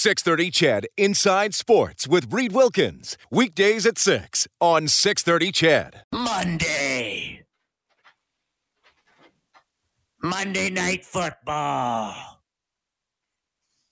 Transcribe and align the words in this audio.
630 0.00 0.50
CHED 0.50 0.86
Inside 0.96 1.54
Sports 1.54 2.08
with 2.08 2.32
Reed 2.32 2.52
Wilkins. 2.52 3.18
Weekdays 3.30 3.84
at 3.84 3.98
6 3.98 4.48
on 4.58 4.88
630 4.88 5.52
CHED. 5.52 6.04
Monday. 6.10 7.42
Monday 10.22 10.70
Night 10.70 11.04
Football. 11.04 12.14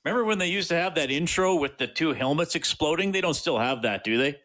Remember 0.03 0.25
when 0.25 0.39
they 0.39 0.47
used 0.47 0.71
to 0.71 0.77
have 0.77 0.95
that 0.95 1.11
intro 1.11 1.57
with 1.57 1.77
the 1.77 1.87
two 1.87 2.15
helmets 2.15 2.55
exploding? 2.55 3.13
They 3.13 3.21
don't 3.21 3.35
still 3.35 3.59
have 3.59 3.83
that, 3.83 4.03
do 4.03 4.17
they? 4.17 4.39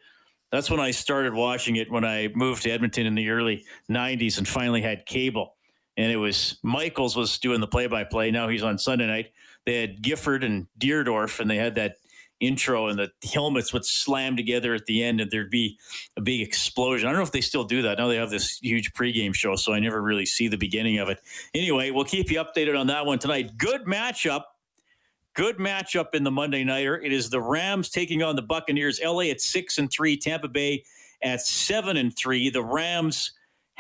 That's 0.52 0.70
when 0.70 0.82
I 0.82 0.91
started 0.91 1.34
watching 1.34 1.77
it 1.77 1.89
when 1.89 2.04
I 2.04 2.27
moved 2.36 2.64
to 2.64 2.71
Edmonton 2.71 3.05
in 3.05 3.16
the 3.16 3.30
early 3.30 3.64
90s 3.89 4.38
and 4.38 4.45
finally 4.45 4.82
had 4.82 5.05
cable. 5.05 5.55
And 5.95 6.11
it 6.11 6.18
was 6.18 6.59
Michaels 6.61 7.16
was 7.16 7.38
doing 7.38 7.61
the 7.61 7.68
play 7.68 7.88
by 7.88 8.04
play. 8.04 8.32
Now 8.32 8.50
he's 8.50 8.64
on 8.64 8.77
Sunday 8.77 9.07
night. 9.07 9.32
They 9.66 9.80
had 9.80 10.02
Gifford 10.02 10.43
and 10.43 10.68
Dierdorf, 10.79 11.39
and 11.39 11.50
they 11.50 11.57
had 11.57 11.75
that 11.75 11.98
intro, 12.39 12.88
and 12.88 13.00
the 13.00 13.11
helmets 13.34 13.71
would 13.74 13.86
slam 13.86 14.36
together 14.36 14.74
at 14.74 14.86
the 14.86 15.04
end, 15.04 15.21
and 15.21 15.32
there'd 15.32 15.50
be 15.50 15.79
a 16.18 16.21
big 16.21 16.42
explosion. 16.42 17.07
I 17.07 17.11
don't 17.11 17.19
know 17.19 17.24
if 17.24 17.32
they 17.32 17.42
still 17.42 17.64
do 17.64 17.82
that. 17.83 17.97
Now 17.97 18.07
they 18.07 18.18
have 18.18 18.29
this 18.29 18.60
huge 18.60 18.93
pregame 18.93 19.33
show, 19.33 19.55
so 19.55 19.74
I 19.74 19.79
never 19.79 20.02
really 20.02 20.25
see 20.25 20.47
the 20.47 20.57
beginning 20.57 20.97
of 21.00 21.10
it. 21.10 21.19
Anyway, 21.54 21.91
we'll 21.91 22.04
keep 22.05 22.29
you 22.29 22.43
updated 22.43 22.78
on 22.78 22.88
that 22.88 23.05
one 23.05 23.19
tonight. 23.19 23.57
Good 23.57 23.86
matchup. 23.86 24.43
Good 25.36 25.57
matchup 25.57 26.14
in 26.14 26.24
the 26.24 26.32
Monday 26.32 26.64
Nighter. 26.64 27.02
It 27.02 27.11
is 27.11 27.30
the 27.30 27.41
Rams 27.41 27.89
taking 27.89 28.21
on 28.21 28.36
the 28.36 28.43
Buccaneers. 28.43 29.00
LA 29.04 29.24
at 29.24 29.41
six 29.41 29.77
and 29.80 29.89
three, 29.89 30.16
Tampa 30.16 30.47
Bay 30.47 30.83
at 31.24 31.41
seven 31.41 31.97
and 31.97 32.16
three. 32.16 32.50
The 32.50 32.64
Rams 32.64 33.31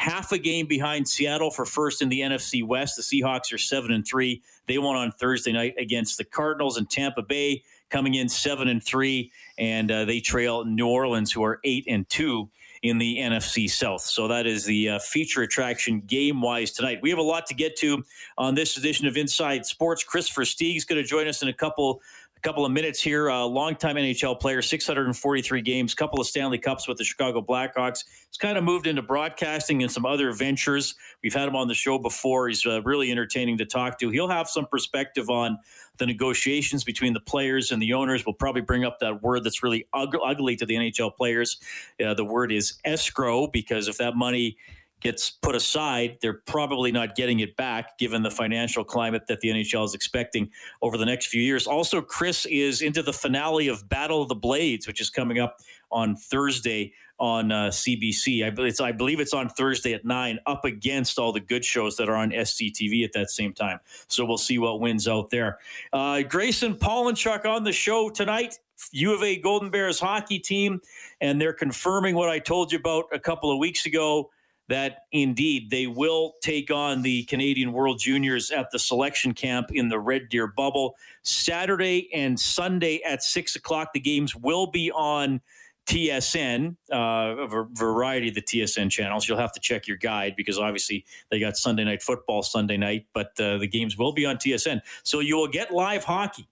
half 0.03 0.33
a 0.33 0.37
game 0.37 0.65
behind 0.67 1.07
Seattle 1.07 1.49
for 1.49 1.65
first 1.65 2.01
in 2.01 2.09
the 2.09 2.19
NFC 2.19 2.61
West. 2.61 2.97
The 2.97 3.01
Seahawks 3.03 3.53
are 3.53 3.57
seven 3.57 3.93
and 3.93 4.05
three. 4.05 4.41
They 4.67 4.77
won 4.77 4.97
on 4.97 5.13
Thursday 5.13 5.53
night 5.53 5.75
against 5.79 6.17
the 6.17 6.25
Cardinals 6.25 6.77
and 6.77 6.89
Tampa 6.89 7.21
Bay 7.21 7.63
coming 7.89 8.15
in 8.15 8.27
seven 8.27 8.67
and 8.67 8.83
three, 8.83 9.31
and 9.57 9.89
uh, 9.89 10.03
they 10.03 10.19
trail 10.19 10.65
New 10.65 10.87
Orleans, 10.87 11.31
who 11.31 11.41
are 11.45 11.61
eight 11.63 11.85
and 11.87 12.07
two 12.09 12.49
in 12.81 12.97
the 12.97 13.17
NFC 13.17 13.69
South. 13.69 14.01
So 14.01 14.27
that 14.27 14.45
is 14.45 14.65
the 14.65 14.89
uh, 14.89 14.99
feature 14.99 15.41
attraction 15.41 16.01
game 16.01 16.41
wise 16.41 16.71
tonight. 16.71 16.99
We 17.01 17.09
have 17.09 17.19
a 17.19 17.23
lot 17.23 17.45
to 17.45 17.53
get 17.53 17.77
to 17.77 18.03
on 18.37 18.55
this 18.55 18.75
edition 18.75 19.07
of 19.07 19.15
Inside 19.15 19.65
Sports. 19.65 20.03
Christopher 20.03 20.41
Versteeg 20.41 20.75
is 20.75 20.83
going 20.83 21.01
to 21.01 21.07
join 21.07 21.29
us 21.29 21.41
in 21.41 21.47
a 21.47 21.53
couple 21.53 22.01
couple 22.43 22.65
of 22.65 22.71
minutes 22.73 23.01
here. 23.01 23.31
Uh, 23.31 23.45
longtime 23.45 23.95
NHL 23.95 24.37
player, 24.39 24.61
643 24.61 25.61
games, 25.61 25.95
couple 25.95 26.19
of 26.19 26.27
Stanley 26.27 26.57
Cups 26.57 26.87
with 26.87 26.97
the 26.97 27.03
Chicago 27.03 27.41
Blackhawks. 27.41 28.03
He's 28.27 28.37
kind 28.37 28.57
of 28.57 28.65
moved 28.65 28.85
into 28.85 29.01
broadcasting 29.01 29.81
and 29.81 29.91
some 29.91 30.05
other 30.05 30.31
ventures. 30.33 30.95
We've 31.23 31.33
had 31.33 31.47
him 31.47 31.55
on 31.55 31.69
the 31.69 31.73
show 31.73 31.97
before. 31.97 32.49
He's 32.49 32.65
uh, 32.65 32.81
really 32.81 33.11
entertaining 33.11 33.57
to 33.59 33.65
talk 33.65 33.97
to. 33.99 34.09
He'll 34.09 34.27
have 34.27 34.49
some 34.49 34.65
perspective 34.65 35.29
on 35.29 35.57
the 35.97 36.05
negotiations 36.05 36.83
between 36.83 37.13
the 37.13 37.21
players 37.21 37.71
and 37.71 37.81
the 37.81 37.93
owners. 37.93 38.25
We'll 38.25 38.33
probably 38.33 38.61
bring 38.61 38.83
up 38.83 38.99
that 38.99 39.23
word 39.23 39.45
that's 39.45 39.63
really 39.63 39.87
ugly 39.93 40.57
to 40.57 40.65
the 40.65 40.75
NHL 40.75 41.15
players. 41.15 41.57
Uh, 42.05 42.13
the 42.13 42.25
word 42.25 42.51
is 42.51 42.73
escrow 42.83 43.47
because 43.47 43.87
if 43.87 43.97
that 43.99 44.15
money 44.15 44.57
gets 45.03 45.29
put 45.29 45.55
aside, 45.55 46.17
they're 46.21 46.41
probably 46.45 46.91
not 46.91 47.15
getting 47.15 47.41
it 47.41 47.55
back 47.55 47.97
given 47.97 48.23
the 48.23 48.31
financial 48.31 48.83
climate 48.83 49.27
that 49.27 49.41
the 49.41 49.49
NHL 49.49 49.85
is 49.85 49.93
expecting 49.93 50.49
over 50.81 50.97
the 50.97 51.05
next 51.05 51.27
few 51.27 51.41
years. 51.41 51.67
Also, 51.67 52.01
Kris 52.01 52.45
is 52.45 52.81
into 52.81 53.03
the 53.03 53.13
finale 53.13 53.67
of 53.67 53.87
Battle 53.89 54.21
of 54.21 54.29
the 54.29 54.35
Blades, 54.35 54.87
which 54.87 55.01
is 55.01 55.09
coming 55.09 55.39
up 55.39 55.57
on 55.91 56.15
Thursday 56.15 56.93
on 57.19 57.51
uh, 57.51 57.69
CBC. 57.69 58.43
I, 58.43 58.85
I, 58.85 58.91
believe 58.91 59.19
it's 59.19 59.33
on 59.33 59.47
Thursday 59.47 59.93
at 59.93 60.03
9, 60.03 60.39
up 60.45 60.65
against 60.65 61.19
all 61.19 61.31
the 61.31 61.39
good 61.39 61.63
shows 61.63 61.95
that 61.97 62.09
are 62.09 62.15
on 62.15 62.31
SCTV 62.31 63.05
at 63.05 63.13
that 63.13 63.29
same 63.29 63.53
time. 63.53 63.79
So 64.07 64.25
we'll 64.25 64.37
see 64.37 64.57
what 64.57 64.79
wins 64.79 65.07
out 65.07 65.29
there. 65.29 65.59
Uh, 65.91 66.23
Grayson 66.23 66.75
Pawlenchuk 66.75 67.45
on 67.45 67.63
the 67.63 67.71
show 67.71 68.09
tonight. 68.09 68.59
U 68.91 69.13
of 69.13 69.23
A 69.23 69.37
Golden 69.37 69.69
Bears 69.69 69.99
hockey 69.99 70.39
team, 70.39 70.81
and 71.21 71.39
they're 71.39 71.53
confirming 71.53 72.15
what 72.15 72.29
I 72.29 72.39
told 72.39 72.71
you 72.71 72.79
about 72.79 73.05
a 73.13 73.19
couple 73.19 73.51
of 73.51 73.59
weeks 73.59 73.85
ago 73.85 74.31
that 74.69 74.99
indeed 75.11 75.69
they 75.69 75.87
will 75.87 76.35
take 76.41 76.71
on 76.71 77.01
the 77.01 77.23
Canadian 77.23 77.73
World 77.73 77.99
Juniors 77.99 78.51
at 78.51 78.71
the 78.71 78.79
selection 78.79 79.33
camp 79.33 79.67
in 79.73 79.89
the 79.89 79.99
Red 79.99 80.29
Deer 80.29 80.47
bubble. 80.47 80.95
Saturday 81.21 82.09
and 82.13 82.39
Sunday 82.39 83.01
at 83.05 83.23
six 83.23 83.55
o'clock, 83.55 83.93
the 83.93 83.99
games 83.99 84.35
will 84.35 84.67
be 84.67 84.91
on 84.91 85.41
TSN, 85.85 86.77
uh, 86.93 86.95
a 86.95 87.65
variety 87.73 88.29
of 88.29 88.35
the 88.35 88.41
TSN 88.41 88.89
channels. 88.89 89.27
You'll 89.27 89.37
have 89.37 89.51
to 89.51 89.59
check 89.59 89.85
your 89.85 89.97
guide 89.97 90.35
because 90.37 90.57
obviously 90.57 91.05
they 91.29 91.39
got 91.39 91.57
Sunday 91.57 91.83
night 91.83 92.01
football 92.01 92.41
Sunday 92.41 92.77
night, 92.77 93.07
but 93.13 93.37
uh, 93.39 93.57
the 93.57 93.67
games 93.67 93.97
will 93.97 94.13
be 94.13 94.25
on 94.25 94.37
TSN. 94.37 94.79
So 95.03 95.19
you 95.19 95.35
will 95.35 95.49
get 95.49 95.71
live 95.71 96.05
hockey 96.05 96.47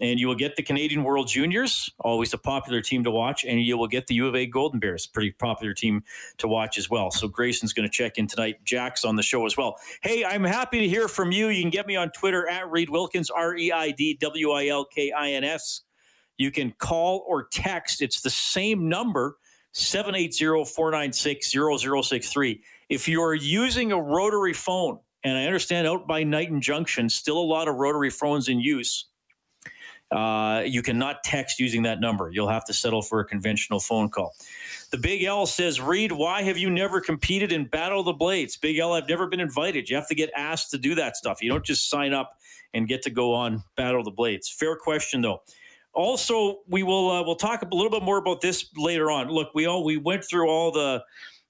and 0.00 0.20
you 0.20 0.28
will 0.28 0.34
get 0.34 0.56
the 0.56 0.62
Canadian 0.62 1.02
World 1.02 1.28
Juniors, 1.28 1.90
always 1.98 2.32
a 2.32 2.38
popular 2.38 2.80
team 2.80 3.04
to 3.04 3.10
watch, 3.10 3.44
and 3.44 3.60
you 3.60 3.76
will 3.76 3.88
get 3.88 4.06
the 4.06 4.14
U 4.16 4.28
of 4.28 4.36
A 4.36 4.46
Golden 4.46 4.78
Bears, 4.78 5.06
pretty 5.06 5.32
popular 5.32 5.74
team 5.74 6.04
to 6.38 6.46
watch 6.46 6.78
as 6.78 6.88
well. 6.88 7.10
So 7.10 7.28
Grayson's 7.28 7.72
going 7.72 7.88
to 7.88 7.92
check 7.92 8.16
in 8.16 8.26
tonight. 8.26 8.64
Jack's 8.64 9.04
on 9.04 9.16
the 9.16 9.22
show 9.22 9.44
as 9.46 9.56
well. 9.56 9.76
Hey, 10.02 10.24
I'm 10.24 10.44
happy 10.44 10.80
to 10.80 10.88
hear 10.88 11.08
from 11.08 11.32
you. 11.32 11.48
You 11.48 11.62
can 11.62 11.70
get 11.70 11.86
me 11.86 11.96
on 11.96 12.10
Twitter 12.10 12.48
at 12.48 12.70
Reed 12.70 12.90
Wilkins, 12.90 13.30
R 13.30 13.56
E 13.56 13.72
I 13.72 13.90
D 13.90 14.16
W 14.20 14.50
I 14.52 14.68
L 14.68 14.84
K 14.84 15.10
I 15.10 15.30
N 15.32 15.44
S. 15.44 15.82
You 16.36 16.52
can 16.52 16.72
call 16.78 17.24
or 17.26 17.48
text. 17.48 18.00
It's 18.00 18.20
the 18.20 18.30
same 18.30 18.88
number, 18.88 19.36
780 19.72 20.64
496 20.64 21.50
0063. 21.50 22.62
If 22.88 23.08
you 23.08 23.20
are 23.22 23.34
using 23.34 23.90
a 23.90 24.00
rotary 24.00 24.52
phone, 24.52 25.00
and 25.24 25.36
I 25.36 25.46
understand 25.46 25.88
out 25.88 26.06
by 26.06 26.22
Niton 26.22 26.60
Junction, 26.60 27.08
still 27.08 27.38
a 27.38 27.42
lot 27.42 27.66
of 27.66 27.74
rotary 27.74 28.10
phones 28.10 28.48
in 28.48 28.60
use 28.60 29.06
uh, 30.10 30.62
you 30.64 30.82
cannot 30.82 31.22
text 31.22 31.58
using 31.58 31.82
that 31.82 32.00
number. 32.00 32.30
You'll 32.30 32.48
have 32.48 32.64
to 32.66 32.72
settle 32.72 33.02
for 33.02 33.20
a 33.20 33.24
conventional 33.24 33.78
phone 33.78 34.08
call. 34.08 34.34
The 34.90 34.96
Big 34.96 35.22
L 35.24 35.44
says, 35.44 35.80
Reed, 35.80 36.12
why 36.12 36.42
have 36.42 36.56
you 36.56 36.70
never 36.70 37.00
competed 37.00 37.52
in 37.52 37.66
Battle 37.66 38.00
of 38.00 38.06
the 38.06 38.14
Blades? 38.14 38.56
Big 38.56 38.78
L, 38.78 38.94
I've 38.94 39.08
never 39.08 39.26
been 39.26 39.40
invited. 39.40 39.90
You 39.90 39.96
have 39.96 40.08
to 40.08 40.14
get 40.14 40.30
asked 40.34 40.70
to 40.70 40.78
do 40.78 40.94
that 40.94 41.16
stuff. 41.16 41.42
You 41.42 41.50
don't 41.50 41.64
just 41.64 41.90
sign 41.90 42.14
up 42.14 42.38
and 42.72 42.88
get 42.88 43.02
to 43.02 43.10
go 43.10 43.34
on 43.34 43.62
Battle 43.76 44.00
of 44.00 44.06
the 44.06 44.10
Blades. 44.10 44.48
Fair 44.48 44.76
question, 44.76 45.20
though. 45.20 45.42
Also, 45.92 46.60
we 46.68 46.82
will 46.82 47.10
uh, 47.10 47.22
we'll 47.22 47.34
talk 47.34 47.62
a 47.62 47.74
little 47.74 47.90
bit 47.90 48.02
more 48.02 48.18
about 48.18 48.40
this 48.40 48.66
later 48.76 49.10
on. 49.10 49.28
Look, 49.28 49.48
we 49.54 49.66
all 49.66 49.84
we 49.84 49.96
went 49.96 50.24
through 50.24 50.48
all 50.48 50.70
the 50.70 51.02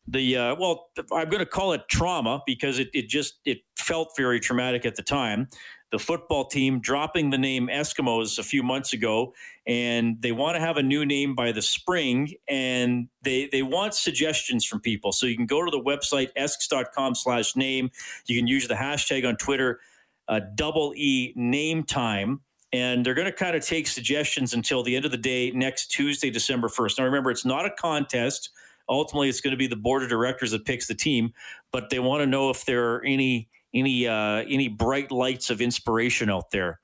the 0.06 0.36
uh, 0.36 0.54
well, 0.58 0.88
I'm 1.12 1.28
going 1.28 1.40
to 1.40 1.46
call 1.46 1.72
it 1.72 1.82
trauma 1.88 2.42
because 2.46 2.78
it, 2.78 2.88
it 2.94 3.08
just 3.08 3.40
it 3.44 3.58
felt 3.76 4.12
very 4.16 4.40
traumatic 4.40 4.86
at 4.86 4.96
the 4.96 5.02
time 5.02 5.48
the 5.90 5.98
football 5.98 6.44
team 6.44 6.80
dropping 6.80 7.30
the 7.30 7.38
name 7.38 7.68
Eskimos 7.68 8.38
a 8.38 8.42
few 8.42 8.62
months 8.62 8.92
ago, 8.92 9.34
and 9.66 10.20
they 10.20 10.32
want 10.32 10.56
to 10.56 10.60
have 10.60 10.76
a 10.76 10.82
new 10.82 11.06
name 11.06 11.34
by 11.34 11.52
the 11.52 11.62
spring, 11.62 12.34
and 12.46 13.08
they 13.22 13.48
they 13.50 13.62
want 13.62 13.94
suggestions 13.94 14.64
from 14.64 14.80
people. 14.80 15.12
So 15.12 15.26
you 15.26 15.36
can 15.36 15.46
go 15.46 15.64
to 15.64 15.70
the 15.70 15.80
website 15.80 16.28
esks.com 16.36 17.14
slash 17.14 17.56
name. 17.56 17.90
You 18.26 18.38
can 18.38 18.46
use 18.46 18.68
the 18.68 18.74
hashtag 18.74 19.26
on 19.26 19.36
Twitter, 19.36 19.80
uh, 20.28 20.40
double 20.54 20.92
E 20.96 21.32
name 21.36 21.84
time. 21.84 22.40
And 22.70 23.04
they're 23.04 23.14
going 23.14 23.24
to 23.24 23.32
kind 23.32 23.56
of 23.56 23.64
take 23.64 23.86
suggestions 23.86 24.52
until 24.52 24.82
the 24.82 24.94
end 24.94 25.06
of 25.06 25.10
the 25.10 25.16
day 25.16 25.50
next 25.52 25.86
Tuesday, 25.86 26.28
December 26.28 26.68
1st. 26.68 26.98
Now, 26.98 27.04
remember, 27.06 27.30
it's 27.30 27.46
not 27.46 27.64
a 27.64 27.70
contest. 27.70 28.50
Ultimately, 28.90 29.30
it's 29.30 29.40
going 29.40 29.52
to 29.52 29.56
be 29.56 29.66
the 29.66 29.74
board 29.74 30.02
of 30.02 30.10
directors 30.10 30.50
that 30.50 30.66
picks 30.66 30.86
the 30.86 30.94
team, 30.94 31.32
but 31.72 31.88
they 31.88 31.98
want 31.98 32.20
to 32.20 32.26
know 32.26 32.50
if 32.50 32.66
there 32.66 32.94
are 32.94 33.04
any 33.06 33.48
any 33.74 34.06
uh, 34.06 34.44
any 34.48 34.68
bright 34.68 35.10
lights 35.10 35.50
of 35.50 35.60
inspiration 35.60 36.30
out 36.30 36.50
there 36.50 36.80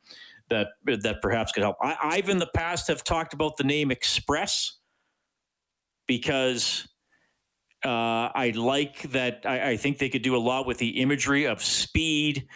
that 0.50 0.68
that 0.84 1.22
perhaps 1.22 1.52
could 1.52 1.62
help. 1.62 1.76
I, 1.80 1.96
I've 2.02 2.28
in 2.28 2.38
the 2.38 2.50
past 2.54 2.88
have 2.88 3.04
talked 3.04 3.32
about 3.32 3.56
the 3.56 3.64
name 3.64 3.90
Express 3.90 4.78
because 6.06 6.86
uh, 7.84 8.30
I 8.34 8.52
like 8.56 9.02
that. 9.12 9.42
I, 9.44 9.70
I, 9.70 9.76
think 9.76 9.98
they 9.98 10.08
could 10.08 10.22
do 10.22 10.36
a 10.36 10.38
lot 10.38 10.66
with 10.66 10.78
the 10.78 11.00
imagery 11.00 11.46
of 11.46 11.62
speed, 11.62 12.46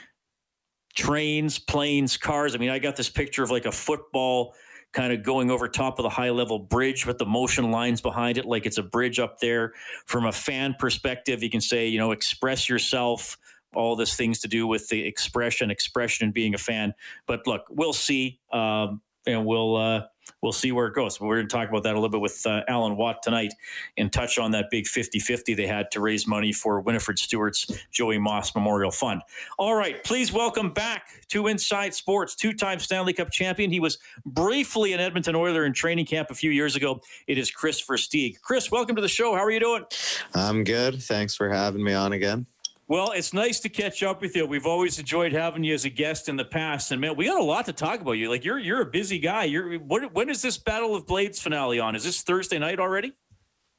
trains, 0.97 1.59
planes, 1.59 2.17
cars. 2.17 2.55
I 2.55 2.59
mean, 2.59 2.71
I 2.71 2.79
got 2.79 2.97
this 2.97 3.11
picture 3.11 3.43
of 3.43 3.51
like 3.51 3.67
a 3.67 3.73
football 3.73 4.55
kind 4.93 5.13
of 5.13 5.23
going 5.23 5.51
over 5.51 5.69
top 5.69 5.99
of 5.99 6.03
the 6.03 6.09
high 6.09 6.31
level 6.31 6.59
bridge 6.59 7.05
with 7.05 7.19
the 7.19 7.27
motion 7.27 7.71
lines 7.71 8.01
behind 8.01 8.39
it, 8.39 8.47
like 8.47 8.65
it's 8.65 8.79
a 8.79 8.83
bridge 8.83 9.19
up 9.19 9.39
there. 9.39 9.73
From 10.07 10.25
a 10.25 10.33
fan 10.33 10.75
perspective, 10.79 11.43
you 11.43 11.51
can 11.51 11.61
say, 11.61 11.89
you 11.89 11.99
know, 11.99 12.13
express 12.13 12.69
yourself 12.69 13.37
all 13.75 13.97
this 13.97 14.15
things 14.15 14.39
to 14.41 14.49
do 14.49 14.67
with 14.67 14.89
the 14.89 15.05
expression, 15.05 15.71
expression, 15.71 16.25
and 16.25 16.35
being 16.35 16.55
a 16.55 16.59
fan. 16.59 16.95
But 17.27 17.47
look, 17.47 17.67
we'll 17.71 17.93
see, 17.93 18.41
um, 18.53 19.01
and 19.27 19.45
we'll 19.45 19.77
uh, 19.77 20.05
we'll 20.43 20.53
see 20.53 20.73
where 20.73 20.87
it 20.87 20.95
goes. 20.95 21.21
We're 21.21 21.37
going 21.37 21.49
to 21.49 21.55
talk 21.55 21.69
about 21.69 21.83
that 21.85 21.93
a 21.93 21.95
little 21.95 22.09
bit 22.09 22.21
with 22.21 22.45
uh, 22.47 22.63
Alan 22.69 22.97
Watt 22.97 23.23
tonight, 23.23 23.53
and 23.97 24.13
touch 24.13 24.39
on 24.39 24.53
that 24.53 24.67
big 24.71 24.85
50-50 24.85 25.57
they 25.57 25.67
had 25.67 25.91
to 25.93 26.01
raise 26.01 26.27
money 26.27 26.53
for 26.53 26.81
Winnifred 26.81 27.19
Stewart's 27.19 27.67
Joey 27.91 28.19
Moss 28.19 28.55
Memorial 28.55 28.91
Fund. 28.91 29.23
All 29.59 29.75
right, 29.75 30.03
please 30.05 30.33
welcome 30.33 30.71
back 30.71 31.09
to 31.29 31.47
Inside 31.49 31.95
Sports, 31.95 32.35
two-time 32.35 32.79
Stanley 32.79 33.13
Cup 33.13 33.31
champion. 33.31 33.71
He 33.71 33.81
was 33.81 33.99
briefly 34.25 34.93
an 34.93 35.01
Edmonton 35.01 35.35
Oiler 35.35 35.65
in 35.65 35.73
training 35.73 36.07
camp 36.07 36.31
a 36.31 36.35
few 36.35 36.51
years 36.51 36.77
ago. 36.77 37.01
It 37.27 37.39
is 37.39 37.51
Kris 37.51 37.85
Versteeg. 37.85 38.41
Kris, 38.41 38.71
welcome 38.71 38.97
to 38.97 39.03
the 39.03 39.09
show. 39.09 39.35
How 39.35 39.45
are 39.45 39.51
you 39.51 39.61
doing? 39.61 39.85
I'm 40.35 40.65
good. 40.65 41.03
Thanks 41.03 41.35
for 41.35 41.49
having 41.49 41.83
me 41.83 41.95
on 41.95 42.13
again. 42.13 42.47
Well, 42.89 43.13
it's 43.13 43.35
nice 43.35 43.61
to 43.61 43.69
catch 43.69 44.03
up 44.03 44.23
with 44.23 44.35
you. 44.35 44.47
We've 44.47 44.65
always 44.65 44.99
enjoyed 44.99 45.35
having 45.35 45.63
you 45.63 45.75
as 45.75 45.85
a 45.85 45.91
guest 45.91 46.27
in 46.31 46.37
the 46.37 46.45
past, 46.47 46.91
and 46.91 46.99
man, 46.99 47.17
we 47.17 47.27
got 47.27 47.39
a 47.39 47.45
lot 47.45 47.67
to 47.67 47.73
talk 47.75 48.01
about. 48.01 48.13
You 48.13 48.31
like 48.31 48.47
you're 48.47 48.59
you're 48.59 48.81
a 48.81 48.87
busy 48.87 49.19
guy. 49.19 49.45
You're 49.45 49.79
what, 49.79 50.15
when 50.15 50.31
is 50.31 50.41
this 50.41 50.57
Battle 50.57 50.95
of 50.95 51.07
Blades 51.07 51.39
finale 51.39 51.79
on? 51.79 51.95
Is 51.95 52.05
this 52.05 52.23
Thursday 52.23 52.59
night 52.59 52.81
already? 52.81 53.13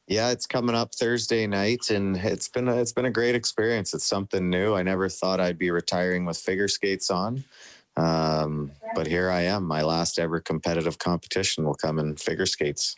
Yeah, 0.08 0.30
it's 0.30 0.46
coming 0.46 0.76
up 0.76 0.94
Thursday 0.94 1.48
night, 1.48 1.90
and 1.90 2.18
it's 2.18 2.50
been 2.50 2.68
a, 2.68 2.78
it's 2.78 2.92
been 2.92 3.06
a 3.06 3.12
great 3.12 3.34
experience. 3.34 3.96
It's 3.96 4.06
something 4.06 4.48
new. 4.48 4.76
I 4.76 4.84
never 4.84 5.10
thought 5.10 5.40
I'd 5.40 5.58
be 5.58 5.72
retiring 5.72 6.26
with 6.26 6.38
figure 6.38 6.68
skates 6.68 7.10
on, 7.10 7.44
um, 7.98 8.72
but 8.94 9.08
here 9.08 9.32
I 9.32 9.42
am. 9.42 9.64
My 9.64 9.82
last 9.82 10.20
ever 10.20 10.40
competitive 10.40 11.00
competition 11.00 11.66
will 11.66 11.74
come 11.74 11.98
in 11.98 12.16
figure 12.16 12.46
skates. 12.46 12.96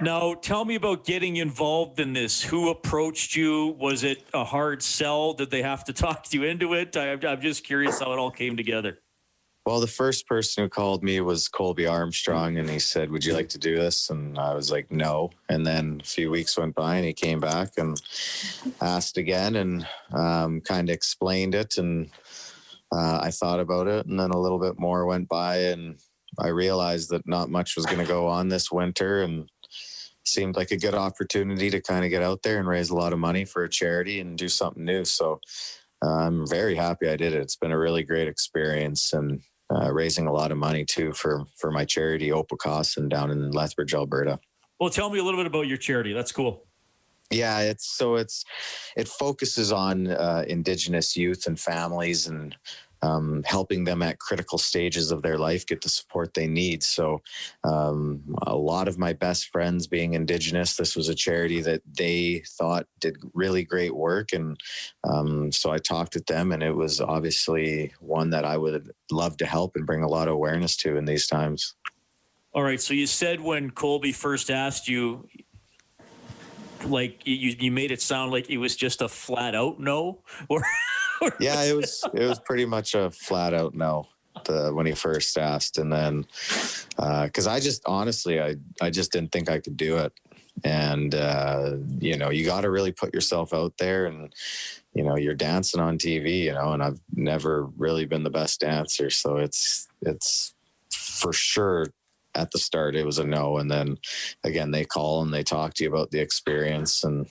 Now, 0.00 0.34
tell 0.34 0.64
me 0.64 0.76
about 0.76 1.04
getting 1.04 1.36
involved 1.36 1.98
in 1.98 2.12
this. 2.12 2.42
Who 2.42 2.68
approached 2.68 3.34
you? 3.34 3.76
Was 3.80 4.04
it 4.04 4.24
a 4.32 4.44
hard 4.44 4.82
sell? 4.82 5.32
Did 5.32 5.50
they 5.50 5.62
have 5.62 5.84
to 5.84 5.92
talk 6.04 6.32
you 6.32 6.44
into 6.44 6.74
it? 6.74 6.96
I, 6.96 7.12
I'm 7.12 7.40
just 7.40 7.64
curious 7.64 8.00
how 8.00 8.12
it 8.12 8.18
all 8.18 8.30
came 8.30 8.56
together. 8.56 8.98
Well, 9.66 9.80
the 9.80 9.86
first 9.86 10.26
person 10.26 10.62
who 10.62 10.68
called 10.68 11.02
me 11.02 11.20
was 11.20 11.46
Colby 11.46 11.86
Armstrong, 11.86 12.56
and 12.56 12.70
he 12.70 12.78
said, 12.78 13.10
"Would 13.10 13.22
you 13.22 13.34
like 13.34 13.50
to 13.50 13.58
do 13.58 13.76
this?" 13.76 14.08
And 14.08 14.38
I 14.38 14.54
was 14.54 14.70
like, 14.70 14.90
"No." 14.90 15.30
And 15.50 15.66
then 15.66 16.00
a 16.02 16.06
few 16.06 16.30
weeks 16.30 16.56
went 16.56 16.74
by, 16.74 16.96
and 16.96 17.04
he 17.04 17.12
came 17.12 17.38
back 17.38 17.72
and 17.76 18.00
asked 18.80 19.18
again, 19.18 19.56
and 19.56 19.86
um, 20.12 20.62
kind 20.62 20.88
of 20.88 20.94
explained 20.94 21.54
it. 21.54 21.76
And 21.76 22.08
uh, 22.90 23.18
I 23.22 23.30
thought 23.30 23.60
about 23.60 23.88
it, 23.88 24.06
and 24.06 24.18
then 24.18 24.30
a 24.30 24.40
little 24.40 24.58
bit 24.58 24.78
more 24.78 25.04
went 25.04 25.28
by, 25.28 25.56
and 25.56 25.98
I 26.38 26.48
realized 26.48 27.10
that 27.10 27.28
not 27.28 27.50
much 27.50 27.76
was 27.76 27.84
going 27.84 27.98
to 27.98 28.06
go 28.06 28.26
on 28.26 28.48
this 28.48 28.72
winter, 28.72 29.22
and 29.22 29.50
seemed 30.28 30.56
like 30.56 30.70
a 30.70 30.76
good 30.76 30.94
opportunity 30.94 31.70
to 31.70 31.80
kind 31.80 32.04
of 32.04 32.10
get 32.10 32.22
out 32.22 32.42
there 32.42 32.58
and 32.58 32.68
raise 32.68 32.90
a 32.90 32.96
lot 32.96 33.12
of 33.12 33.18
money 33.18 33.44
for 33.44 33.64
a 33.64 33.68
charity 33.68 34.20
and 34.20 34.38
do 34.38 34.48
something 34.48 34.84
new. 34.84 35.04
So 35.04 35.40
uh, 36.04 36.26
I'm 36.26 36.46
very 36.46 36.74
happy 36.74 37.08
I 37.08 37.16
did 37.16 37.32
it. 37.32 37.40
It's 37.40 37.56
been 37.56 37.72
a 37.72 37.78
really 37.78 38.02
great 38.02 38.28
experience 38.28 39.12
and 39.12 39.40
uh, 39.70 39.92
raising 39.92 40.26
a 40.26 40.32
lot 40.32 40.52
of 40.52 40.58
money 40.58 40.84
too 40.84 41.12
for 41.12 41.44
for 41.56 41.70
my 41.70 41.84
charity 41.84 42.30
and 42.30 43.10
down 43.10 43.30
in 43.30 43.50
Lethbridge, 43.50 43.94
Alberta. 43.94 44.38
Well, 44.80 44.90
tell 44.90 45.10
me 45.10 45.18
a 45.18 45.24
little 45.24 45.40
bit 45.40 45.46
about 45.46 45.66
your 45.66 45.76
charity. 45.76 46.12
That's 46.12 46.32
cool. 46.32 46.64
Yeah, 47.30 47.60
it's 47.60 47.86
so 47.86 48.16
it's 48.16 48.44
it 48.96 49.08
focuses 49.08 49.70
on 49.70 50.08
uh, 50.08 50.44
Indigenous 50.48 51.16
youth 51.16 51.46
and 51.46 51.60
families 51.60 52.26
and 52.26 52.56
um, 53.02 53.42
helping 53.44 53.84
them 53.84 54.02
at 54.02 54.18
critical 54.18 54.58
stages 54.58 55.10
of 55.10 55.22
their 55.22 55.38
life 55.38 55.66
get 55.66 55.82
the 55.82 55.88
support 55.88 56.34
they 56.34 56.46
need. 56.46 56.82
So, 56.82 57.22
um, 57.64 58.34
a 58.46 58.56
lot 58.56 58.88
of 58.88 58.98
my 58.98 59.12
best 59.12 59.48
friends 59.48 59.86
being 59.86 60.14
Indigenous, 60.14 60.76
this 60.76 60.96
was 60.96 61.08
a 61.08 61.14
charity 61.14 61.60
that 61.62 61.82
they 61.86 62.42
thought 62.46 62.86
did 63.00 63.16
really 63.34 63.64
great 63.64 63.94
work. 63.94 64.32
And 64.32 64.58
um, 65.04 65.52
so 65.52 65.70
I 65.70 65.78
talked 65.78 66.14
with 66.14 66.26
them, 66.26 66.52
and 66.52 66.62
it 66.62 66.74
was 66.74 67.00
obviously 67.00 67.92
one 68.00 68.30
that 68.30 68.44
I 68.44 68.56
would 68.56 68.90
love 69.10 69.36
to 69.38 69.46
help 69.46 69.76
and 69.76 69.86
bring 69.86 70.02
a 70.02 70.08
lot 70.08 70.28
of 70.28 70.34
awareness 70.34 70.76
to 70.78 70.96
in 70.96 71.04
these 71.04 71.26
times. 71.26 71.74
All 72.52 72.62
right. 72.62 72.80
So, 72.80 72.94
you 72.94 73.06
said 73.06 73.40
when 73.40 73.70
Colby 73.70 74.12
first 74.12 74.50
asked 74.50 74.88
you, 74.88 75.28
like 76.84 77.26
you, 77.26 77.54
you 77.58 77.70
made 77.70 77.90
it 77.90 78.00
sound 78.00 78.32
like 78.32 78.50
it 78.50 78.58
was 78.58 78.76
just 78.76 79.02
a 79.02 79.08
flat 79.08 79.54
out 79.54 79.80
no 79.80 80.22
or 80.48 80.62
yeah, 81.40 81.62
it 81.62 81.76
was 81.76 82.04
it 82.14 82.26
was 82.26 82.38
pretty 82.40 82.64
much 82.64 82.94
a 82.94 83.10
flat 83.10 83.54
out 83.54 83.74
no 83.74 84.06
the, 84.44 84.70
when 84.72 84.86
he 84.86 84.92
first 84.92 85.36
asked, 85.36 85.78
and 85.78 85.92
then 85.92 86.26
because 86.96 87.46
uh, 87.46 87.52
I 87.52 87.60
just 87.60 87.82
honestly 87.86 88.40
I 88.40 88.56
I 88.80 88.90
just 88.90 89.12
didn't 89.12 89.32
think 89.32 89.50
I 89.50 89.58
could 89.58 89.76
do 89.76 89.98
it, 89.98 90.12
and 90.64 91.14
uh, 91.14 91.76
you 91.98 92.16
know 92.16 92.30
you 92.30 92.44
got 92.44 92.62
to 92.62 92.70
really 92.70 92.92
put 92.92 93.14
yourself 93.14 93.52
out 93.52 93.74
there, 93.78 94.06
and 94.06 94.32
you 94.94 95.02
know 95.02 95.16
you're 95.16 95.34
dancing 95.34 95.80
on 95.80 95.98
TV, 95.98 96.44
you 96.44 96.52
know, 96.52 96.72
and 96.72 96.82
I've 96.82 97.00
never 97.14 97.64
really 97.76 98.06
been 98.06 98.22
the 98.22 98.30
best 98.30 98.60
dancer, 98.60 99.10
so 99.10 99.36
it's 99.36 99.88
it's 100.02 100.54
for 100.90 101.32
sure 101.32 101.86
at 102.34 102.50
the 102.52 102.58
start 102.58 102.94
it 102.94 103.04
was 103.04 103.18
a 103.18 103.24
no 103.24 103.58
and 103.58 103.70
then 103.70 103.96
again 104.44 104.70
they 104.70 104.84
call 104.84 105.22
and 105.22 105.32
they 105.32 105.42
talk 105.42 105.74
to 105.74 105.82
you 105.82 105.90
about 105.90 106.10
the 106.10 106.20
experience 106.20 107.02
and 107.02 107.26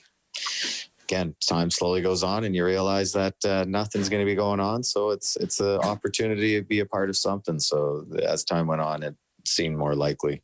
again, 1.08 1.34
time 1.46 1.70
slowly 1.70 2.02
goes 2.02 2.22
on, 2.22 2.44
and 2.44 2.54
you 2.54 2.64
realize 2.64 3.12
that 3.12 3.34
uh, 3.44 3.64
nothing's 3.66 4.08
going 4.08 4.20
to 4.20 4.26
be 4.26 4.34
going 4.34 4.60
on. 4.60 4.82
So 4.82 5.10
it's 5.10 5.36
it's 5.36 5.60
an 5.60 5.78
opportunity 5.78 6.60
to 6.60 6.62
be 6.62 6.80
a 6.80 6.86
part 6.86 7.08
of 7.08 7.16
something. 7.16 7.58
So 7.58 8.06
as 8.22 8.44
time 8.44 8.66
went 8.66 8.82
on, 8.82 9.02
it 9.02 9.14
seemed 9.46 9.76
more 9.76 9.94
likely. 9.94 10.42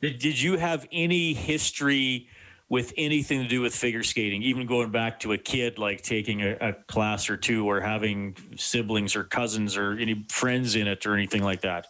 Did, 0.00 0.18
did 0.18 0.40
you 0.40 0.56
have 0.56 0.86
any 0.90 1.34
history 1.34 2.28
with 2.68 2.92
anything 2.96 3.42
to 3.42 3.48
do 3.48 3.60
with 3.60 3.74
figure 3.74 4.02
skating, 4.02 4.42
even 4.42 4.66
going 4.66 4.90
back 4.90 5.20
to 5.20 5.32
a 5.32 5.38
kid, 5.38 5.78
like 5.78 6.02
taking 6.02 6.42
a, 6.42 6.56
a 6.60 6.72
class 6.88 7.30
or 7.30 7.36
two, 7.36 7.68
or 7.68 7.80
having 7.80 8.36
siblings 8.56 9.14
or 9.14 9.24
cousins 9.24 9.76
or 9.76 9.92
any 9.92 10.24
friends 10.30 10.74
in 10.74 10.88
it, 10.88 11.04
or 11.06 11.14
anything 11.14 11.42
like 11.42 11.60
that? 11.60 11.86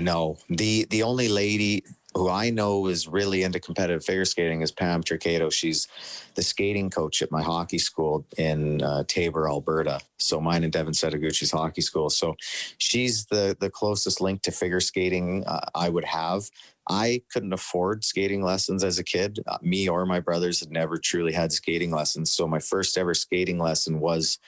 No, 0.00 0.38
the 0.48 0.86
the 0.90 1.02
only 1.04 1.28
lady 1.28 1.84
who 2.14 2.28
I 2.28 2.50
know 2.50 2.86
is 2.86 3.08
really 3.08 3.42
into 3.42 3.58
competitive 3.58 4.04
figure 4.04 4.24
skating 4.24 4.62
is 4.62 4.70
Pam 4.70 5.02
Tricato. 5.02 5.52
She's 5.52 5.88
the 6.34 6.42
skating 6.42 6.90
coach 6.90 7.22
at 7.22 7.32
my 7.32 7.42
hockey 7.42 7.78
school 7.78 8.24
in 8.38 8.82
uh, 8.82 9.04
Taber, 9.08 9.48
Alberta. 9.48 10.00
So 10.18 10.40
mine 10.40 10.64
and 10.64 10.72
Devin 10.72 10.94
Setoguchi's 10.94 11.50
hockey 11.50 11.80
school. 11.80 12.10
So 12.10 12.36
she's 12.78 13.26
the 13.26 13.56
the 13.58 13.70
closest 13.70 14.20
link 14.20 14.42
to 14.42 14.52
figure 14.52 14.80
skating 14.80 15.44
uh, 15.46 15.66
I 15.74 15.88
would 15.88 16.04
have. 16.04 16.50
I 16.88 17.22
couldn't 17.32 17.54
afford 17.54 18.04
skating 18.04 18.42
lessons 18.42 18.84
as 18.84 18.98
a 18.98 19.04
kid. 19.04 19.40
Uh, 19.46 19.56
me 19.62 19.88
or 19.88 20.04
my 20.04 20.20
brothers 20.20 20.60
had 20.60 20.70
never 20.70 20.98
truly 20.98 21.32
had 21.32 21.50
skating 21.50 21.90
lessons. 21.90 22.30
So 22.30 22.46
my 22.46 22.58
first 22.58 22.98
ever 22.98 23.14
skating 23.14 23.58
lesson 23.58 24.00
was 24.00 24.38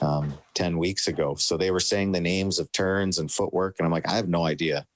um, 0.00 0.38
10 0.54 0.78
weeks 0.78 1.06
ago. 1.06 1.34
So 1.34 1.58
they 1.58 1.70
were 1.70 1.80
saying 1.80 2.12
the 2.12 2.20
names 2.20 2.58
of 2.58 2.72
turns 2.72 3.18
and 3.18 3.30
footwork. 3.30 3.76
And 3.78 3.84
I'm 3.84 3.92
like, 3.92 4.08
I 4.08 4.16
have 4.16 4.28
no 4.28 4.46
idea 4.46 4.86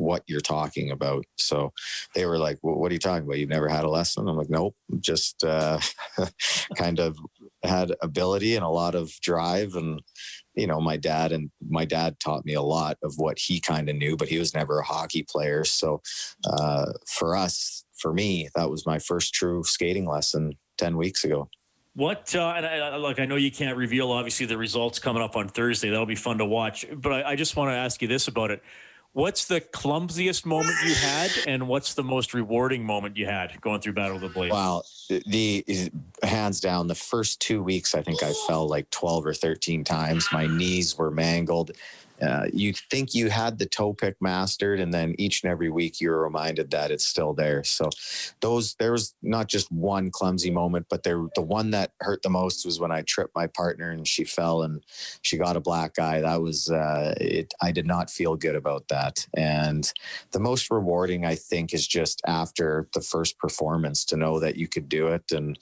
what 0.00 0.22
you're 0.26 0.40
talking 0.40 0.90
about. 0.90 1.24
So 1.38 1.72
they 2.14 2.26
were 2.26 2.38
like, 2.38 2.58
well, 2.62 2.76
what 2.76 2.90
are 2.90 2.94
you 2.94 2.98
talking 2.98 3.24
about? 3.24 3.38
You've 3.38 3.48
never 3.48 3.68
had 3.68 3.84
a 3.84 3.90
lesson? 3.90 4.28
I'm 4.28 4.36
like, 4.36 4.50
nope, 4.50 4.74
just 4.98 5.44
uh, 5.44 5.78
kind 6.76 6.98
of 6.98 7.18
had 7.62 7.94
ability 8.02 8.56
and 8.56 8.64
a 8.64 8.68
lot 8.68 8.94
of 8.94 9.12
drive. 9.20 9.74
And, 9.74 10.00
you 10.54 10.66
know, 10.66 10.80
my 10.80 10.96
dad 10.96 11.32
and 11.32 11.50
my 11.68 11.84
dad 11.84 12.18
taught 12.18 12.44
me 12.44 12.54
a 12.54 12.62
lot 12.62 12.96
of 13.02 13.14
what 13.16 13.38
he 13.38 13.60
kind 13.60 13.88
of 13.88 13.96
knew, 13.96 14.16
but 14.16 14.28
he 14.28 14.38
was 14.38 14.54
never 14.54 14.80
a 14.80 14.84
hockey 14.84 15.24
player. 15.28 15.64
So 15.64 16.00
uh, 16.50 16.86
for 17.06 17.36
us, 17.36 17.84
for 17.98 18.12
me, 18.12 18.48
that 18.54 18.70
was 18.70 18.86
my 18.86 18.98
first 18.98 19.34
true 19.34 19.62
skating 19.64 20.06
lesson 20.06 20.54
10 20.78 20.96
weeks 20.96 21.24
ago. 21.24 21.48
What 21.94 22.34
uh, 22.36 22.54
and 22.56 22.64
I, 22.64 22.96
look, 22.96 23.18
I 23.18 23.26
know 23.26 23.34
you 23.34 23.50
can't 23.50 23.76
reveal 23.76 24.12
obviously 24.12 24.46
the 24.46 24.56
results 24.56 25.00
coming 25.00 25.22
up 25.22 25.36
on 25.36 25.48
Thursday. 25.48 25.90
That'll 25.90 26.06
be 26.06 26.14
fun 26.14 26.38
to 26.38 26.44
watch. 26.44 26.86
But 26.94 27.12
I, 27.12 27.30
I 27.30 27.36
just 27.36 27.56
want 27.56 27.70
to 27.70 27.74
ask 27.74 28.00
you 28.00 28.06
this 28.06 28.28
about 28.28 28.52
it 28.52 28.62
What's 29.12 29.46
the 29.46 29.60
clumsiest 29.60 30.46
moment 30.46 30.76
you 30.84 30.94
had, 30.94 31.30
and 31.48 31.66
what's 31.66 31.94
the 31.94 32.04
most 32.04 32.32
rewarding 32.32 32.84
moment 32.84 33.16
you 33.16 33.26
had 33.26 33.60
going 33.60 33.80
through 33.80 33.94
Battle 33.94 34.16
of 34.16 34.22
the 34.22 34.28
Blades? 34.28 34.52
Wow, 34.52 34.82
the, 35.08 35.90
hands 36.22 36.60
down, 36.60 36.86
the 36.86 36.94
first 36.94 37.40
two 37.40 37.60
weeks, 37.60 37.96
I 37.96 38.02
think 38.02 38.22
I 38.22 38.32
fell 38.46 38.68
like 38.68 38.88
twelve 38.90 39.26
or 39.26 39.34
thirteen 39.34 39.82
times. 39.82 40.28
My 40.32 40.46
knees 40.46 40.96
were 40.96 41.10
mangled. 41.10 41.72
Uh, 42.20 42.46
you 42.52 42.72
think 42.72 43.14
you 43.14 43.30
had 43.30 43.58
the 43.58 43.66
toe 43.66 43.92
pick 43.92 44.16
mastered, 44.20 44.80
and 44.80 44.92
then 44.92 45.14
each 45.18 45.42
and 45.42 45.50
every 45.50 45.70
week 45.70 46.00
you're 46.00 46.22
reminded 46.22 46.70
that 46.70 46.90
it's 46.90 47.06
still 47.06 47.32
there. 47.32 47.64
So, 47.64 47.88
those 48.40 48.74
there 48.74 48.92
was 48.92 49.14
not 49.22 49.48
just 49.48 49.70
one 49.70 50.10
clumsy 50.10 50.50
moment, 50.50 50.86
but 50.90 51.02
there 51.02 51.26
the 51.34 51.42
one 51.42 51.70
that 51.70 51.92
hurt 52.00 52.22
the 52.22 52.30
most 52.30 52.64
was 52.64 52.80
when 52.80 52.92
I 52.92 53.02
tripped 53.02 53.34
my 53.34 53.46
partner 53.46 53.90
and 53.90 54.06
she 54.06 54.24
fell 54.24 54.62
and 54.62 54.84
she 55.22 55.36
got 55.36 55.56
a 55.56 55.60
black 55.60 55.98
eye. 55.98 56.20
That 56.20 56.42
was 56.42 56.70
uh, 56.70 57.14
it. 57.20 57.54
I 57.60 57.72
did 57.72 57.86
not 57.86 58.10
feel 58.10 58.36
good 58.36 58.56
about 58.56 58.88
that. 58.88 59.26
And 59.36 59.90
the 60.32 60.40
most 60.40 60.70
rewarding, 60.70 61.24
I 61.24 61.34
think, 61.34 61.72
is 61.72 61.86
just 61.86 62.20
after 62.26 62.88
the 62.94 63.00
first 63.00 63.38
performance 63.38 64.04
to 64.06 64.16
know 64.16 64.40
that 64.40 64.56
you 64.56 64.68
could 64.68 64.88
do 64.88 65.08
it 65.08 65.32
and 65.32 65.58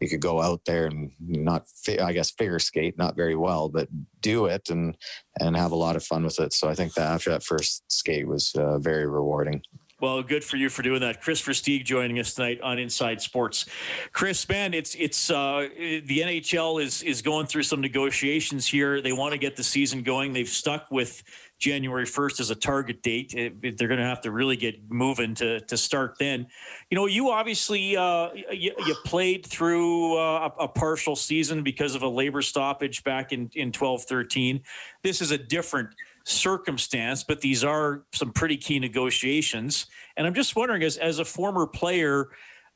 you 0.00 0.08
could 0.08 0.20
go 0.20 0.40
out 0.40 0.64
there 0.64 0.86
and 0.86 1.12
not, 1.20 1.66
I 2.00 2.12
guess, 2.12 2.30
figure 2.30 2.58
skate 2.58 2.98
not 2.98 3.16
very 3.16 3.36
well, 3.36 3.68
but 3.68 3.88
do 4.20 4.46
it 4.46 4.70
and 4.70 4.96
and 5.40 5.56
have 5.56 5.72
a 5.72 5.76
lot 5.76 5.96
of 5.96 6.04
fun 6.04 6.24
with 6.24 6.38
it. 6.40 6.52
So 6.52 6.68
I 6.68 6.74
think 6.74 6.94
that 6.94 7.10
after 7.10 7.30
that 7.30 7.42
first 7.42 7.84
skate 7.90 8.26
was 8.26 8.52
uh, 8.56 8.78
very 8.78 9.06
rewarding. 9.06 9.62
Well, 10.02 10.20
good 10.24 10.42
for 10.42 10.56
you 10.56 10.68
for 10.68 10.82
doing 10.82 11.00
that. 11.02 11.22
Kris 11.22 11.40
Versteeg 11.40 11.84
joining 11.84 12.18
us 12.18 12.34
tonight 12.34 12.60
on 12.60 12.80
Inside 12.80 13.22
Sports. 13.22 13.66
Kris, 14.10 14.48
man, 14.48 14.74
it's 14.74 14.96
it's 14.96 15.30
uh, 15.30 15.68
the 15.78 16.18
NHL 16.18 16.82
is 16.82 17.04
is 17.04 17.22
going 17.22 17.46
through 17.46 17.62
some 17.62 17.80
negotiations 17.80 18.66
here. 18.66 19.00
They 19.00 19.12
want 19.12 19.30
to 19.30 19.38
get 19.38 19.54
the 19.54 19.62
season 19.62 20.02
going. 20.02 20.32
They've 20.32 20.48
stuck 20.48 20.90
with 20.90 21.22
January 21.60 22.04
1st 22.04 22.40
as 22.40 22.50
a 22.50 22.56
target 22.56 23.00
date. 23.02 23.32
It, 23.34 23.78
they're 23.78 23.86
going 23.86 24.00
to 24.00 24.04
have 24.04 24.22
to 24.22 24.32
really 24.32 24.56
get 24.56 24.90
moving 24.90 25.36
to 25.36 25.60
to 25.60 25.76
start 25.76 26.16
then. 26.18 26.48
You 26.90 26.96
know, 26.96 27.06
you 27.06 27.30
obviously 27.30 27.96
uh, 27.96 28.30
you, 28.50 28.72
you, 28.84 28.96
played 29.04 29.46
through 29.46 30.18
uh, 30.18 30.50
a, 30.58 30.64
a, 30.64 30.68
partial 30.68 31.14
season 31.14 31.62
because 31.62 31.94
of 31.94 32.02
a 32.02 32.08
labor 32.08 32.42
stoppage 32.42 33.04
back 33.04 33.30
in 33.30 33.50
in 33.54 33.70
12 33.70 34.02
13. 34.02 34.62
This 35.04 35.20
is 35.20 35.30
a 35.30 35.38
different 35.38 35.90
circumstance, 36.24 37.24
but 37.24 37.40
these 37.40 37.64
are 37.64 38.04
some 38.12 38.32
pretty 38.32 38.56
key 38.56 38.78
negotiations. 38.78 39.86
And 40.16 40.26
I'm 40.26 40.34
just 40.34 40.56
wondering, 40.56 40.82
as 40.82 40.96
as 40.96 41.18
a 41.18 41.24
former 41.24 41.66
player, 41.66 42.28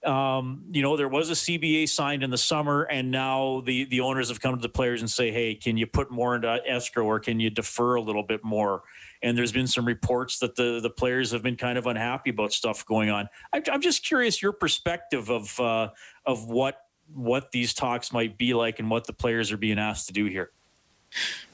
um, 0.05 0.65
you 0.71 0.83
know, 0.83 0.97
there 0.97 1.09
was 1.09 1.31
a 1.31 1.35
CBA 1.35 1.89
signed 1.89 2.23
in 2.23 2.31
the 2.31 2.39
summer, 2.39 2.83
and 2.83 3.11
now 3.11 3.63
the 3.65 3.85
the 3.87 4.01
owners 4.01 4.29
have 4.29 4.41
come 4.41 4.55
to 4.55 4.63
the 4.63 4.69
players 4.69 5.01
and 5.01 5.11
say, 5.11 5.31
"Hey, 5.31 5.55
can 5.55 5.77
you 5.77 5.87
put 5.87 6.11
more 6.11 6.37
into 6.37 6.61
escrow, 6.67 7.05
or 7.05 7.19
can 7.19 7.41
you 7.41 7.51
defer 7.51 7.97
a 7.97 8.01
little 8.01 8.23
bit 8.23 8.45
more?" 8.45 8.83
And 9.23 9.37
there's 9.37 9.53
been 9.53 9.67
some 9.67 9.85
reports 9.85 10.39
that 10.41 10.55
the 10.55 10.81
the 10.81 10.91
players 10.91 11.33
have 11.33 11.43
been 11.43 11.57
kind 11.57 11.79
of 11.79 11.87
unhappy 11.87 12.31
about 12.31 12.53
stuff 12.53 12.85
going 12.87 13.11
on. 13.11 13.29
I, 13.53 13.63
I'm 13.71 13.81
just 13.81 14.05
curious 14.05 14.41
your 14.41 14.53
perspective 14.53 15.31
of 15.31 15.59
uh, 15.59 15.91
of 16.25 16.47
what 16.47 16.83
what 17.13 17.51
these 17.53 17.75
talks 17.75 18.13
might 18.13 18.37
be 18.37 18.55
like 18.55 18.79
and 18.79 18.91
what 18.91 19.07
the 19.07 19.13
players 19.13 19.51
are 19.53 19.57
being 19.57 19.79
asked 19.79 20.07
to 20.09 20.13
do 20.13 20.27
here. 20.27 20.51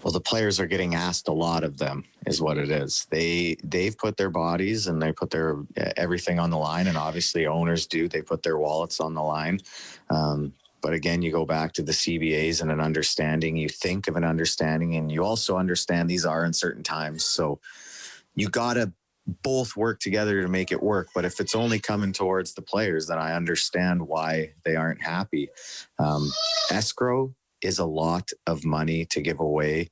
Well, 0.03 0.13
the 0.13 0.21
players 0.21 0.59
are 0.59 0.67
getting 0.67 0.95
asked 0.95 1.29
a 1.29 1.33
lot 1.33 1.63
of 1.63 1.79
them, 1.79 2.05
is 2.27 2.41
what 2.41 2.59
it 2.59 2.71
is. 2.71 3.07
They 3.11 3.57
they've 3.63 3.97
put 3.97 4.17
their 4.17 4.31
bodies 4.31 4.87
and 4.87 5.01
they 5.01 5.13
put 5.13 5.31
their 5.31 5.59
everything 5.97 6.39
on 6.39 6.51
the 6.51 6.59
line, 6.59 6.87
and 6.89 6.99
obviously 6.99 7.47
owners 7.47 7.87
do. 7.87 8.09
They 8.09 8.23
put 8.23 8.43
their 8.43 8.59
wallets 8.59 9.01
on 9.01 9.15
the 9.15 9.23
line. 9.23 9.61
Um, 10.11 10.55
but 10.81 10.93
again, 10.93 11.23
you 11.23 11.31
go 11.31 11.47
back 11.47 11.73
to 11.75 11.83
the 11.83 11.93
CBAs 11.93 12.61
and 12.61 12.71
an 12.71 12.81
understanding. 12.81 13.57
You 13.57 13.69
think 13.69 14.09
of 14.09 14.17
an 14.17 14.25
understanding, 14.25 14.97
and 14.97 15.11
you 15.13 15.25
also 15.25 15.57
understand 15.57 16.11
these 16.11 16.27
are 16.27 16.45
uncertain 16.45 16.83
times. 16.83 17.25
So 17.25 17.61
you 18.35 18.49
got 18.49 18.75
to 18.75 18.93
both 19.43 19.77
work 19.77 20.01
together 20.01 20.43
to 20.43 20.49
make 20.49 20.73
it 20.73 20.83
work. 20.83 21.09
But 21.15 21.25
if 21.25 21.39
it's 21.39 21.55
only 21.55 21.79
coming 21.79 22.13
towards 22.13 22.55
the 22.55 22.63
players, 22.63 23.07
then 23.07 23.19
I 23.19 23.35
understand 23.35 24.03
why 24.03 24.55
they 24.65 24.75
aren't 24.75 25.03
happy. 25.03 25.49
Um, 26.01 26.33
escrow 26.71 27.35
is 27.63 27.79
a 27.79 27.87
lot 27.87 28.31
of 28.47 28.65
money 28.65 29.05
to 29.07 29.21
give 29.21 29.41
away 29.41 29.91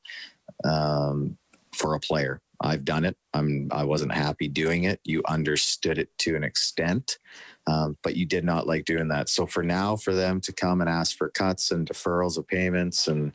um, 0.64 1.38
for 1.72 1.94
a 1.94 2.00
player. 2.00 2.40
I've 2.62 2.84
done 2.84 3.06
it. 3.06 3.16
I'm. 3.32 3.68
I 3.72 3.84
wasn't 3.84 4.12
happy 4.12 4.46
doing 4.46 4.84
it. 4.84 5.00
You 5.02 5.22
understood 5.26 5.96
it 5.98 6.10
to 6.18 6.36
an 6.36 6.44
extent, 6.44 7.18
um, 7.66 7.96
but 8.02 8.16
you 8.16 8.26
did 8.26 8.44
not 8.44 8.66
like 8.66 8.84
doing 8.84 9.08
that. 9.08 9.30
So 9.30 9.46
for 9.46 9.62
now, 9.62 9.96
for 9.96 10.14
them 10.14 10.42
to 10.42 10.52
come 10.52 10.82
and 10.82 10.90
ask 10.90 11.16
for 11.16 11.30
cuts 11.30 11.70
and 11.70 11.88
deferrals 11.88 12.36
of 12.36 12.46
payments 12.46 13.08
and 13.08 13.32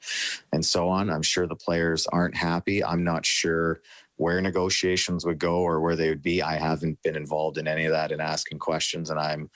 and 0.53 0.63
so 0.63 0.89
on, 0.89 1.09
I'm 1.09 1.23
sure 1.23 1.47
the 1.47 1.55
players 1.55 2.05
aren't 2.07 2.35
happy. 2.35 2.83
I'm 2.83 3.03
not 3.03 3.25
sure 3.25 3.81
where 4.17 4.41
negotiations 4.41 5.25
would 5.25 5.39
go 5.39 5.59
or 5.59 5.81
where 5.81 5.95
they 5.95 6.09
would 6.09 6.21
be. 6.21 6.41
I 6.41 6.57
haven't 6.57 7.01
been 7.03 7.15
involved 7.15 7.57
in 7.57 7.67
any 7.67 7.85
of 7.85 7.91
that 7.91 8.11
in 8.11 8.21
asking 8.21 8.59
questions, 8.59 9.09
and 9.09 9.19
I'm 9.19 9.49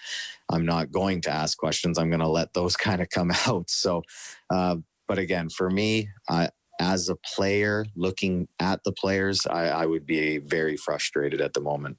I'm 0.50 0.66
not 0.66 0.92
going 0.92 1.22
to 1.22 1.32
ask 1.32 1.58
questions. 1.58 1.98
I'm 1.98 2.10
going 2.10 2.20
to 2.20 2.28
let 2.28 2.54
those 2.54 2.76
kind 2.88 3.02
of 3.02 3.10
come 3.10 3.32
out. 3.48 3.70
So, 3.70 4.04
uh, 4.50 4.78
but 5.08 5.18
again, 5.18 5.50
for 5.50 5.70
me, 5.70 6.10
I, 6.30 6.50
as 6.80 7.10
a 7.10 7.16
player 7.16 7.86
looking 7.96 8.48
at 8.60 8.84
the 8.84 8.92
players, 8.92 9.46
I, 9.46 9.68
I 9.68 9.86
would 9.86 10.06
be 10.06 10.38
very 10.38 10.78
frustrated 10.78 11.42
at 11.42 11.54
the 11.54 11.62
moment. 11.62 11.98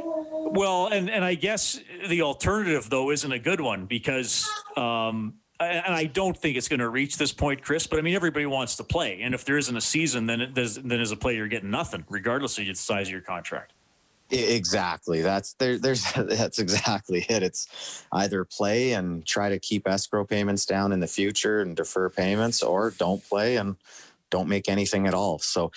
Well, 0.00 0.86
and 0.88 1.10
and 1.10 1.24
I 1.24 1.34
guess 1.34 1.80
the 2.08 2.22
alternative 2.22 2.88
though 2.88 3.10
isn't 3.10 3.30
a 3.30 3.38
good 3.38 3.60
one 3.60 3.86
because 3.86 4.48
um, 4.76 5.34
and 5.60 5.94
I 5.94 6.04
don't 6.04 6.36
think 6.36 6.56
it's 6.56 6.68
going 6.68 6.80
to 6.80 6.88
reach 6.88 7.16
this 7.16 7.32
point, 7.32 7.62
Kris. 7.62 7.86
But 7.86 7.98
I 7.98 8.02
mean, 8.02 8.14
everybody 8.14 8.46
wants 8.46 8.76
to 8.76 8.84
play, 8.84 9.20
and 9.22 9.34
if 9.34 9.44
there 9.44 9.58
isn't 9.58 9.76
a 9.76 9.80
season, 9.80 10.26
then 10.26 10.40
it, 10.40 10.54
then 10.54 11.00
as 11.00 11.10
a 11.10 11.16
player, 11.16 11.38
you're 11.38 11.48
getting 11.48 11.70
nothing, 11.70 12.04
regardless 12.08 12.58
of 12.58 12.66
the 12.66 12.74
size 12.74 13.08
of 13.08 13.12
your 13.12 13.20
contract. 13.20 13.72
Exactly. 14.30 15.22
That's 15.22 15.54
there. 15.54 15.78
There's 15.78 16.04
that's 16.16 16.58
exactly 16.58 17.24
it. 17.28 17.42
It's 17.42 18.04
either 18.12 18.44
play 18.44 18.92
and 18.92 19.24
try 19.24 19.48
to 19.48 19.58
keep 19.58 19.88
escrow 19.88 20.24
payments 20.24 20.66
down 20.66 20.92
in 20.92 21.00
the 21.00 21.06
future 21.06 21.60
and 21.60 21.74
defer 21.74 22.10
payments, 22.10 22.62
or 22.62 22.90
don't 22.90 23.26
play 23.28 23.56
and 23.56 23.76
don't 24.30 24.48
make 24.48 24.68
anything 24.68 25.06
at 25.06 25.14
all. 25.14 25.38
So 25.38 25.72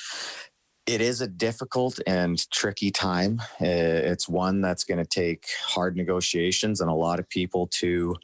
it 0.87 1.01
is 1.01 1.21
a 1.21 1.27
difficult 1.27 1.99
and 2.07 2.49
tricky 2.51 2.91
time. 2.91 3.41
It's 3.59 4.27
one 4.27 4.61
that's 4.61 4.83
going 4.83 4.97
to 4.97 5.05
take 5.05 5.45
hard 5.63 5.95
negotiations 5.95 6.81
and 6.81 6.89
a 6.89 6.95
lot 6.95 7.19
of 7.19 7.29
people 7.29 7.67
to 7.79 8.15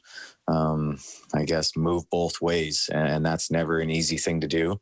um, 0.48 0.98
I 1.34 1.44
guess, 1.44 1.76
move 1.76 2.08
both 2.10 2.40
ways. 2.40 2.88
And 2.92 3.24
that's 3.24 3.50
never 3.50 3.78
an 3.80 3.90
easy 3.90 4.16
thing 4.16 4.40
to 4.40 4.48
do. 4.48 4.80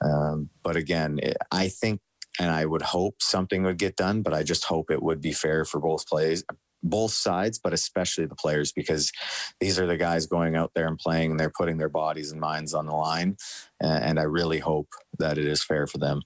Um, 0.00 0.50
but 0.62 0.76
again, 0.76 1.18
I 1.50 1.68
think 1.68 2.00
and 2.38 2.50
I 2.50 2.64
would 2.64 2.82
hope 2.82 3.16
something 3.20 3.64
would 3.64 3.76
get 3.76 3.96
done, 3.96 4.22
but 4.22 4.32
I 4.32 4.44
just 4.44 4.64
hope 4.64 4.90
it 4.90 5.02
would 5.02 5.20
be 5.20 5.32
fair 5.32 5.64
for 5.64 5.80
both 5.80 6.06
plays, 6.06 6.44
both 6.82 7.10
sides, 7.10 7.58
but 7.58 7.74
especially 7.74 8.24
the 8.24 8.36
players, 8.36 8.72
because 8.72 9.12
these 9.58 9.78
are 9.78 9.86
the 9.86 9.96
guys 9.96 10.26
going 10.26 10.54
out 10.54 10.70
there 10.74 10.86
and 10.86 10.96
playing 10.96 11.32
and 11.32 11.40
they're 11.40 11.50
putting 11.50 11.78
their 11.78 11.88
bodies 11.88 12.30
and 12.30 12.40
minds 12.40 12.72
on 12.72 12.86
the 12.86 12.94
line. 12.94 13.36
And 13.80 14.18
I 14.18 14.22
really 14.22 14.60
hope 14.60 14.88
that 15.18 15.38
it 15.38 15.46
is 15.46 15.62
fair 15.62 15.86
for 15.88 15.98
them. 15.98 16.22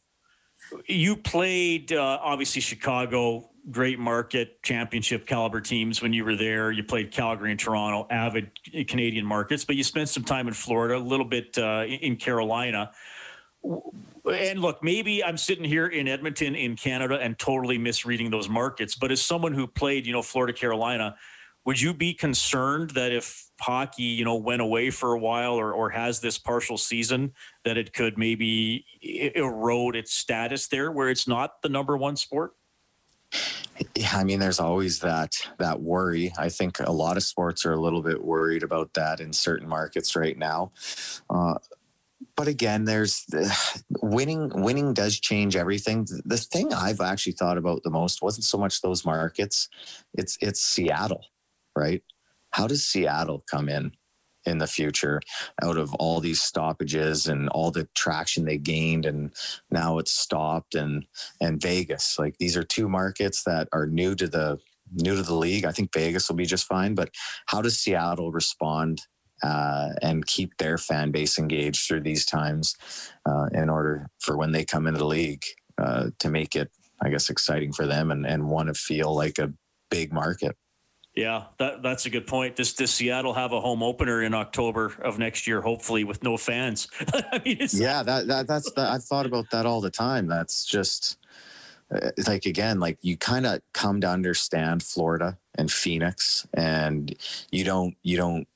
You 0.87 1.17
played, 1.17 1.93
uh, 1.93 2.19
obviously, 2.23 2.61
Chicago 2.61 3.51
great 3.71 3.99
market 3.99 4.63
championship 4.63 5.27
caliber 5.27 5.61
teams 5.61 6.03
when 6.03 6.13
you 6.13 6.25
were 6.25 6.37
there. 6.37 6.71
You 6.71 6.85
played 6.85 7.11
Calgary 7.11 7.51
and 7.51 7.59
Toronto, 7.59 8.07
avid 8.11 8.51
Canadian 8.89 9.25
markets, 9.25 9.65
but 9.65 9.77
you 9.77 9.85
spent 9.85 10.09
some 10.09 10.25
time 10.25 10.49
in 10.49 10.55
Florida, 10.55 10.97
a 10.97 10.99
little 10.99 11.25
bit 11.25 11.57
uh, 11.57 11.85
in 11.87 12.17
Carolina. 12.17 12.93
And 14.31 14.61
look, 14.61 14.83
maybe 14.83 15.25
I'm 15.25 15.39
sitting 15.39 15.65
here 15.65 15.87
in 15.87 16.09
Edmonton 16.09 16.55
in 16.55 16.77
Canada 16.77 17.19
and 17.21 17.39
totally 17.39 17.79
misreading 17.79 18.31
those 18.31 18.49
markets, 18.49 18.95
but 18.95 19.11
as 19.11 19.23
someone 19.23 19.55
who 19.55 19.67
played, 19.67 20.07
you 20.07 20.13
know, 20.13 20.23
Florida, 20.23 20.53
Carolina, 20.53 21.17
would 21.65 21.81
you 21.81 21.95
be 21.95 22.13
concerned 22.13 22.91
that 22.91 23.13
if 23.13 23.44
hockey, 23.61 24.03
you 24.03 24.25
know, 24.25 24.37
went 24.37 24.63
away 24.63 24.91
for 24.91 25.13
a 25.13 25.19
while 25.19 25.55
or, 25.55 25.73
or 25.73 25.91
has 25.91 26.21
this 26.21 26.39
partial 26.39 26.79
season, 26.79 27.33
that 27.65 27.77
it 27.77 27.93
could 27.93 28.19
maybe 28.19 28.85
erode 29.35 29.97
its 29.97 30.13
status 30.13 30.67
there 30.67 30.91
where 30.91 31.09
it's 31.09 31.29
not 31.29 31.63
the 31.63 31.69
number 31.69 31.97
one 31.97 32.17
sport? 32.17 32.55
Yeah, 33.97 34.11
I 34.15 34.25
mean, 34.25 34.39
there's 34.39 34.61
always 34.61 35.01
that 35.01 35.37
that 35.59 35.81
worry. 35.81 36.33
I 36.39 36.49
think 36.49 36.79
a 36.81 36.93
lot 36.93 37.17
of 37.17 37.25
sports 37.25 37.67
are 37.67 37.73
a 37.73 37.81
little 37.81 38.03
bit 38.03 38.23
worried 38.23 38.63
about 38.63 38.95
that 38.95 39.21
in 39.21 39.33
certain 39.33 39.69
markets 39.69 40.15
right 40.15 40.39
now. 40.39 40.73
Uh, 41.29 41.55
but 42.37 42.49
again, 42.49 42.85
there's 42.85 43.27
winning. 44.03 44.51
Winning 44.55 44.95
does 44.95 45.19
change 45.19 45.57
everything. 45.57 46.07
The 46.25 46.37
thing 46.37 46.73
I've 46.73 47.01
actually 47.01 47.33
thought 47.33 47.59
about 47.59 47.83
the 47.83 47.91
most 47.91 48.23
wasn't 48.23 48.45
so 48.45 48.59
much 48.59 48.81
those 48.81 49.05
markets; 49.05 49.69
it's 50.15 50.39
it's 50.41 50.61
Seattle, 50.61 51.25
right? 51.77 52.03
How 52.55 52.69
does 52.69 52.85
Seattle 52.85 53.45
come 53.51 53.69
in? 53.69 53.93
in 54.47 54.59
the 54.59 54.67
future 54.67 55.21
out 55.63 55.79
of 55.79 55.95
all 55.95 56.21
these 56.21 56.43
stoppages 56.43 57.27
and 57.27 57.49
all 57.49 57.71
the 57.71 57.89
traction 57.95 58.45
they 58.45 58.59
gained 58.59 59.07
and 59.07 59.33
now 59.71 59.99
it's 59.99 60.13
stopped 60.13 60.75
and 60.75 61.07
and 61.41 61.63
Vegas 61.63 62.19
like 62.19 62.37
these 62.39 62.55
are 62.55 62.63
two 62.63 62.87
markets 62.87 63.43
that 63.45 63.69
are 63.73 63.87
new 63.87 64.15
to 64.15 64.29
the 64.29 64.59
new 64.93 65.17
to 65.17 65.23
the 65.23 65.35
league 65.35 65.65
I 65.65 65.73
think 65.73 65.95
Vegas 65.95 66.29
will 66.29 66.37
be 66.37 66.45
just 66.45 66.67
fine 66.67 66.95
but 66.95 67.09
how 67.47 67.63
does 67.63 67.79
Seattle 67.79 68.33
respond 68.33 69.01
uh, 69.43 69.93
and 70.03 70.27
keep 70.27 70.59
their 70.59 70.77
fan 70.77 71.11
base 71.11 71.39
engaged 71.39 71.87
through 71.87 72.03
these 72.03 72.27
times 72.27 72.77
uh, 73.27 73.47
in 73.53 73.71
order 73.71 74.09
for 74.21 74.37
when 74.37 74.53
they 74.53 74.65
come 74.65 74.87
into 74.87 74.99
the 74.99 75.07
league 75.07 75.43
uh, 75.79 76.11
to 76.19 76.29
make 76.29 76.55
it 76.55 76.71
I 77.03 77.09
guess 77.09 77.31
exciting 77.31 77.73
for 77.73 77.87
them 77.87 78.11
and, 78.11 78.27
and 78.27 78.51
want 78.51 78.69
to 78.69 78.75
feel 78.75 79.15
like 79.15 79.39
a 79.39 79.55
big 79.91 80.13
market 80.13 80.57
yeah, 81.15 81.45
that, 81.59 81.83
that's 81.83 82.07
a 82.07 82.11
good 82.11 82.27
point. 82.27 82.57
Does, 82.57 82.73
does 82.73 82.93
Seattle 82.93 83.35
have 83.35 83.53
a 83.53 83.61
home 83.61 83.83
opener 83.83 84.23
in 84.23 84.35
October 84.35 84.95
of 85.03 85.19
next 85.19 85.47
year, 85.47 85.61
hopefully 85.61 86.03
with 86.03 86.23
no 86.25 86.37
fans? 86.37 86.89
I 87.33 87.41
mean, 87.45 87.69
yeah, 87.73 88.03
that, 88.03 88.27
that 88.27 88.47
that's 88.49 88.73
the, 88.73 88.83
I've 88.83 89.05
thought 89.05 89.27
about 89.27 89.51
that 89.51 89.65
all 89.65 89.81
the 89.81 89.91
time. 89.91 90.27
That's 90.27 90.65
just 90.65 91.19
uh, 91.95 92.11
like 92.27 92.47
again, 92.47 92.81
like 92.81 92.99
you 93.03 93.17
kind 93.17 93.47
of 93.47 93.61
come 93.73 94.01
to 94.01 94.09
understand 94.09 94.83
Florida 94.83 95.39
and 95.57 95.71
Phoenix, 95.71 96.47
and 96.53 97.15
you 97.53 97.65
don't 97.65 97.97
you 98.03 98.17
don't 98.17 98.49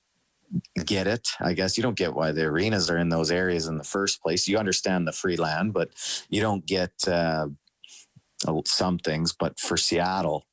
get 0.85 1.07
it. 1.07 1.29
I 1.41 1.53
guess 1.53 1.77
you 1.77 1.83
don't 1.83 1.97
get 1.97 2.15
why 2.15 2.33
the 2.33 2.45
arenas 2.45 2.91
are 2.91 2.99
in 2.99 3.09
those 3.09 3.31
areas 3.31 3.67
in 3.67 3.79
the 3.79 3.85
first 3.85 4.23
place. 4.23 4.49
You 4.49 4.59
understand 4.59 5.07
the 5.07 5.13
free 5.13 5.37
land, 5.37 5.75
but 5.75 5.91
you 6.29 6.41
don't 6.41 6.67
get 6.67 6.93
uh, 7.07 7.49
some 8.65 8.99
things. 8.99 9.33
But 9.33 9.61
for 9.61 9.77
Seattle, 9.77 10.45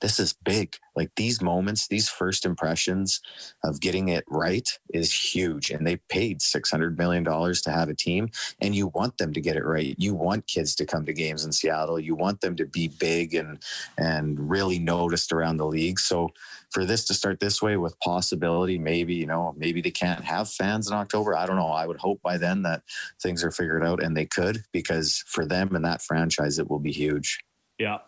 this 0.00 0.18
is 0.18 0.34
big. 0.44 0.76
Like 0.94 1.10
these 1.16 1.40
moments, 1.40 1.88
these 1.88 2.08
first 2.08 2.44
impressions 2.44 3.20
of 3.64 3.80
getting 3.80 4.08
it 4.08 4.24
right 4.28 4.78
is 4.90 5.12
huge. 5.12 5.70
And 5.70 5.86
they 5.86 5.96
paid 6.08 6.40
$600 6.40 6.98
million 6.98 7.24
to 7.24 7.70
have 7.70 7.88
a 7.88 7.94
team, 7.94 8.30
and 8.60 8.74
you 8.74 8.88
want 8.88 9.18
them 9.18 9.32
to 9.32 9.40
get 9.40 9.56
it 9.56 9.64
right. 9.64 9.94
You 9.98 10.14
want 10.14 10.46
kids 10.46 10.74
to 10.76 10.86
come 10.86 11.04
to 11.06 11.12
games 11.12 11.44
in 11.44 11.52
Seattle. 11.52 11.98
You 11.98 12.14
want 12.14 12.40
them 12.40 12.56
to 12.56 12.66
be 12.66 12.88
big 12.88 13.34
and, 13.34 13.62
and 13.96 14.38
really 14.50 14.78
noticed 14.78 15.32
around 15.32 15.56
the 15.56 15.66
league. 15.66 15.98
So 15.98 16.30
for 16.70 16.84
this 16.84 17.04
to 17.06 17.14
start 17.14 17.40
this 17.40 17.62
way 17.62 17.76
with 17.76 17.98
possibility, 18.00 18.78
maybe, 18.78 19.14
you 19.14 19.26
know, 19.26 19.54
maybe 19.56 19.80
they 19.80 19.90
can't 19.90 20.24
have 20.24 20.50
fans 20.50 20.88
in 20.88 20.94
October. 20.94 21.36
I 21.36 21.46
don't 21.46 21.56
know. 21.56 21.68
I 21.68 21.86
would 21.86 21.98
hope 21.98 22.20
by 22.22 22.38
then 22.38 22.62
that 22.62 22.82
things 23.22 23.42
are 23.44 23.50
figured 23.50 23.84
out 23.84 24.02
and 24.02 24.16
they 24.16 24.26
could, 24.26 24.62
because 24.72 25.24
for 25.26 25.46
them 25.46 25.74
and 25.74 25.84
that 25.84 26.02
franchise, 26.02 26.58
it 26.58 26.68
will 26.68 26.78
be 26.78 26.92
huge. 26.92 27.38
Yeah. 27.78 27.98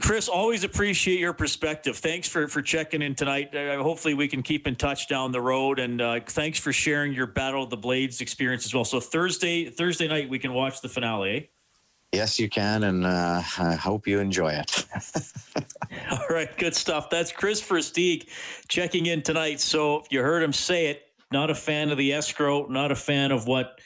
Kris, 0.00 0.28
always 0.28 0.64
appreciate 0.64 1.20
your 1.20 1.34
perspective. 1.34 1.98
Thanks 1.98 2.26
for, 2.26 2.48
for 2.48 2.62
checking 2.62 3.02
in 3.02 3.14
tonight. 3.14 3.54
Uh, 3.54 3.82
hopefully, 3.82 4.14
we 4.14 4.28
can 4.28 4.42
keep 4.42 4.66
in 4.66 4.76
touch 4.76 5.08
down 5.08 5.30
the 5.30 5.40
road. 5.40 5.78
And 5.78 6.00
uh, 6.00 6.20
thanks 6.26 6.58
for 6.58 6.72
sharing 6.72 7.12
your 7.12 7.26
Battle 7.26 7.64
of 7.64 7.70
the 7.70 7.76
Blades 7.76 8.22
experience 8.22 8.64
as 8.64 8.74
well. 8.74 8.84
So 8.84 8.98
Thursday 8.98 9.68
Thursday 9.68 10.08
night, 10.08 10.30
we 10.30 10.38
can 10.38 10.54
watch 10.54 10.80
the 10.80 10.88
finale. 10.88 11.36
Eh? 11.36 11.40
Yes, 12.12 12.38
you 12.38 12.48
can, 12.48 12.84
and 12.84 13.04
uh, 13.04 13.42
I 13.58 13.74
hope 13.74 14.06
you 14.06 14.20
enjoy 14.20 14.52
it. 14.52 14.86
All 16.12 16.28
right, 16.30 16.56
good 16.56 16.74
stuff. 16.74 17.10
That's 17.10 17.32
Kris 17.32 17.60
Versteeg 17.60 18.28
checking 18.68 19.06
in 19.06 19.22
tonight. 19.22 19.60
So 19.60 20.04
you 20.10 20.22
heard 20.22 20.42
him 20.42 20.52
say 20.52 20.86
it. 20.86 21.02
Not 21.32 21.50
a 21.50 21.54
fan 21.54 21.90
of 21.90 21.98
the 21.98 22.12
escrow, 22.12 22.66
not 22.68 22.92
a 22.92 22.96
fan 22.96 23.32
of 23.32 23.48
what 23.48 23.80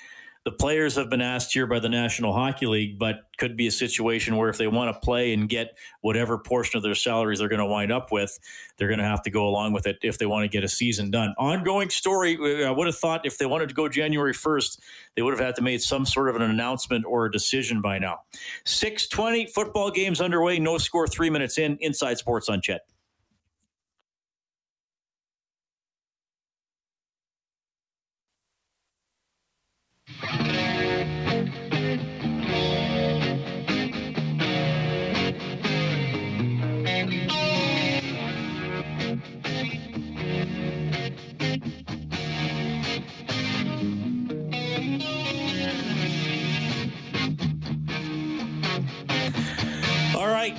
the 0.49 0.57
players 0.57 0.97
have 0.97 1.11
been 1.11 1.21
asked 1.21 1.53
here 1.53 1.67
by 1.67 1.79
the 1.79 1.91
National 1.91 2.33
Hockey 2.33 2.65
League, 2.65 2.99
but 2.99 3.17
could 3.37 3.55
be 3.55 3.67
a 3.67 3.71
situation 3.71 4.35
where 4.35 4.49
if 4.49 4.57
they 4.57 4.67
want 4.67 4.91
to 4.95 4.99
play 4.99 5.35
and 5.35 5.47
get 5.47 5.77
whatever 6.01 6.39
portion 6.39 6.79
of 6.79 6.83
their 6.83 6.95
salaries 6.95 7.41
they're 7.41 7.51
going 7.51 7.59
to 7.59 7.67
wind 7.67 7.93
up 7.93 8.11
with, 8.11 8.39
they're 8.79 8.89
going 8.89 8.99
to 8.99 9.05
have 9.05 9.21
to 9.21 9.31
go 9.31 9.47
along 9.47 9.75
with 9.75 9.87
it 9.87 9.99
if 10.01 10.17
they 10.17 10.25
want 10.25 10.45
to 10.45 10.49
get 10.49 10.65
a 10.65 10.69
season 10.69 11.11
done. 11.11 11.35
Ongoing 11.37 11.91
story. 11.91 12.39
Uh, 12.41 12.67
I 12.67 12.71
would 12.71 12.87
have 12.87 12.97
thought 12.97 13.27
if 13.27 13.37
they 13.37 13.45
wanted 13.45 13.69
to 13.69 13.75
go 13.75 13.91
January 13.91 14.33
1st, 14.33 14.79
they 15.17 15.21
would 15.21 15.35
have 15.35 15.45
had 15.45 15.55
to 15.57 15.63
make 15.63 15.83
some 15.83 16.07
sort 16.07 16.31
of 16.31 16.37
an 16.37 16.41
announcement 16.41 17.05
or 17.05 17.27
a 17.27 17.31
decision 17.31 17.83
by 17.83 17.99
now. 17.99 18.21
620 18.65 19.49
football 19.49 19.91
games 19.91 20.19
underway. 20.19 20.59
No 20.59 20.79
score 20.79 21.07
three 21.07 21.29
minutes 21.29 21.59
in. 21.59 21.77
Inside 21.83 22.17
Sports 22.17 22.49
on 22.49 22.63
CHED. 22.63 22.81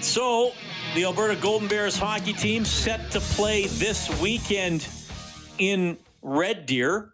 So 0.09 0.53
the 0.95 1.03
Alberta 1.05 1.35
Golden 1.35 1.67
Bears 1.67 1.95
hockey 1.95 2.33
team 2.33 2.65
set 2.65 3.11
to 3.11 3.19
play 3.19 3.67
this 3.67 4.09
weekend 4.19 4.87
in 5.59 5.97
Red 6.23 6.65
Deer. 6.65 7.11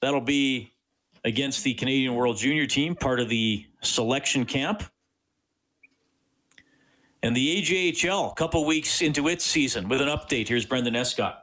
That'll 0.00 0.22
be 0.22 0.72
against 1.24 1.62
the 1.62 1.74
Canadian 1.74 2.14
World 2.14 2.38
Junior 2.38 2.66
team, 2.66 2.96
part 2.96 3.20
of 3.20 3.28
the 3.28 3.66
selection 3.82 4.46
camp. 4.46 4.82
And 7.22 7.36
the 7.36 7.62
AJHL, 7.62 8.32
a 8.32 8.34
couple 8.34 8.64
weeks 8.64 9.02
into 9.02 9.28
its 9.28 9.44
season, 9.44 9.88
with 9.90 10.00
an 10.00 10.08
update. 10.08 10.48
Here's 10.48 10.64
Brendan 10.64 10.96
Escott. 10.96 11.41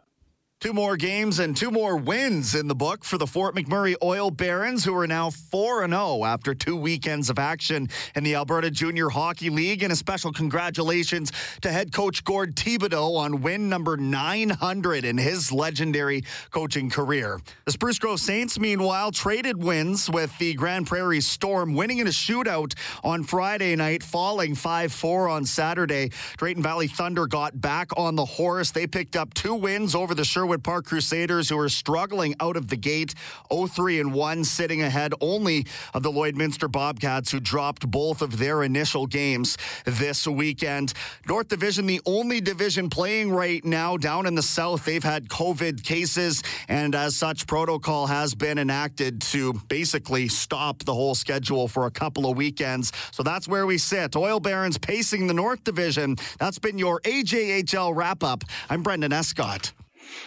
Two 0.62 0.74
more 0.74 0.98
games 0.98 1.40
and 1.40 1.56
two 1.56 1.72
more 1.72 1.96
wins 1.96 2.54
in 2.54 2.68
the 2.68 2.76
book 2.76 3.06
for 3.06 3.18
the 3.18 3.26
Fort 3.26 3.56
McMurray 3.56 3.96
Oil 4.04 4.30
Barons, 4.30 4.84
who 4.84 4.94
are 4.94 5.08
now 5.08 5.30
4 5.30 5.88
0 5.88 6.26
after 6.26 6.54
two 6.54 6.76
weekends 6.76 7.30
of 7.30 7.40
action 7.40 7.88
in 8.14 8.26
the 8.26 8.36
Alberta 8.36 8.70
Junior 8.70 9.08
Hockey 9.08 9.50
League. 9.50 9.84
And 9.84 9.94
a 9.94 9.96
special 9.96 10.34
congratulations 10.34 11.32
to 11.62 11.72
head 11.72 11.94
coach 11.94 12.26
Gord 12.26 12.58
Thibodeau 12.58 13.16
on 13.16 13.42
win 13.42 13.70
number 13.70 13.96
900 13.96 15.06
in 15.06 15.18
his 15.18 15.50
legendary 15.54 16.26
coaching 16.52 16.90
career. 16.90 17.40
The 17.64 17.72
Spruce 17.72 17.98
Grove 17.98 18.20
Saints, 18.20 18.60
meanwhile, 18.60 19.12
traded 19.12 19.64
wins 19.64 20.10
with 20.10 20.38
the 20.40 20.56
Grande 20.56 20.86
Prairie 20.86 21.22
Storm, 21.22 21.74
winning 21.74 22.00
in 22.00 22.08
a 22.08 22.10
shootout 22.10 22.74
on 23.02 23.24
Friday 23.24 23.78
night, 23.78 24.04
falling 24.04 24.56
5 24.56 24.92
4 24.92 25.30
on 25.30 25.46
Saturday. 25.46 26.12
Drayton 26.36 26.62
Valley 26.62 26.88
Thunder 26.88 27.28
got 27.28 27.62
back 27.62 27.98
on 27.98 28.18
the 28.18 28.26
horse. 28.26 28.72
They 28.72 28.88
picked 28.88 29.16
up 29.16 29.34
two 29.34 29.56
wins 29.56 29.96
over 29.96 30.14
the 30.14 30.26
Sherwood 30.26 30.49
Sherwood 30.50 30.64
Park 30.64 30.86
Crusaders, 30.88 31.48
who 31.48 31.60
are 31.60 31.70
struggling 31.70 32.34
out 32.40 32.58
of 32.58 32.70
the 32.70 32.76
gate, 32.76 33.14
0-3 33.52 34.02
and 34.02 34.14
1, 34.16 34.44
sitting 34.44 34.82
ahead 34.82 35.14
only 35.22 35.68
of 35.94 36.02
the 36.02 36.10
Lloydminster 36.10 36.72
Bobcats, 36.72 37.30
who 37.30 37.40
dropped 37.40 37.92
both 37.92 38.24
of 38.24 38.40
their 38.40 38.64
initial 38.64 39.06
games 39.06 39.60
this 39.86 40.26
weekend. 40.26 40.94
North 41.28 41.50
Division, 41.50 41.86
the 41.86 42.02
only 42.08 42.42
division 42.42 42.90
playing 42.90 43.32
right 43.32 43.64
now 43.64 43.96
down 43.96 44.26
in 44.26 44.34
the 44.34 44.42
south. 44.42 44.86
They've 44.86 45.04
had 45.04 45.30
COVID 45.30 45.84
cases, 45.84 46.42
and 46.68 46.96
as 46.96 47.16
such, 47.16 47.46
protocol 47.46 48.08
has 48.08 48.34
been 48.34 48.58
enacted 48.58 49.22
to 49.34 49.54
basically 49.68 50.30
stop 50.30 50.80
the 50.80 50.96
whole 50.96 51.14
schedule 51.14 51.68
for 51.68 51.86
a 51.86 51.92
couple 51.92 52.28
of 52.28 52.36
weekends. 52.36 52.92
So 53.12 53.22
that's 53.22 53.48
where 53.48 53.68
we 53.68 53.78
sit. 53.78 54.16
Oil 54.16 54.40
Barons 54.40 54.80
pacing 54.80 55.28
the 55.28 55.36
North 55.36 55.64
Division. 55.64 56.16
That's 56.40 56.58
been 56.58 56.80
your 56.80 57.02
AJHL 57.02 57.96
wrap 57.96 58.24
up. 58.24 58.44
I'm 58.68 58.82
Brendan 58.82 59.14
Escott. 59.14 59.74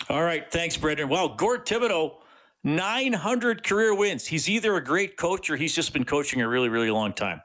All 0.08 0.22
right. 0.22 0.50
Thanks, 0.50 0.76
Brendan. 0.76 1.08
Well, 1.08 1.30
Gord 1.30 1.66
Thibodeau, 1.66 2.14
900 2.64 3.64
career 3.64 3.94
wins. 3.94 4.26
He's 4.26 4.48
either 4.48 4.76
a 4.76 4.84
great 4.84 5.16
coach 5.16 5.50
or 5.50 5.56
he's 5.56 5.74
just 5.74 5.92
been 5.92 6.04
coaching 6.04 6.40
a 6.40 6.48
really, 6.48 6.68
really 6.68 6.90
long 6.90 7.12
time. 7.12 7.40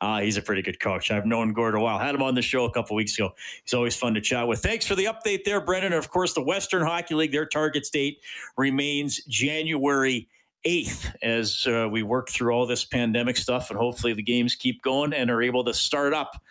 Ah, 0.00 0.20
he's 0.20 0.36
a 0.36 0.42
pretty 0.42 0.62
good 0.62 0.80
coach. 0.80 1.12
I've 1.12 1.26
known 1.26 1.52
Gord 1.52 1.76
a 1.76 1.80
while. 1.80 1.96
Had 1.96 2.16
him 2.16 2.22
on 2.22 2.34
the 2.34 2.42
show 2.42 2.64
a 2.64 2.72
couple 2.72 2.96
weeks 2.96 3.16
ago. 3.16 3.30
He's 3.62 3.72
always 3.72 3.94
fun 3.94 4.14
to 4.14 4.20
chat 4.20 4.48
with. 4.48 4.60
Thanks 4.60 4.84
for 4.84 4.96
the 4.96 5.04
update 5.04 5.44
there, 5.44 5.60
Brendan. 5.60 5.92
And 5.92 5.98
of 5.98 6.10
course, 6.10 6.34
the 6.34 6.42
Western 6.42 6.82
Hockey 6.82 7.14
League, 7.14 7.30
their 7.30 7.46
target 7.46 7.86
date 7.92 8.18
remains 8.56 9.24
January 9.26 10.28
8th 10.66 11.14
as 11.22 11.66
uh, 11.68 11.88
we 11.88 12.02
work 12.02 12.30
through 12.30 12.52
all 12.52 12.66
this 12.66 12.84
pandemic 12.84 13.36
stuff. 13.36 13.70
And 13.70 13.78
hopefully 13.78 14.12
the 14.12 14.24
games 14.24 14.56
keep 14.56 14.82
going 14.82 15.12
and 15.12 15.30
are 15.30 15.40
able 15.40 15.62
to 15.64 15.74
start 15.74 16.14
up 16.14 16.42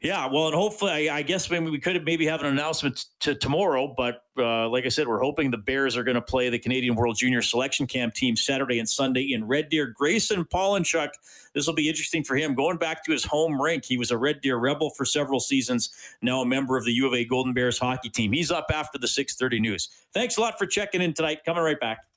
yeah, 0.00 0.26
well, 0.26 0.46
and 0.46 0.54
hopefully, 0.54 1.08
I, 1.08 1.18
I 1.18 1.22
guess 1.22 1.50
maybe 1.50 1.70
we 1.70 1.80
could 1.80 2.04
maybe 2.04 2.24
have 2.26 2.40
an 2.40 2.46
announcement 2.46 3.06
to 3.20 3.34
tomorrow. 3.34 3.92
But 3.96 4.22
uh, 4.36 4.68
like 4.68 4.84
I 4.86 4.90
said, 4.90 5.08
we're 5.08 5.20
hoping 5.20 5.50
the 5.50 5.58
Bears 5.58 5.96
are 5.96 6.04
going 6.04 6.14
to 6.14 6.22
play 6.22 6.48
the 6.50 6.58
Canadian 6.58 6.94
World 6.94 7.16
Junior 7.16 7.42
Selection 7.42 7.86
Camp 7.86 8.14
team 8.14 8.36
Saturday 8.36 8.78
and 8.78 8.88
Sunday 8.88 9.32
in 9.32 9.44
Red 9.44 9.70
Deer. 9.70 9.86
Grayson 9.86 10.44
Pawlenchuk, 10.44 11.10
this 11.52 11.66
will 11.66 11.74
be 11.74 11.88
interesting 11.88 12.22
for 12.22 12.36
him. 12.36 12.54
Going 12.54 12.76
back 12.76 13.04
to 13.06 13.12
his 13.12 13.24
home 13.24 13.60
rink, 13.60 13.84
he 13.84 13.96
was 13.96 14.12
a 14.12 14.16
Red 14.16 14.40
Deer 14.40 14.56
Rebel 14.56 14.90
for 14.90 15.04
several 15.04 15.40
seasons. 15.40 15.90
Now 16.22 16.42
a 16.42 16.46
member 16.46 16.76
of 16.76 16.84
the 16.84 16.92
U 16.92 17.06
of 17.08 17.14
A 17.14 17.24
Golden 17.24 17.52
Bears 17.52 17.78
hockey 17.78 18.08
team. 18.08 18.32
He's 18.32 18.52
up 18.52 18.66
after 18.72 18.98
the 18.98 19.08
six 19.08 19.34
thirty 19.34 19.58
news. 19.58 19.88
Thanks 20.14 20.36
a 20.36 20.40
lot 20.40 20.58
for 20.58 20.66
checking 20.66 21.02
in 21.02 21.12
tonight. 21.12 21.40
Coming 21.44 21.62
right 21.64 21.80
back. 21.80 22.07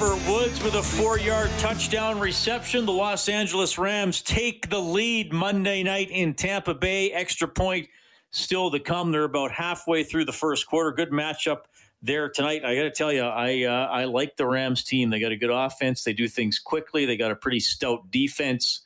Robert 0.00 0.30
Woods 0.30 0.62
with 0.62 0.76
a 0.76 0.82
four 0.82 1.18
yard 1.18 1.50
touchdown 1.58 2.18
reception. 2.18 2.86
The 2.86 2.92
Los 2.92 3.28
Angeles 3.28 3.76
Rams 3.76 4.22
take 4.22 4.70
the 4.70 4.78
lead 4.78 5.30
Monday 5.30 5.82
night 5.82 6.10
in 6.10 6.32
Tampa 6.32 6.72
Bay. 6.72 7.12
Extra 7.12 7.46
point 7.46 7.86
still 8.30 8.70
to 8.70 8.80
come. 8.80 9.12
They're 9.12 9.24
about 9.24 9.52
halfway 9.52 10.02
through 10.02 10.24
the 10.24 10.32
first 10.32 10.66
quarter. 10.66 10.90
Good 10.92 11.10
matchup 11.10 11.64
there 12.00 12.30
tonight. 12.30 12.64
I 12.64 12.76
got 12.76 12.84
to 12.84 12.90
tell 12.90 13.12
you, 13.12 13.24
I 13.24 13.64
uh, 13.64 13.88
I 13.88 14.04
like 14.04 14.36
the 14.36 14.46
Rams 14.46 14.84
team. 14.84 15.10
They 15.10 15.20
got 15.20 15.32
a 15.32 15.36
good 15.36 15.50
offense. 15.50 16.02
They 16.02 16.14
do 16.14 16.28
things 16.28 16.58
quickly. 16.58 17.04
They 17.04 17.18
got 17.18 17.30
a 17.30 17.36
pretty 17.36 17.60
stout 17.60 18.10
defense. 18.10 18.80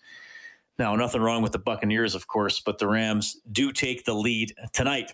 Now, 0.81 0.96
nothing 0.96 1.20
wrong 1.20 1.42
with 1.42 1.53
the 1.53 1.61
Buccaneers, 1.61 2.16
of 2.16 2.27
course, 2.27 2.59
but 2.59 2.79
the 2.79 2.88
Rams 2.88 3.37
do 3.53 3.70
take 3.70 4.05
the 4.05 4.14
lead 4.14 4.53
tonight. 4.72 5.12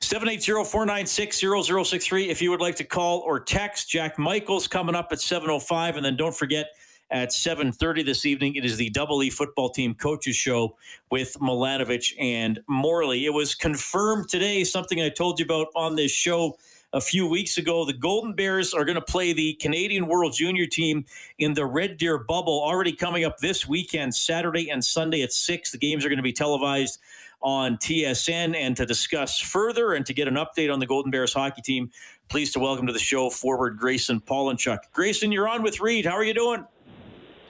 780-496-0063 0.00 2.28
if 2.28 2.42
you 2.42 2.50
would 2.50 2.60
like 2.60 2.76
to 2.76 2.84
call 2.84 3.20
or 3.20 3.40
text. 3.40 3.88
Jack 3.88 4.18
Michaels 4.18 4.68
coming 4.68 4.94
up 4.94 5.08
at 5.12 5.18
7.05. 5.18 5.96
And 5.96 6.04
then 6.04 6.16
don't 6.16 6.34
forget, 6.34 6.68
at 7.10 7.28
7.30 7.28 8.04
this 8.04 8.26
evening, 8.26 8.56
it 8.56 8.64
is 8.64 8.76
the 8.76 8.90
Double 8.90 9.22
E 9.22 9.30
Football 9.30 9.70
Team 9.70 9.94
Coaches 9.94 10.36
Show 10.36 10.76
with 11.10 11.36
Milanovich 11.38 12.14
and 12.18 12.60
Morley. 12.66 13.26
It 13.26 13.32
was 13.32 13.54
confirmed 13.54 14.28
today, 14.28 14.64
something 14.64 15.00
I 15.00 15.10
told 15.10 15.38
you 15.38 15.44
about 15.44 15.68
on 15.76 15.96
this 15.96 16.10
show 16.10 16.56
a 16.92 17.00
few 17.00 17.26
weeks 17.26 17.58
ago. 17.58 17.84
The 17.84 17.92
Golden 17.92 18.32
Bears 18.32 18.72
are 18.72 18.84
going 18.84 18.94
to 18.94 19.02
play 19.02 19.32
the 19.32 19.54
Canadian 19.54 20.06
World 20.06 20.32
Junior 20.32 20.66
team 20.66 21.04
in 21.38 21.52
the 21.52 21.66
Red 21.66 21.98
Deer 21.98 22.18
bubble, 22.18 22.62
already 22.62 22.92
coming 22.92 23.24
up 23.24 23.38
this 23.38 23.68
weekend, 23.68 24.14
Saturday 24.14 24.70
and 24.70 24.84
Sunday 24.84 25.22
at 25.22 25.32
6. 25.32 25.72
The 25.72 25.78
games 25.78 26.04
are 26.04 26.08
going 26.08 26.16
to 26.16 26.22
be 26.22 26.32
televised 26.32 27.00
on 27.44 27.76
TSN. 27.76 28.56
And 28.56 28.76
to 28.76 28.86
discuss 28.86 29.38
further 29.38 29.92
and 29.92 30.04
to 30.06 30.14
get 30.14 30.26
an 30.26 30.34
update 30.34 30.72
on 30.72 30.80
the 30.80 30.86
Golden 30.86 31.12
Bears 31.12 31.32
hockey 31.32 31.62
team, 31.62 31.90
pleased 32.28 32.54
to 32.54 32.58
welcome 32.58 32.86
to 32.88 32.92
the 32.92 32.98
show 32.98 33.30
forward 33.30 33.76
Grayson 33.76 34.20
Pawlenchuk. 34.20 34.78
Grayson, 34.92 35.30
you're 35.30 35.46
on 35.46 35.62
with 35.62 35.80
Reed. 35.80 36.06
How 36.06 36.14
are 36.14 36.24
you 36.24 36.34
doing? 36.34 36.66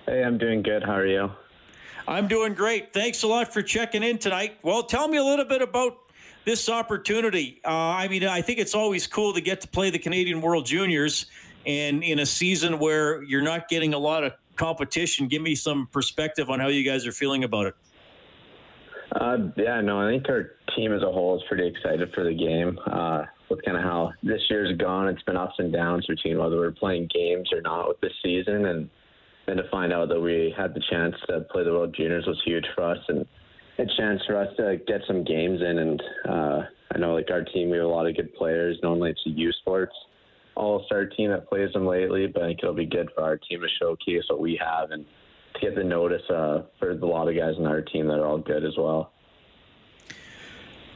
Hey, 0.04 0.22
I'm 0.22 0.36
doing 0.36 0.60
good. 0.60 0.82
How 0.82 0.96
are 0.96 1.06
you? 1.06 1.30
I'm 2.06 2.28
doing 2.28 2.52
great. 2.52 2.92
Thanks 2.92 3.22
a 3.22 3.26
lot 3.26 3.54
for 3.54 3.62
checking 3.62 4.02
in 4.02 4.18
tonight. 4.18 4.58
Well, 4.62 4.82
tell 4.82 5.08
me 5.08 5.16
a 5.16 5.24
little 5.24 5.46
bit 5.46 5.62
about 5.62 5.96
this 6.44 6.68
opportunity. 6.68 7.62
Uh, 7.64 7.70
I 7.70 8.08
mean, 8.08 8.24
I 8.24 8.42
think 8.42 8.58
it's 8.58 8.74
always 8.74 9.06
cool 9.06 9.32
to 9.32 9.40
get 9.40 9.62
to 9.62 9.68
play 9.68 9.88
the 9.88 9.98
Canadian 9.98 10.42
World 10.42 10.66
Juniors, 10.66 11.26
and 11.66 12.04
in 12.04 12.18
a 12.18 12.26
season 12.26 12.78
where 12.78 13.22
you're 13.22 13.40
not 13.40 13.68
getting 13.68 13.94
a 13.94 13.98
lot 13.98 14.22
of 14.24 14.34
competition, 14.56 15.28
give 15.28 15.40
me 15.40 15.54
some 15.54 15.86
perspective 15.86 16.50
on 16.50 16.60
how 16.60 16.68
you 16.68 16.84
guys 16.84 17.06
are 17.06 17.12
feeling 17.12 17.44
about 17.44 17.66
it. 17.66 17.74
Uh, 19.14 19.36
yeah, 19.56 19.80
no, 19.80 20.00
I 20.00 20.10
think 20.10 20.28
our 20.28 20.52
team 20.76 20.92
as 20.92 21.02
a 21.02 21.12
whole 21.12 21.36
is 21.36 21.42
pretty 21.48 21.68
excited 21.68 22.12
for 22.12 22.24
the 22.24 22.34
game. 22.34 22.78
Uh, 22.86 23.24
with 23.48 23.64
kind 23.64 23.76
of 23.76 23.82
how 23.84 24.12
this 24.22 24.40
year's 24.50 24.76
gone, 24.78 25.08
it's 25.08 25.22
been 25.22 25.36
ups 25.36 25.54
and 25.58 25.72
downs 25.72 26.06
between 26.06 26.38
whether 26.38 26.56
we're 26.56 26.72
playing 26.72 27.08
games 27.14 27.52
or 27.52 27.60
not 27.60 27.86
with 27.86 28.00
this 28.00 28.12
season, 28.22 28.66
and 28.66 28.90
then 29.46 29.56
to 29.56 29.68
find 29.70 29.92
out 29.92 30.08
that 30.08 30.20
we 30.20 30.52
had 30.56 30.74
the 30.74 30.82
chance 30.90 31.14
to 31.28 31.42
play 31.52 31.62
the 31.62 31.70
World 31.70 31.94
Juniors 31.96 32.26
was 32.26 32.40
huge 32.44 32.66
for 32.74 32.82
us, 32.82 32.98
and 33.08 33.24
a 33.78 33.86
chance 33.96 34.20
for 34.26 34.36
us 34.36 34.48
to 34.56 34.78
get 34.86 35.02
some 35.06 35.22
games 35.22 35.60
in. 35.60 35.78
And 35.78 36.02
uh, 36.28 36.62
I 36.92 36.98
know, 36.98 37.14
like 37.14 37.30
our 37.30 37.44
team, 37.44 37.70
we 37.70 37.76
have 37.76 37.86
a 37.86 37.88
lot 37.88 38.06
of 38.06 38.16
good 38.16 38.34
players. 38.34 38.78
Normally, 38.82 39.10
it's 39.10 39.22
a 39.26 39.30
U 39.30 39.52
Sports 39.52 39.94
All 40.56 40.82
Star 40.86 41.06
team 41.06 41.30
that 41.30 41.48
plays 41.48 41.72
them 41.72 41.86
lately, 41.86 42.26
but 42.26 42.42
I 42.42 42.46
think 42.46 42.60
it'll 42.62 42.74
be 42.74 42.86
good 42.86 43.10
for 43.14 43.22
our 43.22 43.36
team 43.36 43.60
to 43.60 43.68
showcase 43.78 44.24
what 44.28 44.40
we 44.40 44.58
have 44.64 44.90
and 44.90 45.04
to 45.54 45.60
get 45.60 45.74
the 45.74 45.84
notice 45.84 46.22
uh, 46.30 46.62
for 46.78 46.90
a 46.90 46.94
lot 46.94 47.28
of 47.28 47.36
guys 47.36 47.54
on 47.58 47.66
our 47.66 47.80
team 47.80 48.06
that 48.08 48.18
are 48.18 48.26
all 48.26 48.38
good 48.38 48.64
as 48.64 48.76
well. 48.76 49.12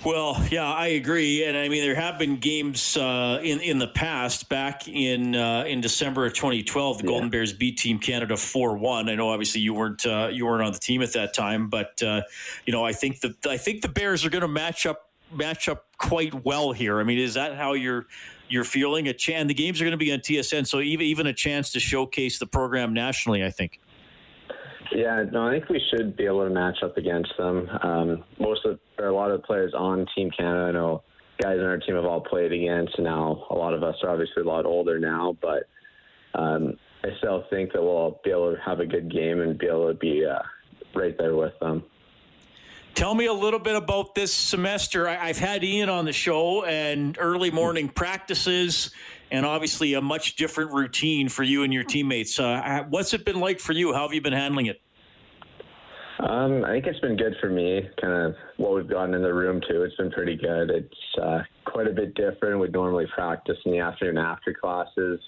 Well, 0.05 0.47
yeah, 0.49 0.73
I 0.73 0.89
agree, 0.89 1.45
and 1.45 1.57
I 1.57 1.69
mean 1.69 1.83
there 1.83 1.97
have 1.97 2.21
been 2.21 2.37
games 2.37 2.97
uh, 2.97 3.41
in 3.43 3.61
in 3.61 3.79
the 3.79 3.89
past. 3.89 4.49
Back 4.49 4.87
in 4.87 5.35
uh, 5.35 5.65
in 5.67 5.81
December 5.81 6.25
of 6.25 6.35
2012, 6.35 6.99
the 6.99 7.05
yeah. 7.05 7.09
Golden 7.09 7.31
Bears 7.31 7.53
beat 7.53 7.79
Team 7.79 7.99
Canada 7.99 8.37
four 8.37 8.77
one. 8.77 9.09
I 9.09 9.17
know 9.17 9.31
obviously 9.31 9.61
you 9.61 9.75
weren't 9.75 10.07
uh, 10.07 10.29
you 10.33 10.47
weren't 10.47 10.63
on 10.63 10.73
the 10.73 10.79
team 10.79 11.03
at 11.03 11.15
that 11.15 11.35
time, 11.35 11.69
but 11.69 12.01
uh, 12.01 12.23
you 12.65 12.73
know 12.73 12.85
I 12.85 12.93
think 12.93 13.21
the 13.21 13.35
I 13.49 13.57
think 13.57 13.83
the 13.83 13.89
Bears 13.89 14.25
are 14.25 14.31
going 14.31 14.43
to 14.43 14.49
match 14.49 14.87
up 14.87 15.11
match 15.33 15.69
up 15.69 15.87
quite 15.99 16.45
well 16.45 16.71
here. 16.71 17.01
I 17.01 17.05
mean, 17.05 17.19
is 17.19 17.35
that 17.35 17.57
how 17.57 17.73
you're 17.73 18.07
you're 18.49 18.65
feeling? 18.65 19.09
A 19.09 19.13
chance 19.13 19.49
the 19.49 19.55
games 19.55 19.81
are 19.81 19.85
going 19.85 19.91
to 19.91 19.97
be 19.97 20.13
on 20.13 20.21
TSN, 20.21 20.69
so 20.69 20.79
even 20.79 21.07
even 21.07 21.27
a 21.27 21.35
chance 21.35 21.73
to 21.73 21.81
showcase 21.81 22.39
the 22.39 22.47
program 22.47 22.95
nationally. 22.95 23.45
I 23.45 23.51
think. 23.51 23.81
Yeah, 24.93 25.25
no, 25.31 25.49
I 25.49 25.53
think 25.53 25.69
we 25.69 25.83
should 25.91 26.17
be 26.17 26.25
able 26.25 26.45
to 26.45 26.51
match 26.51 26.79
up 26.83 26.97
against 26.97 27.33
them. 27.37 27.69
Um, 27.83 28.25
most 28.39 28.65
of 28.65 28.79
or 28.99 29.07
a 29.07 29.15
lot 29.15 29.31
of 29.31 29.41
the 29.41 29.47
players 29.47 29.75
on 29.75 30.07
Team 30.15 30.31
Canada, 30.31 30.65
I 30.65 30.73
know 30.73 31.03
guys 31.41 31.59
on 31.59 31.65
our 31.65 31.79
team 31.79 31.95
have 31.95 32.05
all 32.05 32.21
played 32.21 32.53
against. 32.53 32.99
Now 32.99 33.47
a 33.51 33.55
lot 33.55 33.75
of 33.75 33.83
us 33.83 33.97
are 34.03 34.11
obviously 34.11 34.43
a 34.43 34.47
lot 34.47 34.67
older 34.67 34.99
now, 34.99 35.37
but 35.41 35.69
um, 36.35 36.77
I 37.05 37.09
still 37.19 37.45
think 37.51 37.73
that 37.73 37.83
we'll 37.83 38.21
be 38.25 38.31
able 38.31 38.55
to 38.55 38.61
have 38.61 38.81
a 38.81 38.87
good 38.87 39.11
game 39.13 39.41
and 39.41 39.59
be 39.59 39.67
able 39.67 39.89
to 39.89 39.95
be 39.95 40.25
uh, 40.25 40.41
right 40.95 41.17
there 41.19 41.37
with 41.37 41.59
them. 41.61 41.85
Tell 42.95 43.15
me 43.15 43.27
a 43.27 43.33
little 43.33 43.61
bit 43.61 43.77
about 43.77 44.17
this 44.17 44.35
semester. 44.35 45.07
I, 45.07 45.29
have 45.29 45.39
had 45.39 45.63
Ian 45.63 45.89
on 45.89 46.05
the 46.05 46.13
show 46.13 46.65
and 46.65 47.17
early 47.21 47.53
morning 47.53 47.89
practices, 47.89 48.91
and 49.31 49.45
obviously 49.45 49.95
a 49.95 50.01
much 50.01 50.37
different 50.37 50.73
routine 50.73 51.29
for 51.29 51.43
you 51.43 51.63
and 51.63 51.73
your 51.73 51.85
teammates. 51.85 52.39
Uh, 52.39 52.85
what's 52.89 53.13
it 53.15 53.25
been 53.25 53.41
like 53.41 53.61
for 53.61 53.73
you? 53.73 53.93
How 53.93 54.03
have 54.03 54.15
you 54.15 54.21
been 54.21 54.33
handling 54.33 54.67
it? 54.67 54.81
Um, 56.21 56.65
I 56.65 56.73
think 56.73 56.87
it's 56.87 56.99
been 57.01 57.17
good 57.17 57.37
for 57.41 57.49
me. 57.49 57.89
Kind 58.01 58.13
of 58.13 58.35
what 58.57 58.75
we've 58.75 58.89
gotten 58.89 59.15
in 59.15 59.23
the 59.23 59.33
room 59.33 59.61
too. 59.69 59.83
It's 59.83 59.95
been 59.97 60.11
pretty 60.11 60.37
good. 60.37 60.71
It's 60.71 61.19
uh, 61.23 61.43
quite 61.65 61.87
a 61.87 61.93
bit 61.93 62.15
different. 62.15 62.61
We'd 62.61 62.73
normally 62.73 63.07
practice 63.15 63.57
in 63.65 63.73
the 63.73 63.79
afternoon 63.79 64.19
after 64.19 64.53
classes. 64.53 65.21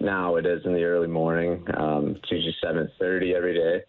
Now 0.00 0.36
it 0.36 0.46
is 0.46 0.64
in 0.64 0.74
the 0.74 0.84
early 0.84 1.08
morning. 1.08 1.64
Um, 1.76 2.16
it's 2.16 2.30
usually 2.30 2.54
seven 2.62 2.88
thirty 3.00 3.34
every 3.34 3.54
day, 3.54 3.82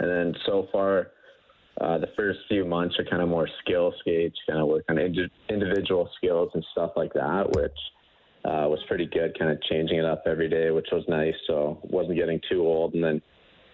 and 0.00 0.10
then 0.10 0.34
so 0.44 0.68
far 0.70 1.12
uh, 1.80 1.96
the 1.96 2.08
first 2.14 2.40
few 2.48 2.66
months 2.66 2.94
are 2.98 3.04
kind 3.04 3.22
of 3.22 3.30
more 3.30 3.48
skill 3.62 3.94
skates, 4.00 4.36
kind 4.46 4.60
of 4.60 4.68
work 4.68 4.84
on 4.90 4.98
indi- 4.98 5.30
individual 5.48 6.10
skills 6.18 6.50
and 6.52 6.64
stuff 6.72 6.90
like 6.94 7.12
that, 7.14 7.50
which 7.56 7.72
uh, 8.46 8.68
was 8.68 8.80
pretty 8.86 9.06
good. 9.06 9.36
Kind 9.38 9.50
of 9.50 9.60
changing 9.62 9.98
it 9.98 10.04
up 10.04 10.22
every 10.26 10.48
day, 10.48 10.70
which 10.70 10.88
was 10.92 11.04
nice. 11.08 11.34
So 11.46 11.78
wasn't 11.82 12.16
getting 12.16 12.40
too 12.48 12.62
old. 12.62 12.94
And 12.94 13.02
then 13.02 13.22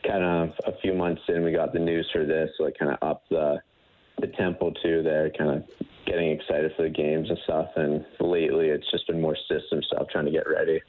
kind 0.07 0.25
of 0.25 0.55
a 0.65 0.77
few 0.81 0.95
months 0.95 1.23
in, 1.29 1.45
we 1.45 1.53
got 1.53 1.73
the 1.73 1.79
news 1.79 2.09
for 2.13 2.25
this, 2.25 2.51
so 2.57 2.71
kind 2.79 2.93
of 2.93 2.99
upped 3.03 3.29
the 3.29 3.61
the 4.19 4.29
tempo 4.29 4.73
too. 4.83 5.03
There, 5.03 5.31
kind 5.31 5.51
of 5.51 5.65
getting 6.07 6.31
excited 6.31 6.73
for 6.77 6.83
the 6.83 6.91
games 6.91 7.29
and 7.29 7.39
stuff. 7.45 7.71
And 7.77 8.05
lately, 8.21 8.69
it's 8.69 8.91
just 8.91 9.07
been 9.07 9.21
more 9.21 9.37
system 9.49 9.83
stuff, 9.83 10.09
trying 10.11 10.27
to 10.27 10.31
get 10.31 10.49
ready. 10.49 10.81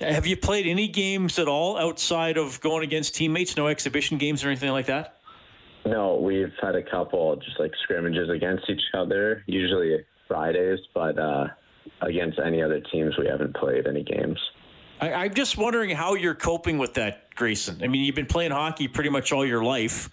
Have 0.00 0.26
you 0.26 0.36
played 0.36 0.66
any 0.66 0.86
games 0.86 1.40
at 1.40 1.48
all 1.48 1.76
outside 1.76 2.36
of 2.36 2.60
going 2.60 2.84
against 2.84 3.16
teammates? 3.16 3.56
No 3.56 3.66
exhibition 3.66 4.16
games 4.16 4.44
or 4.44 4.48
anything 4.48 4.70
like 4.70 4.86
that? 4.86 5.16
No, 5.84 6.16
we've 6.16 6.52
had 6.62 6.76
a 6.76 6.82
couple 6.82 7.34
just 7.36 7.58
like 7.58 7.72
scrimmages 7.82 8.28
against 8.28 8.68
each 8.70 8.82
other, 8.94 9.42
usually 9.46 10.04
Fridays, 10.28 10.78
but 10.94 11.18
uh, 11.18 11.48
against 12.00 12.38
any 12.38 12.62
other 12.62 12.80
teams, 12.80 13.16
we 13.18 13.26
haven't 13.26 13.54
played 13.56 13.86
any 13.86 14.02
games. 14.02 14.38
I, 15.00 15.26
am 15.26 15.34
just 15.34 15.56
wondering 15.56 15.90
how 15.90 16.14
you're 16.14 16.34
coping 16.34 16.78
with 16.78 16.94
that, 16.94 17.34
Grayson. 17.34 17.80
I 17.82 17.86
mean, 17.86 18.04
you've 18.04 18.16
been 18.16 18.26
playing 18.26 18.50
hockey 18.50 18.88
pretty 18.88 19.10
much 19.10 19.32
all 19.32 19.46
your 19.46 19.62
life, 19.62 20.10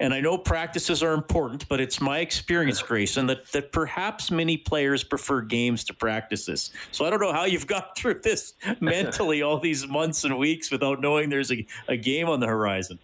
and 0.00 0.14
I 0.14 0.20
know 0.20 0.38
practices 0.38 1.02
are 1.02 1.12
important, 1.12 1.68
but 1.68 1.80
it's 1.80 2.00
my 2.00 2.18
experience, 2.20 2.80
Grayson, 2.80 3.26
that, 3.26 3.50
that 3.52 3.72
perhaps 3.72 4.30
many 4.30 4.56
players 4.56 5.02
prefer 5.02 5.40
games 5.40 5.82
to 5.84 5.94
practices. 5.94 6.70
So 6.92 7.04
I 7.04 7.10
don't 7.10 7.20
know 7.20 7.32
how 7.32 7.46
you've 7.46 7.66
got 7.76 7.96
through 7.96 8.20
this 8.22 8.54
mentally 8.80 9.42
all 9.42 9.58
these 9.58 9.88
months 9.88 10.24
and 10.24 10.38
weeks 10.38 10.70
without 10.70 11.00
knowing 11.00 11.30
there's 11.30 11.50
a, 11.50 11.66
a 11.88 11.96
game 11.96 12.28
on 12.28 12.40
the 12.40 12.46
horizon. 12.46 12.98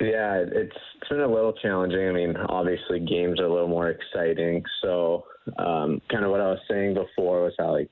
Yeah, 0.00 0.44
it's 0.46 0.76
it's 1.04 1.08
been 1.08 1.20
a 1.20 1.32
little 1.32 1.52
challenging. 1.52 2.08
I 2.08 2.12
mean, 2.12 2.36
obviously 2.36 2.98
games 2.98 3.38
are 3.38 3.44
a 3.44 3.52
little 3.52 3.68
more 3.68 3.90
exciting. 3.90 4.64
So, 4.82 5.24
um, 5.58 6.00
kind 6.10 6.24
of 6.24 6.30
what 6.30 6.40
I 6.40 6.50
was 6.50 6.60
saying 6.68 6.94
before 6.94 7.44
was 7.44 7.52
how 7.58 7.72
like 7.72 7.90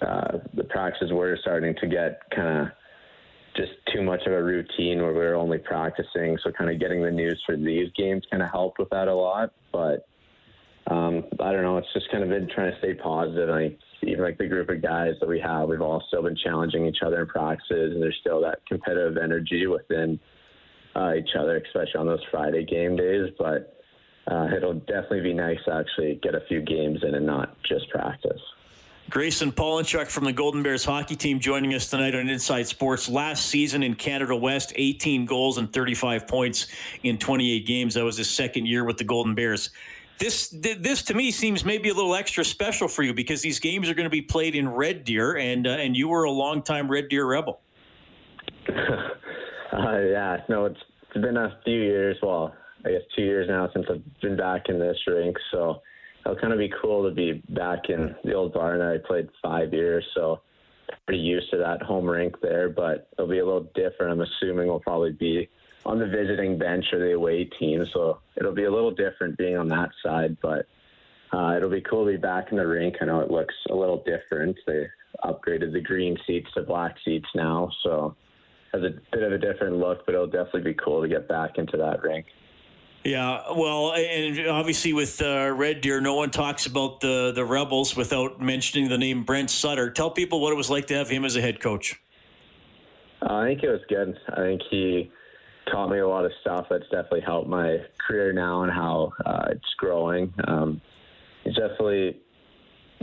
uh, 0.00 0.38
the 0.54 0.64
practices 0.64 1.12
were 1.12 1.36
starting 1.40 1.74
to 1.80 1.86
get 1.86 2.20
kind 2.34 2.58
of 2.58 2.68
just 3.56 3.72
too 3.92 4.02
much 4.02 4.20
of 4.26 4.32
a 4.32 4.42
routine 4.42 5.02
where 5.02 5.12
we 5.12 5.18
were 5.18 5.34
only 5.34 5.58
practicing. 5.58 6.38
So, 6.44 6.52
kind 6.52 6.70
of 6.70 6.78
getting 6.78 7.02
the 7.02 7.10
news 7.10 7.42
for 7.44 7.56
these 7.56 7.90
games 7.96 8.24
kind 8.30 8.42
of 8.42 8.50
helped 8.50 8.78
with 8.78 8.90
that 8.90 9.08
a 9.08 9.14
lot. 9.14 9.52
But 9.72 10.06
um, 10.88 11.24
I 11.40 11.52
don't 11.52 11.62
know. 11.62 11.78
It's 11.78 11.92
just 11.92 12.10
kind 12.10 12.22
of 12.22 12.30
been 12.30 12.48
trying 12.54 12.72
to 12.72 12.78
stay 12.78 12.94
positive. 12.94 13.50
I 13.50 13.76
even 14.02 14.22
like 14.22 14.38
the 14.38 14.48
group 14.48 14.68
of 14.68 14.82
guys 14.82 15.14
that 15.20 15.28
we 15.28 15.40
have, 15.40 15.68
we've 15.68 15.80
all 15.80 16.04
still 16.08 16.22
been 16.22 16.36
challenging 16.36 16.86
each 16.86 17.02
other 17.04 17.22
in 17.22 17.26
practices, 17.26 17.94
and 17.94 18.02
there's 18.02 18.18
still 18.20 18.40
that 18.42 18.64
competitive 18.66 19.16
energy 19.16 19.66
within 19.66 20.20
uh, 20.94 21.14
each 21.14 21.34
other, 21.38 21.56
especially 21.56 21.98
on 21.98 22.06
those 22.06 22.22
Friday 22.30 22.64
game 22.64 22.96
days. 22.96 23.30
But 23.38 23.76
uh, 24.30 24.48
it'll 24.56 24.74
definitely 24.74 25.22
be 25.22 25.34
nice 25.34 25.58
to 25.66 25.74
actually 25.74 26.20
get 26.22 26.34
a 26.34 26.42
few 26.48 26.60
games 26.62 27.00
in 27.02 27.14
and 27.14 27.26
not 27.26 27.56
just 27.62 27.88
practice. 27.90 28.40
Grayson 29.10 29.52
Pawlenchuk 29.52 30.08
from 30.08 30.24
the 30.24 30.32
Golden 30.32 30.62
Bears 30.62 30.84
hockey 30.84 31.16
team 31.16 31.38
joining 31.38 31.74
us 31.74 31.90
tonight 31.90 32.14
on 32.14 32.28
Inside 32.28 32.66
Sports. 32.66 33.08
Last 33.08 33.46
season 33.46 33.82
in 33.82 33.94
Canada 33.94 34.34
West, 34.34 34.72
18 34.74 35.26
goals 35.26 35.58
and 35.58 35.70
35 35.70 36.26
points 36.26 36.68
in 37.02 37.18
28 37.18 37.66
games. 37.66 37.94
That 37.94 38.04
was 38.04 38.16
his 38.16 38.30
second 38.30 38.66
year 38.66 38.84
with 38.84 38.96
the 38.96 39.04
Golden 39.04 39.34
Bears. 39.34 39.70
This 40.18 40.48
this 40.50 41.02
to 41.02 41.14
me 41.14 41.32
seems 41.32 41.64
maybe 41.64 41.88
a 41.88 41.94
little 41.94 42.14
extra 42.14 42.44
special 42.44 42.86
for 42.86 43.02
you 43.02 43.12
because 43.12 43.42
these 43.42 43.58
games 43.58 43.90
are 43.90 43.94
going 43.94 44.04
to 44.04 44.10
be 44.10 44.22
played 44.22 44.54
in 44.54 44.68
Red 44.68 45.04
Deer, 45.04 45.36
and 45.36 45.66
uh, 45.66 45.70
and 45.70 45.96
you 45.96 46.08
were 46.08 46.24
a 46.24 46.30
longtime 46.30 46.88
Red 46.88 47.08
Deer 47.08 47.26
Rebel. 47.26 47.60
Uh, 49.72 49.98
yeah, 50.00 50.36
no, 50.48 50.66
it's, 50.66 50.80
it's 51.02 51.22
been 51.22 51.36
a 51.36 51.58
few 51.64 51.80
years. 51.80 52.16
Well, 52.22 52.54
I 52.84 52.90
guess 52.90 53.02
two 53.16 53.22
years 53.22 53.48
now 53.48 53.68
since 53.72 53.86
I've 53.90 54.02
been 54.20 54.36
back 54.36 54.68
in 54.68 54.78
this 54.78 54.98
rink. 55.06 55.36
So 55.50 55.80
it'll 56.24 56.38
kind 56.38 56.52
of 56.52 56.58
be 56.58 56.72
cool 56.82 57.08
to 57.08 57.14
be 57.14 57.42
back 57.50 57.88
in 57.88 58.14
the 58.24 58.34
old 58.34 58.52
barn. 58.52 58.80
I 58.80 58.98
played 58.98 59.28
five 59.42 59.72
years, 59.72 60.04
so 60.14 60.40
pretty 61.06 61.22
used 61.22 61.50
to 61.50 61.58
that 61.58 61.82
home 61.82 62.06
rink 62.06 62.36
there. 62.42 62.68
But 62.68 63.08
it'll 63.12 63.30
be 63.30 63.38
a 63.38 63.44
little 63.44 63.68
different. 63.74 64.12
I'm 64.12 64.20
assuming 64.20 64.68
we'll 64.68 64.80
probably 64.80 65.12
be 65.12 65.48
on 65.84 65.98
the 65.98 66.06
visiting 66.06 66.58
bench 66.58 66.86
or 66.92 66.98
the 66.98 67.12
away 67.12 67.44
team, 67.44 67.84
so 67.92 68.18
it'll 68.36 68.54
be 68.54 68.64
a 68.64 68.72
little 68.72 68.92
different 68.92 69.38
being 69.38 69.56
on 69.56 69.68
that 69.68 69.90
side. 70.04 70.36
But 70.40 70.66
uh, 71.32 71.54
it'll 71.56 71.70
be 71.70 71.80
cool 71.80 72.04
to 72.04 72.12
be 72.12 72.18
back 72.18 72.50
in 72.50 72.58
the 72.58 72.66
rink. 72.66 72.96
I 73.00 73.06
know 73.06 73.20
it 73.20 73.30
looks 73.30 73.54
a 73.70 73.74
little 73.74 74.02
different. 74.04 74.58
They 74.66 74.86
upgraded 75.24 75.72
the 75.72 75.80
green 75.80 76.16
seats 76.26 76.50
to 76.54 76.62
black 76.62 76.96
seats 77.04 77.28
now, 77.34 77.70
so 77.82 78.14
has 78.72 78.82
a 78.82 78.90
bit 79.12 79.22
of 79.22 79.32
a 79.32 79.38
different 79.38 79.76
look, 79.76 80.06
but 80.06 80.14
it'll 80.14 80.26
definitely 80.26 80.62
be 80.62 80.74
cool 80.74 81.02
to 81.02 81.08
get 81.08 81.28
back 81.28 81.58
into 81.58 81.76
that 81.76 82.02
rink. 82.02 82.26
Yeah, 83.04 83.42
well, 83.56 83.94
and 83.94 84.46
obviously 84.46 84.92
with 84.92 85.20
uh, 85.20 85.52
Red 85.54 85.80
Deer, 85.80 86.00
no 86.00 86.14
one 86.14 86.30
talks 86.30 86.66
about 86.66 87.00
the 87.00 87.32
the 87.34 87.44
Rebels 87.44 87.96
without 87.96 88.40
mentioning 88.40 88.88
the 88.88 88.98
name 88.98 89.24
Brent 89.24 89.50
Sutter. 89.50 89.90
Tell 89.90 90.10
people 90.10 90.40
what 90.40 90.52
it 90.52 90.56
was 90.56 90.70
like 90.70 90.86
to 90.86 90.94
have 90.94 91.08
him 91.08 91.24
as 91.24 91.34
a 91.34 91.40
head 91.40 91.60
coach. 91.60 92.00
Uh, 93.20 93.34
I 93.34 93.46
think 93.48 93.62
it 93.64 93.70
was 93.70 93.80
good. 93.88 94.16
I 94.28 94.36
think 94.36 94.62
he 94.70 95.10
taught 95.70 95.88
me 95.88 95.98
a 95.98 96.06
lot 96.06 96.24
of 96.24 96.32
stuff 96.40 96.66
that's 96.70 96.84
definitely 96.84 97.22
helped 97.22 97.48
my 97.48 97.78
career 98.06 98.32
now 98.32 98.62
and 98.62 98.72
how 98.72 99.12
uh, 99.26 99.46
it's 99.50 99.74
growing. 99.78 100.32
Um, 100.46 100.80
he's 101.44 101.54
definitely 101.54 102.20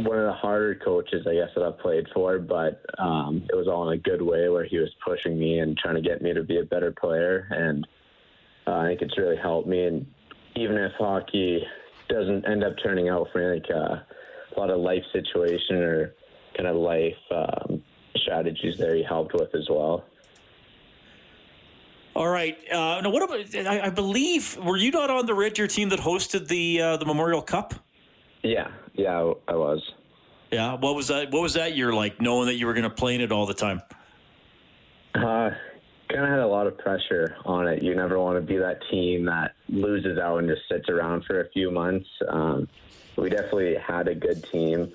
one 0.04 0.18
of 0.18 0.26
the 0.26 0.34
harder 0.34 0.76
coaches, 0.76 1.26
I 1.28 1.34
guess, 1.36 1.50
that 1.56 1.64
I've 1.64 1.80
played 1.80 2.08
for, 2.14 2.40
but 2.40 2.84
um, 2.98 3.44
it 3.50 3.56
was 3.56 3.68
all 3.68 3.90
in 3.90 3.98
a 3.98 4.02
good 4.02 4.22
way 4.22 4.50
where 4.50 4.66
he 4.66 4.78
was 4.78 4.90
pushing 5.06 5.38
me 5.40 5.60
and 5.60 5.78
trying 5.78 5.96
to 5.96 6.02
get 6.02 6.22
me 6.22 6.34
to 6.34 6.44
be 6.44 6.60
a 6.60 6.64
better 6.64 6.92
player. 6.92 7.48
And 7.52 7.88
uh, 8.68 8.78
I 8.78 8.88
think 8.88 9.02
it's 9.02 9.18
really 9.18 9.38
helped 9.38 9.68
me. 9.68 9.86
And 9.86 10.06
even 10.56 10.78
if 10.78 10.92
hockey 10.98 11.64
doesn't 12.08 12.48
end 12.48 12.64
up 12.64 12.74
turning 12.82 13.10
out 13.10 13.28
for 13.32 13.40
me, 13.40 13.60
like 13.60 13.70
uh, 13.70 14.00
a 14.56 14.60
lot 14.60 14.70
of 14.70 14.80
life 14.80 15.04
situation 15.14 15.78
or 15.78 16.14
kind 16.56 16.68
of 16.68 16.76
life 16.76 17.16
um, 17.32 17.84
strategies 18.16 18.78
there 18.78 18.96
he 18.96 19.04
helped 19.04 19.34
with 19.34 19.54
as 19.56 19.68
well. 19.70 20.04
All 22.16 22.28
right. 22.28 22.58
Uh, 22.70 23.02
now, 23.02 23.12
what 23.12 23.24
about? 23.24 23.56
I, 23.56 23.86
I, 23.86 23.90
believe 23.90 24.58
were 24.58 24.76
you 24.76 24.92
not 24.92 25.10
on 25.10 25.26
the 25.26 25.34
Red 25.34 25.54
Deer 25.54 25.68
team 25.68 25.90
that 25.90 26.00
hosted 26.00 26.48
the 26.48 26.82
uh, 26.82 26.98
the 26.98 27.06
Memorial 27.06 27.42
Cup? 27.42 27.76
Yeah, 28.44 28.70
yeah, 29.00 29.32
I 29.48 29.56
was. 29.56 29.82
Yeah, 30.52 30.74
what 30.74 30.96
was 30.96 31.08
that? 31.08 31.32
What 31.32 31.42
was 31.42 31.54
that 31.54 31.76
year 31.76 31.94
like, 31.94 32.20
knowing 32.20 32.48
that 32.48 32.56
you 32.56 32.66
were 32.66 32.74
going 32.74 32.84
to 32.84 32.90
play 32.90 33.16
in 33.16 33.22
it 33.22 33.32
all 33.32 33.46
the 33.46 33.54
time? 33.54 33.82
Uh, 35.16 35.52
kind 36.10 36.24
of 36.24 36.30
had 36.30 36.40
a 36.40 36.48
lot 36.48 36.68
of 36.68 36.78
pressure 36.78 37.38
on 37.46 37.68
it. 37.68 37.82
You 37.82 37.96
never 37.96 38.20
want 38.20 38.38
to 38.38 38.42
be 38.42 38.58
that 38.58 38.80
team 38.92 39.26
that 39.26 39.54
loses 39.70 40.18
out 40.18 40.40
and 40.40 40.50
just 40.50 40.64
sits 40.70 40.90
around 40.90 41.24
for 41.26 41.42
a 41.42 41.50
few 41.52 41.72
months. 41.72 42.08
Um, 42.28 42.68
we 43.16 43.30
definitely 43.30 43.76
had 43.76 44.08
a 44.10 44.16
good 44.16 44.44
team, 44.52 44.92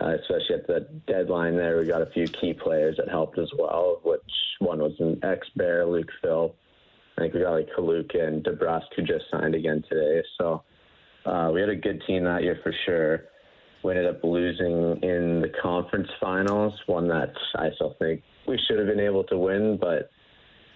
uh, 0.00 0.16
especially 0.20 0.54
at 0.54 0.66
the 0.66 0.80
deadline 1.06 1.56
there. 1.56 1.78
We 1.78 1.86
got 1.86 2.02
a 2.02 2.06
few 2.06 2.26
key 2.28 2.54
players 2.54 2.96
that 2.96 3.08
helped 3.08 3.38
as 3.38 3.50
well, 3.58 4.00
which 4.02 4.22
one 4.60 4.78
was 4.78 4.98
an 4.98 5.20
ex 5.22 5.46
Bear, 5.56 5.84
Luke 5.84 6.10
Philp. 6.22 6.56
I 7.18 7.22
think 7.22 7.34
we 7.34 7.40
got 7.40 7.52
like 7.52 7.68
Kaluka 7.76 8.26
and 8.26 8.44
DeBrusk 8.44 8.94
who 8.94 9.02
just 9.02 9.24
signed 9.30 9.54
again 9.54 9.84
today. 9.88 10.22
So 10.38 10.62
uh, 11.26 11.50
we 11.52 11.60
had 11.60 11.68
a 11.68 11.76
good 11.76 12.02
team 12.06 12.24
that 12.24 12.42
year 12.42 12.58
for 12.62 12.72
sure. 12.84 13.24
We 13.82 13.92
ended 13.92 14.06
up 14.06 14.24
losing 14.24 15.02
in 15.02 15.40
the 15.40 15.52
conference 15.62 16.08
finals, 16.20 16.72
one 16.86 17.08
that 17.08 17.32
I 17.56 17.70
still 17.74 17.94
think 17.98 18.22
we 18.46 18.58
should 18.66 18.78
have 18.78 18.86
been 18.86 19.00
able 19.00 19.24
to 19.24 19.38
win, 19.38 19.76
but 19.76 20.10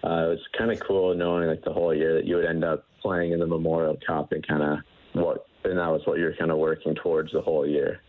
uh, 0.03 0.25
it 0.25 0.29
was 0.29 0.39
kind 0.57 0.71
of 0.71 0.79
cool 0.79 1.13
knowing 1.15 1.47
like 1.47 1.63
the 1.63 1.73
whole 1.73 1.93
year 1.93 2.15
that 2.15 2.25
you 2.25 2.35
would 2.35 2.45
end 2.45 2.63
up 2.63 2.85
playing 3.01 3.31
in 3.31 3.39
the 3.39 3.47
Memorial 3.47 3.97
Cup 4.05 4.31
and 4.31 4.45
kind 4.47 4.63
of 4.63 4.79
what, 5.13 5.47
and 5.63 5.77
that 5.77 5.87
was 5.87 6.01
what 6.05 6.19
you 6.19 6.25
were 6.25 6.35
kind 6.37 6.51
of 6.51 6.57
working 6.57 6.95
towards 6.95 7.31
the 7.31 7.41
whole 7.41 7.67
year. 7.67 8.01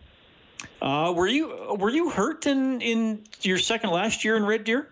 Uh, 0.81 1.13
were 1.15 1.27
you 1.27 1.75
were 1.77 1.89
you 1.89 2.09
hurt 2.09 2.45
in 2.45 2.79
in 2.81 3.23
your 3.41 3.57
second 3.57 3.89
last 3.89 4.23
year 4.23 4.37
in 4.37 4.45
Red 4.45 4.63
Deer? 4.63 4.87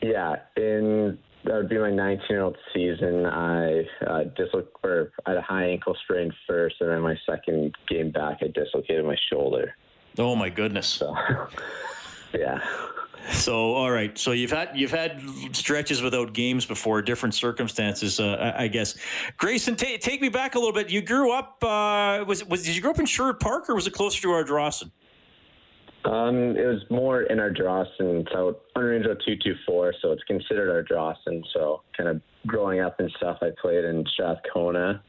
Yeah, 0.00 0.36
in 0.56 1.18
that 1.48 1.56
would 1.56 1.68
be 1.68 1.78
my 1.78 1.90
19 1.90 2.26
year 2.28 2.42
old 2.42 2.56
season. 2.74 3.24
I 3.24 3.84
uh, 4.06 4.24
dislocated, 4.36 4.68
or 4.84 5.12
I 5.24 5.30
had 5.30 5.38
a 5.38 5.42
high 5.42 5.64
ankle 5.64 5.96
sprain 6.04 6.30
first, 6.46 6.76
and 6.80 6.90
then 6.90 7.00
my 7.00 7.16
second 7.26 7.74
game 7.88 8.10
back, 8.10 8.38
I 8.42 8.48
dislocated 8.48 9.04
my 9.04 9.16
shoulder. 9.30 9.74
Oh 10.18 10.36
my 10.36 10.50
goodness! 10.50 10.86
So, 10.86 11.16
yeah. 12.34 12.60
So 13.32 13.74
all 13.74 13.90
right, 13.90 14.16
so 14.16 14.32
you've 14.32 14.50
had 14.50 14.70
you've 14.74 14.90
had 14.90 15.20
stretches 15.52 16.02
without 16.02 16.32
games 16.32 16.66
before, 16.66 17.02
different 17.02 17.34
circumstances, 17.34 18.20
uh, 18.20 18.52
I, 18.56 18.64
I, 18.64 18.68
guess. 18.68 18.96
Grayson, 19.36 19.76
t- 19.76 19.98
take 19.98 20.20
me 20.20 20.28
back 20.28 20.54
a 20.54 20.58
little 20.58 20.72
bit. 20.72 20.90
You 20.90 21.02
grew 21.02 21.32
up 21.32 21.62
uh, 21.62 22.24
was 22.26 22.44
was 22.44 22.62
did 22.64 22.76
you 22.76 22.82
grow 22.82 22.90
up 22.90 22.98
in 22.98 23.06
Sherwood 23.06 23.40
Park 23.40 23.68
or 23.68 23.74
was 23.74 23.86
it 23.86 23.92
closer 23.92 24.20
to 24.22 24.28
Ardrossan? 24.28 24.90
Um, 26.04 26.56
it 26.56 26.64
was 26.64 26.82
more 26.90 27.22
in 27.22 27.38
Ardrossan, 27.38 28.26
so 28.32 28.56
Unrangeau 28.76 29.16
two 29.26 29.36
two 29.42 29.54
four, 29.66 29.92
so 30.00 30.12
it's 30.12 30.22
considered 30.24 30.70
Ardrossan. 30.70 31.42
So 31.52 31.82
kind 31.96 32.08
of 32.08 32.22
growing 32.46 32.80
up 32.80 33.00
and 33.00 33.10
stuff, 33.16 33.38
I 33.42 33.48
played 33.60 33.84
in 33.84 34.04
Strathcona 34.14 35.02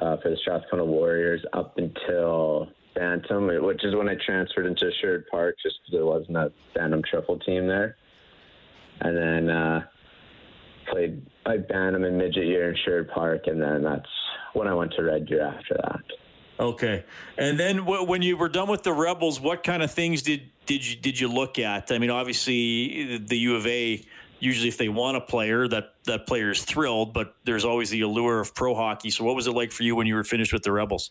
uh, 0.00 0.16
for 0.22 0.30
the 0.30 0.36
Strathcona 0.40 0.84
Warriors 0.84 1.42
up 1.52 1.76
until 1.76 2.68
Bantam, 2.94 3.48
which 3.62 3.84
is 3.84 3.94
when 3.94 4.08
I 4.08 4.14
transferred 4.24 4.66
into 4.66 4.90
Sherwood 5.00 5.26
Park, 5.30 5.56
just 5.62 5.76
because 5.82 5.98
there 5.98 6.06
wasn't 6.06 6.36
a 6.38 6.50
Bantam 6.74 7.02
triple 7.08 7.38
team 7.40 7.66
there. 7.66 7.96
And 9.00 9.16
then 9.16 9.54
uh, 9.54 9.80
played 10.90 11.24
I 11.44 11.58
Bantam 11.58 12.04
in 12.04 12.16
midget 12.16 12.46
year 12.46 12.70
in 12.70 12.76
Sherwood 12.84 13.10
Park, 13.10 13.42
and 13.46 13.60
then 13.60 13.82
that's 13.84 14.08
when 14.54 14.66
I 14.66 14.74
went 14.74 14.92
to 14.96 15.02
Red 15.02 15.26
Deer 15.26 15.46
after 15.46 15.74
that. 15.74 16.00
Okay, 16.58 17.04
and 17.36 17.60
then 17.60 17.78
w- 17.78 18.04
when 18.04 18.22
you 18.22 18.36
were 18.36 18.48
done 18.48 18.68
with 18.68 18.82
the 18.82 18.92
Rebels, 18.92 19.40
what 19.40 19.62
kind 19.62 19.82
of 19.82 19.90
things 19.90 20.22
did 20.22 20.42
did 20.64 20.86
you 20.86 20.96
did 20.96 21.20
you 21.20 21.28
look 21.28 21.58
at? 21.58 21.92
I 21.92 21.98
mean, 21.98 22.10
obviously 22.10 23.18
the 23.18 23.38
U 23.38 23.56
of 23.56 23.66
A. 23.66 24.02
Usually, 24.38 24.68
if 24.68 24.76
they 24.76 24.88
want 24.88 25.16
a 25.16 25.20
player, 25.20 25.66
that 25.68 25.94
that 26.04 26.26
player 26.26 26.50
is 26.50 26.62
thrilled, 26.62 27.14
but 27.14 27.34
there's 27.44 27.64
always 27.64 27.90
the 27.90 28.02
allure 28.02 28.40
of 28.40 28.54
pro 28.54 28.74
hockey. 28.74 29.10
So, 29.10 29.24
what 29.24 29.34
was 29.34 29.46
it 29.46 29.52
like 29.52 29.72
for 29.72 29.82
you 29.82 29.96
when 29.96 30.06
you 30.06 30.14
were 30.14 30.24
finished 30.24 30.52
with 30.52 30.62
the 30.62 30.72
Rebels? 30.72 31.10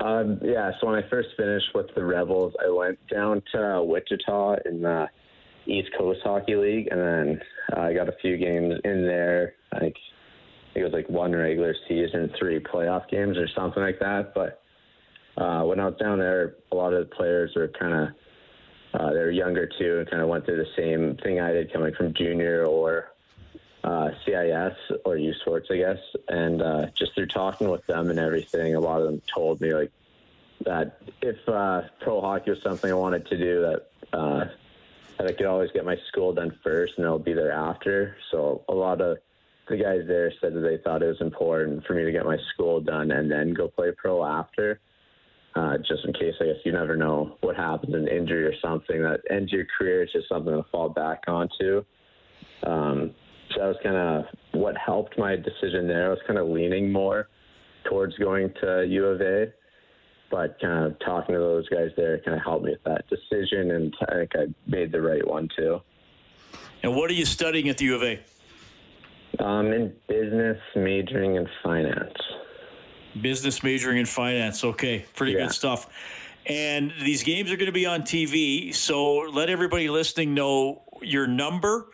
Um, 0.00 0.38
yeah, 0.42 0.72
so 0.80 0.88
when 0.88 1.02
I 1.02 1.08
first 1.08 1.28
finished 1.36 1.68
with 1.74 1.86
the 1.94 2.04
Rebels, 2.04 2.54
I 2.64 2.70
went 2.70 2.98
down 3.08 3.42
to 3.52 3.82
Wichita 3.82 4.56
in 4.66 4.82
the 4.82 5.08
East 5.66 5.90
Coast 5.96 6.20
Hockey 6.22 6.56
League, 6.56 6.88
and 6.90 7.00
then 7.00 7.40
uh, 7.76 7.80
I 7.80 7.94
got 7.94 8.08
a 8.08 8.14
few 8.20 8.36
games 8.36 8.74
in 8.84 9.04
there. 9.04 9.54
I 9.72 9.78
think 9.78 9.94
it 10.74 10.82
was 10.82 10.92
like 10.92 11.08
one 11.08 11.32
regular 11.32 11.74
season, 11.88 12.32
three 12.38 12.58
playoff 12.58 13.08
games, 13.08 13.38
or 13.38 13.48
something 13.48 13.82
like 13.82 14.00
that. 14.00 14.34
But 14.34 14.62
uh, 15.36 15.62
when 15.62 15.80
I 15.80 15.86
was 15.86 15.96
down 15.96 16.18
there, 16.18 16.56
a 16.72 16.74
lot 16.74 16.92
of 16.92 17.08
the 17.08 17.14
players 17.14 17.52
were 17.54 17.68
kind 17.68 17.94
of 17.94 18.08
uh, 18.94 19.12
they 19.12 19.18
were 19.18 19.30
younger 19.30 19.66
too, 19.66 19.98
and 19.98 20.08
kind 20.08 20.22
of 20.22 20.28
went 20.28 20.44
through 20.44 20.58
the 20.58 20.70
same 20.76 21.16
thing 21.16 21.40
I 21.40 21.52
did, 21.52 21.72
coming 21.72 21.94
from 21.94 22.14
junior 22.14 22.64
or 22.64 23.12
uh, 23.82 24.10
CIS 24.24 24.76
or 25.04 25.16
U 25.16 25.34
Sports, 25.34 25.68
I 25.70 25.76
guess. 25.76 25.98
And 26.28 26.62
uh, 26.62 26.86
just 26.94 27.14
through 27.14 27.26
talking 27.26 27.70
with 27.70 27.84
them 27.86 28.10
and 28.10 28.18
everything, 28.18 28.74
a 28.74 28.80
lot 28.80 29.00
of 29.00 29.06
them 29.06 29.20
told 29.32 29.60
me 29.60 29.74
like 29.74 29.90
that 30.64 31.00
if 31.20 31.36
uh, 31.48 31.82
pro 32.00 32.20
hockey 32.20 32.50
was 32.50 32.62
something 32.62 32.90
I 32.90 32.94
wanted 32.94 33.26
to 33.26 33.36
do, 33.36 33.60
that 33.62 34.16
uh, 34.16 34.44
that 35.18 35.26
I 35.26 35.32
could 35.32 35.46
always 35.46 35.70
get 35.72 35.84
my 35.84 35.98
school 36.08 36.32
done 36.32 36.56
first, 36.62 36.94
and 36.96 37.06
I'll 37.06 37.18
be 37.18 37.34
there 37.34 37.52
after. 37.52 38.16
So 38.30 38.64
a 38.68 38.74
lot 38.74 39.00
of 39.00 39.18
the 39.68 39.76
guys 39.76 40.02
there 40.06 40.32
said 40.40 40.54
that 40.54 40.60
they 40.60 40.78
thought 40.78 41.02
it 41.02 41.06
was 41.06 41.20
important 41.20 41.84
for 41.86 41.94
me 41.94 42.04
to 42.04 42.12
get 42.12 42.24
my 42.24 42.36
school 42.52 42.80
done 42.80 43.10
and 43.10 43.30
then 43.30 43.54
go 43.54 43.68
play 43.68 43.90
pro 43.96 44.24
after. 44.24 44.80
Uh, 45.54 45.78
just 45.78 46.04
in 46.04 46.12
case, 46.12 46.34
I 46.40 46.46
guess 46.46 46.56
you 46.64 46.72
never 46.72 46.96
know 46.96 47.36
what 47.40 47.56
happens, 47.56 47.94
an 47.94 48.08
injury 48.08 48.44
or 48.44 48.54
something 48.60 49.02
that 49.02 49.20
ends 49.30 49.52
your 49.52 49.64
career. 49.78 50.02
It's 50.02 50.12
just 50.12 50.28
something 50.28 50.52
to 50.52 50.64
fall 50.70 50.88
back 50.88 51.22
onto. 51.28 51.84
Um, 52.64 53.14
so 53.50 53.60
that 53.60 53.66
was 53.68 53.76
kind 53.82 53.96
of 53.96 54.24
what 54.52 54.76
helped 54.76 55.16
my 55.16 55.36
decision 55.36 55.86
there. 55.86 56.06
I 56.06 56.08
was 56.08 56.18
kind 56.26 56.38
of 56.38 56.48
leaning 56.48 56.90
more 56.90 57.28
towards 57.88 58.16
going 58.16 58.52
to 58.62 58.84
U 58.88 59.04
of 59.06 59.20
A, 59.20 59.52
but 60.30 60.58
kind 60.60 60.86
of 60.86 60.98
talking 60.98 61.34
to 61.34 61.40
those 61.40 61.68
guys 61.68 61.90
there 61.96 62.18
kind 62.18 62.36
of 62.36 62.42
helped 62.42 62.64
me 62.64 62.72
with 62.72 62.82
that 62.84 63.04
decision, 63.08 63.70
and 63.70 63.94
I 64.08 64.14
think 64.14 64.32
I 64.34 64.46
made 64.66 64.90
the 64.90 65.00
right 65.00 65.24
one 65.26 65.48
too. 65.56 65.80
And 66.82 66.96
what 66.96 67.10
are 67.10 67.14
you 67.14 67.26
studying 67.26 67.68
at 67.68 67.78
the 67.78 67.84
U 67.86 67.94
of 67.94 68.02
A? 68.02 68.20
I'm 69.40 69.72
in 69.72 69.92
business, 70.08 70.58
majoring 70.74 71.36
in 71.36 71.48
finance. 71.62 72.14
Business 73.20 73.62
majoring 73.62 73.98
in 73.98 74.06
finance. 74.06 74.64
Okay, 74.64 75.04
pretty 75.14 75.32
yeah. 75.32 75.44
good 75.44 75.52
stuff. 75.52 75.88
And 76.46 76.92
these 77.02 77.22
games 77.22 77.50
are 77.50 77.56
going 77.56 77.66
to 77.66 77.72
be 77.72 77.86
on 77.86 78.02
TV, 78.02 78.74
so 78.74 79.16
let 79.32 79.48
everybody 79.48 79.88
listening 79.88 80.34
know 80.34 80.82
your 81.00 81.26
number 81.26 81.86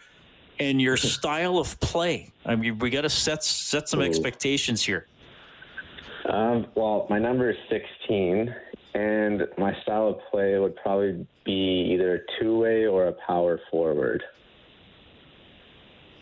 and 0.59 0.81
your 0.81 0.97
style 0.97 1.59
of 1.59 1.79
play. 1.81 2.33
I 2.45 2.57
mean, 2.57 2.79
we 2.79 2.91
got 2.91 3.03
to 3.03 3.11
set 3.11 3.45
set 3.45 3.89
some 3.89 4.01
Ooh. 4.01 4.05
expectations 4.05 4.83
here. 4.83 5.07
Um, 6.29 6.67
well, 6.75 7.07
my 7.09 7.19
number 7.19 7.51
is 7.51 7.57
16, 7.71 8.55
and 8.95 9.47
my 9.57 9.75
style 9.83 10.09
of 10.09 10.17
play 10.31 10.59
would 10.59 10.77
probably 10.77 11.27
be 11.45 11.93
either 11.93 12.17
a 12.17 12.19
two 12.41 12.59
way 12.59 12.87
or 12.87 13.07
a 13.07 13.13
power 13.27 13.61
forward. 13.71 14.23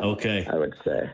Okay. 0.01 0.47
I 0.51 0.57
would 0.57 0.75
say. 0.85 1.11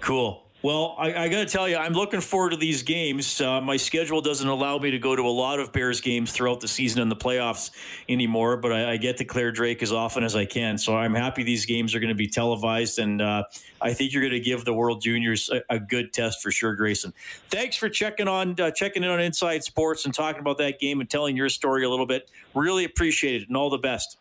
Cool. 0.00 0.44
Well, 0.60 0.96
I, 0.98 1.14
I 1.14 1.28
got 1.28 1.38
to 1.38 1.46
tell 1.46 1.68
you, 1.68 1.76
I'm 1.76 1.92
looking 1.92 2.20
forward 2.20 2.50
to 2.50 2.56
these 2.56 2.82
games. 2.82 3.40
Uh, 3.40 3.60
my 3.60 3.76
schedule 3.76 4.20
doesn't 4.20 4.48
allow 4.48 4.76
me 4.78 4.90
to 4.90 4.98
go 4.98 5.14
to 5.14 5.22
a 5.22 5.30
lot 5.30 5.60
of 5.60 5.72
Bears 5.72 6.00
games 6.00 6.32
throughout 6.32 6.58
the 6.58 6.66
season 6.66 7.00
and 7.00 7.08
the 7.08 7.16
playoffs 7.16 7.70
anymore, 8.08 8.56
but 8.56 8.72
I, 8.72 8.92
I 8.92 8.96
get 8.96 9.18
to 9.18 9.24
Clare 9.24 9.52
Drake 9.52 9.84
as 9.84 9.92
often 9.92 10.24
as 10.24 10.34
I 10.34 10.46
can. 10.46 10.76
So 10.76 10.96
I'm 10.96 11.14
happy 11.14 11.44
these 11.44 11.64
games 11.64 11.94
are 11.94 12.00
going 12.00 12.08
to 12.08 12.16
be 12.16 12.26
televised, 12.26 12.98
and 12.98 13.22
uh, 13.22 13.44
I 13.80 13.92
think 13.92 14.12
you're 14.12 14.22
going 14.22 14.32
to 14.32 14.40
give 14.40 14.64
the 14.64 14.74
World 14.74 15.00
Juniors 15.00 15.48
a, 15.48 15.62
a, 15.70 15.78
good 15.78 16.12
test 16.12 16.42
for 16.42 16.50
sure, 16.50 16.74
Grayson. 16.74 17.12
Thanks 17.50 17.76
for 17.76 17.88
checking 17.88 18.26
on 18.26 18.60
uh, 18.60 18.72
checking 18.72 19.04
in 19.04 19.10
on 19.10 19.20
Inside 19.20 19.62
Sports 19.62 20.06
and 20.06 20.12
talking 20.12 20.40
about 20.40 20.58
that 20.58 20.80
game 20.80 20.98
and 21.00 21.08
telling 21.08 21.36
your 21.36 21.50
story 21.50 21.84
a 21.84 21.88
little 21.88 22.06
bit. 22.06 22.32
Really 22.56 22.84
appreciate 22.84 23.42
it, 23.42 23.48
and 23.48 23.56
all 23.56 23.70
the 23.70 23.78
best. 23.78 24.18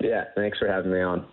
Yeah, 0.00 0.24
thanks 0.34 0.58
for 0.58 0.68
having 0.68 0.90
me 0.90 1.02
on. 1.02 1.26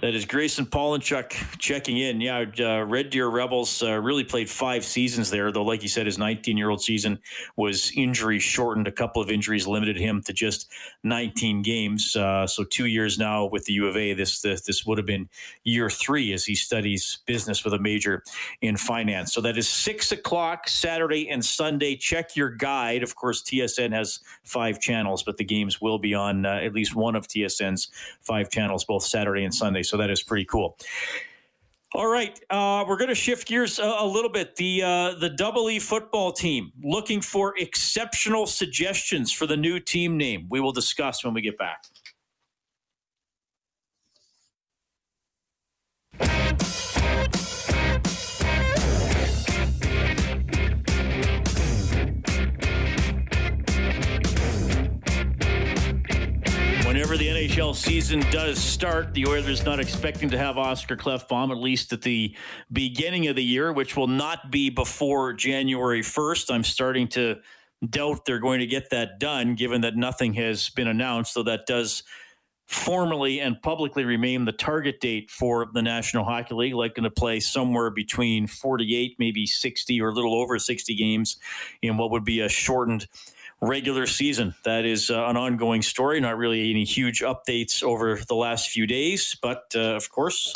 That 0.00 0.14
is 0.14 0.24
Grayson 0.24 0.64
Pawlenchuk 0.64 1.58
checking 1.58 1.98
in. 1.98 2.22
Yeah, 2.22 2.46
uh, 2.58 2.86
Red 2.86 3.10
Deer 3.10 3.28
Rebels 3.28 3.82
uh, 3.82 4.00
really 4.00 4.24
played 4.24 4.48
five 4.48 4.82
seasons 4.82 5.28
there, 5.28 5.52
though, 5.52 5.62
like 5.62 5.82
you 5.82 5.90
said, 5.90 6.06
his 6.06 6.16
19 6.16 6.56
year 6.56 6.70
old 6.70 6.80
season 6.80 7.18
was 7.56 7.92
injury 7.94 8.38
shortened. 8.38 8.88
A 8.88 8.92
couple 8.92 9.20
of 9.20 9.30
injuries 9.30 9.66
limited 9.66 9.98
him 9.98 10.22
to 10.22 10.32
just 10.32 10.70
19 11.04 11.60
games. 11.60 12.16
Uh, 12.16 12.46
so, 12.46 12.64
two 12.64 12.86
years 12.86 13.18
now 13.18 13.44
with 13.44 13.66
the 13.66 13.74
U 13.74 13.88
of 13.88 13.96
A. 13.98 14.14
This, 14.14 14.40
this, 14.40 14.62
this 14.62 14.86
would 14.86 14.96
have 14.96 15.06
been 15.06 15.28
year 15.64 15.90
three 15.90 16.32
as 16.32 16.46
he 16.46 16.54
studies 16.54 17.18
business 17.26 17.62
with 17.62 17.74
a 17.74 17.78
major 17.78 18.22
in 18.62 18.78
finance. 18.78 19.34
So, 19.34 19.42
that 19.42 19.58
is 19.58 19.68
six 19.68 20.12
o'clock 20.12 20.66
Saturday 20.66 21.28
and 21.28 21.44
Sunday. 21.44 21.94
Check 21.94 22.36
your 22.36 22.48
guide. 22.48 23.02
Of 23.02 23.16
course, 23.16 23.42
TSN 23.42 23.92
has 23.92 24.20
five 24.44 24.80
channels, 24.80 25.22
but 25.22 25.36
the 25.36 25.44
games 25.44 25.82
will 25.82 25.98
be 25.98 26.14
on 26.14 26.46
uh, 26.46 26.54
at 26.54 26.72
least 26.72 26.94
one 26.96 27.16
of 27.16 27.28
TSN's 27.28 27.88
five 28.22 28.48
channels, 28.48 28.86
both 28.86 29.02
Saturday 29.02 29.44
and 29.44 29.54
Sunday. 29.54 29.82
So 29.90 29.96
that 29.96 30.08
is 30.08 30.22
pretty 30.22 30.44
cool. 30.44 30.78
All 31.92 32.06
right, 32.06 32.38
uh, 32.50 32.84
we're 32.86 32.96
going 32.96 33.08
to 33.08 33.16
shift 33.16 33.48
gears 33.48 33.80
a, 33.80 33.82
a, 33.82 34.06
little 34.06 34.30
bit. 34.30 34.54
The 34.54 34.80
uh, 34.84 35.14
the 35.18 35.28
Double 35.28 35.68
E 35.68 35.80
football 35.80 36.30
team 36.30 36.70
looking 36.84 37.20
for 37.20 37.58
exceptional 37.58 38.46
suggestions 38.46 39.32
for 39.32 39.44
the 39.44 39.56
new 39.56 39.80
team 39.80 40.16
name. 40.16 40.46
We 40.48 40.60
will 40.60 40.70
discuss 40.70 41.24
when 41.24 41.34
we 41.34 41.40
get 41.40 41.58
back. 41.58 41.82
NHL 57.40 57.74
season 57.74 58.20
does 58.30 58.58
start, 58.58 59.14
the 59.14 59.26
Oilers 59.26 59.64
not 59.64 59.80
expecting 59.80 60.28
to 60.28 60.36
have 60.36 60.58
Oscar 60.58 60.94
Klefbom, 60.94 61.50
at 61.50 61.56
least 61.56 61.90
at 61.90 62.02
the 62.02 62.36
beginning 62.70 63.28
of 63.28 63.36
the 63.36 63.42
year, 63.42 63.72
which 63.72 63.96
will 63.96 64.08
not 64.08 64.50
be 64.50 64.68
before 64.68 65.32
January 65.32 66.02
1st. 66.02 66.52
I'm 66.52 66.62
starting 66.62 67.08
to 67.08 67.36
doubt 67.88 68.26
they're 68.26 68.40
going 68.40 68.60
to 68.60 68.66
get 68.66 68.90
that 68.90 69.18
done, 69.18 69.54
given 69.54 69.80
that 69.80 69.96
nothing 69.96 70.34
has 70.34 70.68
been 70.68 70.86
announced. 70.86 71.32
So 71.32 71.42
that 71.44 71.64
does 71.64 72.02
formally 72.66 73.40
and 73.40 73.62
publicly 73.62 74.04
remain 74.04 74.44
the 74.44 74.52
target 74.52 75.00
date 75.00 75.30
for 75.30 75.66
the 75.72 75.80
National 75.80 76.24
Hockey 76.24 76.54
League, 76.54 76.74
likely 76.74 77.04
to 77.04 77.10
play 77.10 77.40
somewhere 77.40 77.88
between 77.88 78.48
48, 78.48 79.16
maybe 79.18 79.46
60, 79.46 79.98
or 80.02 80.10
a 80.10 80.12
little 80.12 80.34
over 80.34 80.58
60 80.58 80.94
games 80.94 81.38
in 81.80 81.96
what 81.96 82.10
would 82.10 82.24
be 82.24 82.40
a 82.40 82.50
shortened 82.50 83.06
regular 83.60 84.06
season. 84.06 84.54
That 84.64 84.84
is 84.84 85.10
uh, 85.10 85.26
an 85.26 85.36
ongoing 85.36 85.82
story. 85.82 86.20
Not 86.20 86.38
really 86.38 86.70
any 86.70 86.84
huge 86.84 87.20
updates 87.20 87.82
over 87.82 88.20
the 88.28 88.34
last 88.34 88.70
few 88.70 88.86
days, 88.86 89.36
but 89.40 89.64
uh, 89.74 89.96
of 89.96 90.10
course, 90.10 90.54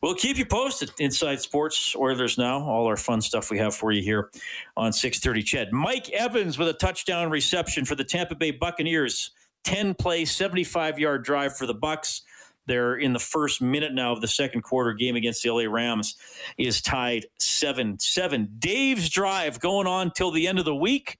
we'll 0.00 0.14
keep 0.14 0.36
you 0.38 0.46
posted. 0.46 0.90
Inside 0.98 1.40
Sports 1.40 1.94
Oilers 1.96 2.38
now, 2.38 2.60
all 2.60 2.86
our 2.86 2.96
fun 2.96 3.20
stuff 3.20 3.50
we 3.50 3.58
have 3.58 3.74
for 3.74 3.92
you 3.92 4.02
here 4.02 4.30
on 4.76 4.92
6:30. 4.92 5.44
CHED 5.44 5.72
Mike 5.72 6.10
Evans 6.10 6.58
with 6.58 6.68
a 6.68 6.74
touchdown 6.74 7.30
reception 7.30 7.84
for 7.84 7.94
the 7.94 8.04
Tampa 8.04 8.34
Bay 8.34 8.50
Buccaneers. 8.50 9.32
10 9.64 9.94
play, 9.94 10.24
75 10.24 10.98
yard 10.98 11.22
drive 11.22 11.54
for 11.54 11.66
the 11.66 11.74
Bucs. 11.74 12.22
They're 12.66 12.96
in 12.96 13.12
the 13.12 13.18
first 13.18 13.60
minute 13.60 13.92
now 13.92 14.12
of 14.12 14.20
the 14.20 14.28
second 14.28 14.62
quarter 14.62 14.92
game 14.92 15.16
against 15.16 15.42
the 15.42 15.50
LA 15.50 15.64
Rams 15.64 16.16
is 16.56 16.80
tied 16.80 17.26
7 17.38 17.98
7. 17.98 18.56
Dave's 18.58 19.08
drive 19.08 19.60
going 19.60 19.86
on 19.86 20.12
till 20.12 20.30
the 20.30 20.46
end 20.46 20.58
of 20.58 20.64
the 20.64 20.74
week. 20.74 21.18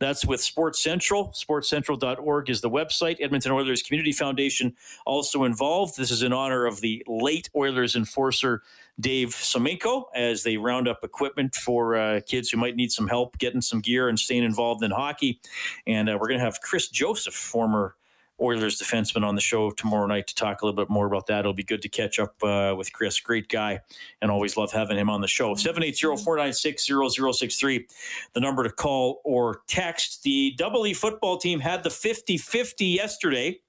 That's 0.00 0.24
with 0.24 0.40
Sports 0.40 0.82
Central. 0.82 1.28
SportsCentral.org 1.28 2.48
is 2.48 2.62
the 2.62 2.70
website. 2.70 3.18
Edmonton 3.20 3.52
Oilers 3.52 3.82
Community 3.82 4.12
Foundation 4.12 4.74
also 5.04 5.44
involved. 5.44 5.98
This 5.98 6.10
is 6.10 6.22
in 6.22 6.32
honor 6.32 6.64
of 6.64 6.80
the 6.80 7.04
late 7.06 7.50
Oilers 7.54 7.94
enforcer 7.94 8.62
Dave 8.98 9.28
Semenko 9.28 10.04
as 10.14 10.42
they 10.42 10.56
round 10.56 10.88
up 10.88 11.04
equipment 11.04 11.54
for 11.54 11.96
uh, 11.96 12.20
kids 12.26 12.48
who 12.48 12.56
might 12.56 12.76
need 12.76 12.90
some 12.90 13.08
help 13.08 13.36
getting 13.38 13.60
some 13.60 13.80
gear 13.80 14.08
and 14.08 14.18
staying 14.18 14.42
involved 14.42 14.82
in 14.82 14.90
hockey. 14.90 15.38
And 15.86 16.08
uh, 16.08 16.16
we're 16.18 16.28
going 16.28 16.40
to 16.40 16.44
have 16.44 16.60
Chris 16.62 16.88
Joseph, 16.88 17.34
former 17.34 17.94
Oilers 18.40 18.80
defenseman 18.80 19.24
on 19.24 19.34
the 19.34 19.40
show 19.40 19.70
tomorrow 19.70 20.06
night 20.06 20.26
to 20.28 20.34
talk 20.34 20.62
a 20.62 20.66
little 20.66 20.76
bit 20.76 20.88
more 20.90 21.06
about 21.06 21.26
that. 21.26 21.40
It'll 21.40 21.52
be 21.52 21.62
good 21.62 21.82
to 21.82 21.88
catch 21.88 22.18
up 22.18 22.42
uh, 22.42 22.74
with 22.76 22.92
Chris. 22.92 23.20
Great 23.20 23.48
guy, 23.48 23.80
and 24.22 24.30
always 24.30 24.56
love 24.56 24.72
having 24.72 24.96
him 24.98 25.10
on 25.10 25.20
the 25.20 25.28
show. 25.28 25.54
780-496-0063, 25.54 27.84
the 28.32 28.40
number 28.40 28.62
to 28.62 28.70
call 28.70 29.20
or 29.24 29.60
text. 29.66 30.22
The 30.22 30.54
Double 30.56 30.86
E 30.86 30.94
football 30.94 31.36
team 31.38 31.60
had 31.60 31.82
the 31.82 31.90
50-50 31.90 32.94
yesterday. 32.94 33.60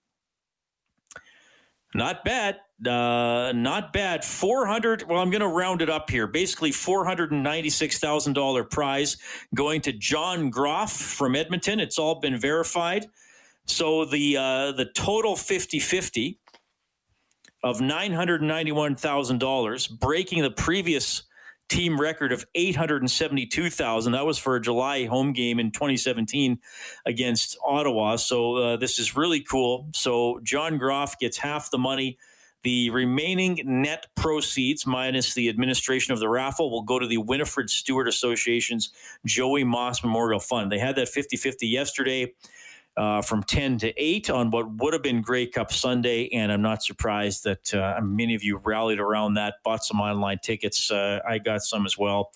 Not 1.94 2.24
bad. 2.24 2.58
Uh, 2.86 3.52
not 3.54 3.94
bad. 3.94 4.24
400. 4.24 5.04
Well, 5.04 5.20
I'm 5.20 5.30
going 5.30 5.42
to 5.42 5.48
round 5.48 5.82
it 5.82 5.90
up 5.90 6.10
here. 6.10 6.26
Basically, 6.26 6.72
$496,000 6.72 8.70
prize 8.70 9.18
going 9.54 9.82
to 9.82 9.92
John 9.92 10.50
Groff 10.50 10.94
from 10.94 11.36
Edmonton. 11.36 11.80
It's 11.80 12.00
all 12.00 12.16
been 12.16 12.38
verified. 12.38 13.08
So 13.66 14.06
the 14.06 14.38
uh, 14.38 14.72
the 14.74 14.86
total 14.86 15.36
50-50 15.36 16.38
of 17.64 17.80
$991,000, 17.80 20.00
breaking 20.00 20.42
the 20.42 20.52
previous 20.52 21.24
team 21.70 22.00
record 22.00 22.32
of 22.34 22.46
872,000. 22.54 24.12
That 24.12 24.26
was 24.26 24.38
for 24.38 24.58
a 24.58 24.62
July 24.62 25.06
home 25.06 25.32
game 25.32 25.58
in 25.60 25.72
2017 25.72 26.60
against 27.06 27.58
Ottawa. 27.66 28.18
So 28.18 28.56
uh, 28.56 28.76
this 28.78 29.00
is 29.00 29.16
really 29.16 29.42
cool. 29.42 29.88
So 29.94 30.42
John 30.44 30.78
Groff 30.78 31.18
gets 31.18 31.38
half 31.38 31.72
the 31.72 31.78
money. 31.78 32.18
The 32.64 32.92
remaining 32.92 33.60
net 33.66 34.06
proceeds, 34.16 34.86
minus 34.86 35.34
the 35.34 35.50
administration 35.50 36.14
of 36.14 36.20
the 36.20 36.30
raffle, 36.30 36.70
will 36.70 36.84
go 36.84 37.00
to 37.00 37.08
the 37.08 37.18
Winnifred 37.18 37.70
Stewart 37.70 38.08
Association's 38.08 38.92
Joey 39.26 39.64
Moss 39.64 40.04
Memorial 40.04 40.40
Fund. 40.40 40.72
They 40.72 40.78
had 40.78 40.96
that 40.98 41.10
50 41.10 41.38
50 41.38 41.68
yesterday 41.68 42.34
uh, 42.98 43.22
from 43.22 43.44
10 43.44 43.78
to 43.80 43.94
8 44.02 44.30
on 44.30 44.52
what 44.52 44.72
would 44.78 44.94
have 44.94 45.04
been 45.04 45.22
Grey 45.22 45.48
Cup 45.48 45.72
Sunday. 45.72 46.28
And 46.30 46.52
I'm 46.52 46.62
not 46.62 46.84
surprised 46.84 47.44
that 47.46 47.74
uh, 47.74 48.00
many 48.02 48.36
of 48.36 48.44
you 48.44 48.58
rallied 48.58 49.00
around 49.00 49.36
that, 49.36 49.56
bought 49.64 49.84
some 49.84 50.02
online 50.02 50.40
tickets. 50.44 50.92
Uh, 50.92 51.20
I 51.28 51.38
got 51.38 51.64
some 51.64 51.86
as 51.86 51.98
well. 51.98 52.32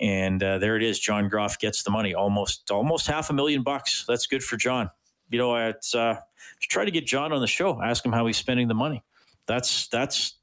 And 0.00 0.42
uh, 0.42 0.58
there 0.58 0.76
it 0.76 0.82
is. 0.82 0.98
John 0.98 1.28
Groff 1.28 1.58
gets 1.58 1.82
the 1.82 1.90
money, 1.90 2.14
almost 2.14 2.70
almost 2.70 3.06
half 3.06 3.28
a 3.28 3.32
million 3.32 3.62
bucks. 3.62 4.04
That's 4.08 4.26
good 4.26 4.42
for 4.42 4.56
John. 4.56 4.90
You 5.30 5.38
know, 5.38 5.54
it's 5.56 5.94
uh, 5.94 6.16
try 6.60 6.84
to 6.84 6.90
get 6.90 7.06
John 7.06 7.32
on 7.32 7.40
the 7.40 7.46
show. 7.46 7.80
Ask 7.82 8.04
him 8.04 8.12
how 8.12 8.26
he's 8.26 8.38
spending 8.38 8.68
the 8.68 8.74
money. 8.74 9.04
That's 9.46 9.88
that's 9.88 10.36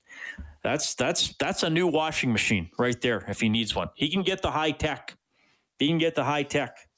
that's 0.64 0.94
that's 0.94 1.36
that's 1.38 1.64
a 1.64 1.70
new 1.70 1.88
washing 1.88 2.32
machine 2.32 2.70
right 2.78 3.00
there. 3.02 3.26
If 3.28 3.42
he 3.42 3.50
needs 3.50 3.76
one, 3.76 3.90
he 3.96 4.10
can 4.10 4.22
get 4.22 4.42
the 4.44 4.52
high 4.52 4.72
tech. 4.72 5.16
He 5.80 5.88
can 5.88 5.98
get 5.98 6.14
the 6.14 6.24
high 6.24 6.44
tech 6.44 6.89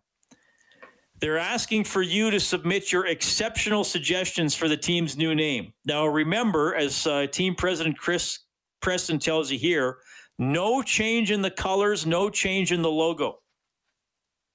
They're 1.20 1.38
asking 1.38 1.85
for 1.85 2.03
you 2.03 2.31
to 2.31 2.40
submit 2.40 2.92
your 2.92 3.07
exceptional 3.07 3.85
suggestions 3.85 4.55
for 4.55 4.68
the 4.68 4.77
team's 4.77 5.16
new 5.16 5.35
name. 5.35 5.72
Now, 5.87 6.07
remember, 6.07 6.74
as 6.74 7.07
uh, 7.07 7.27
team 7.29 7.55
president 7.55 7.96
Chris 7.96 8.40
Presson 8.83 9.20
tells 9.20 9.50
you 9.50 9.59
here, 9.59 9.98
no 10.38 10.83
change 10.83 11.31
in 11.31 11.42
the 11.42 11.51
colors, 11.51 12.07
no 12.07 12.31
change 12.31 12.73
in 12.73 12.83
the 12.83 12.90
logo. 12.90 13.38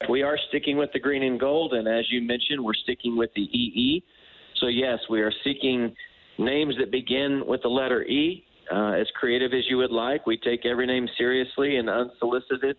We 0.09 0.23
are 0.23 0.37
sticking 0.49 0.77
with 0.77 0.91
the 0.93 0.99
green 0.99 1.23
and 1.23 1.39
gold, 1.39 1.73
and 1.73 1.87
as 1.87 2.05
you 2.09 2.21
mentioned, 2.21 2.63
we're 2.63 2.73
sticking 2.73 3.17
with 3.17 3.31
the 3.35 3.41
EE. 3.41 4.03
So, 4.61 4.67
yes, 4.67 4.99
we 5.09 5.21
are 5.21 5.31
seeking 5.43 5.93
names 6.37 6.75
that 6.79 6.91
begin 6.91 7.43
with 7.45 7.61
the 7.63 7.69
letter 7.69 8.03
E. 8.03 8.45
Uh, 8.71 8.93
as 8.93 9.07
creative 9.19 9.51
as 9.53 9.63
you 9.67 9.77
would 9.77 9.91
like, 9.91 10.25
we 10.25 10.37
take 10.37 10.65
every 10.65 10.85
name 10.85 11.07
seriously 11.17 11.77
and 11.77 11.89
unsolicited. 11.89 12.77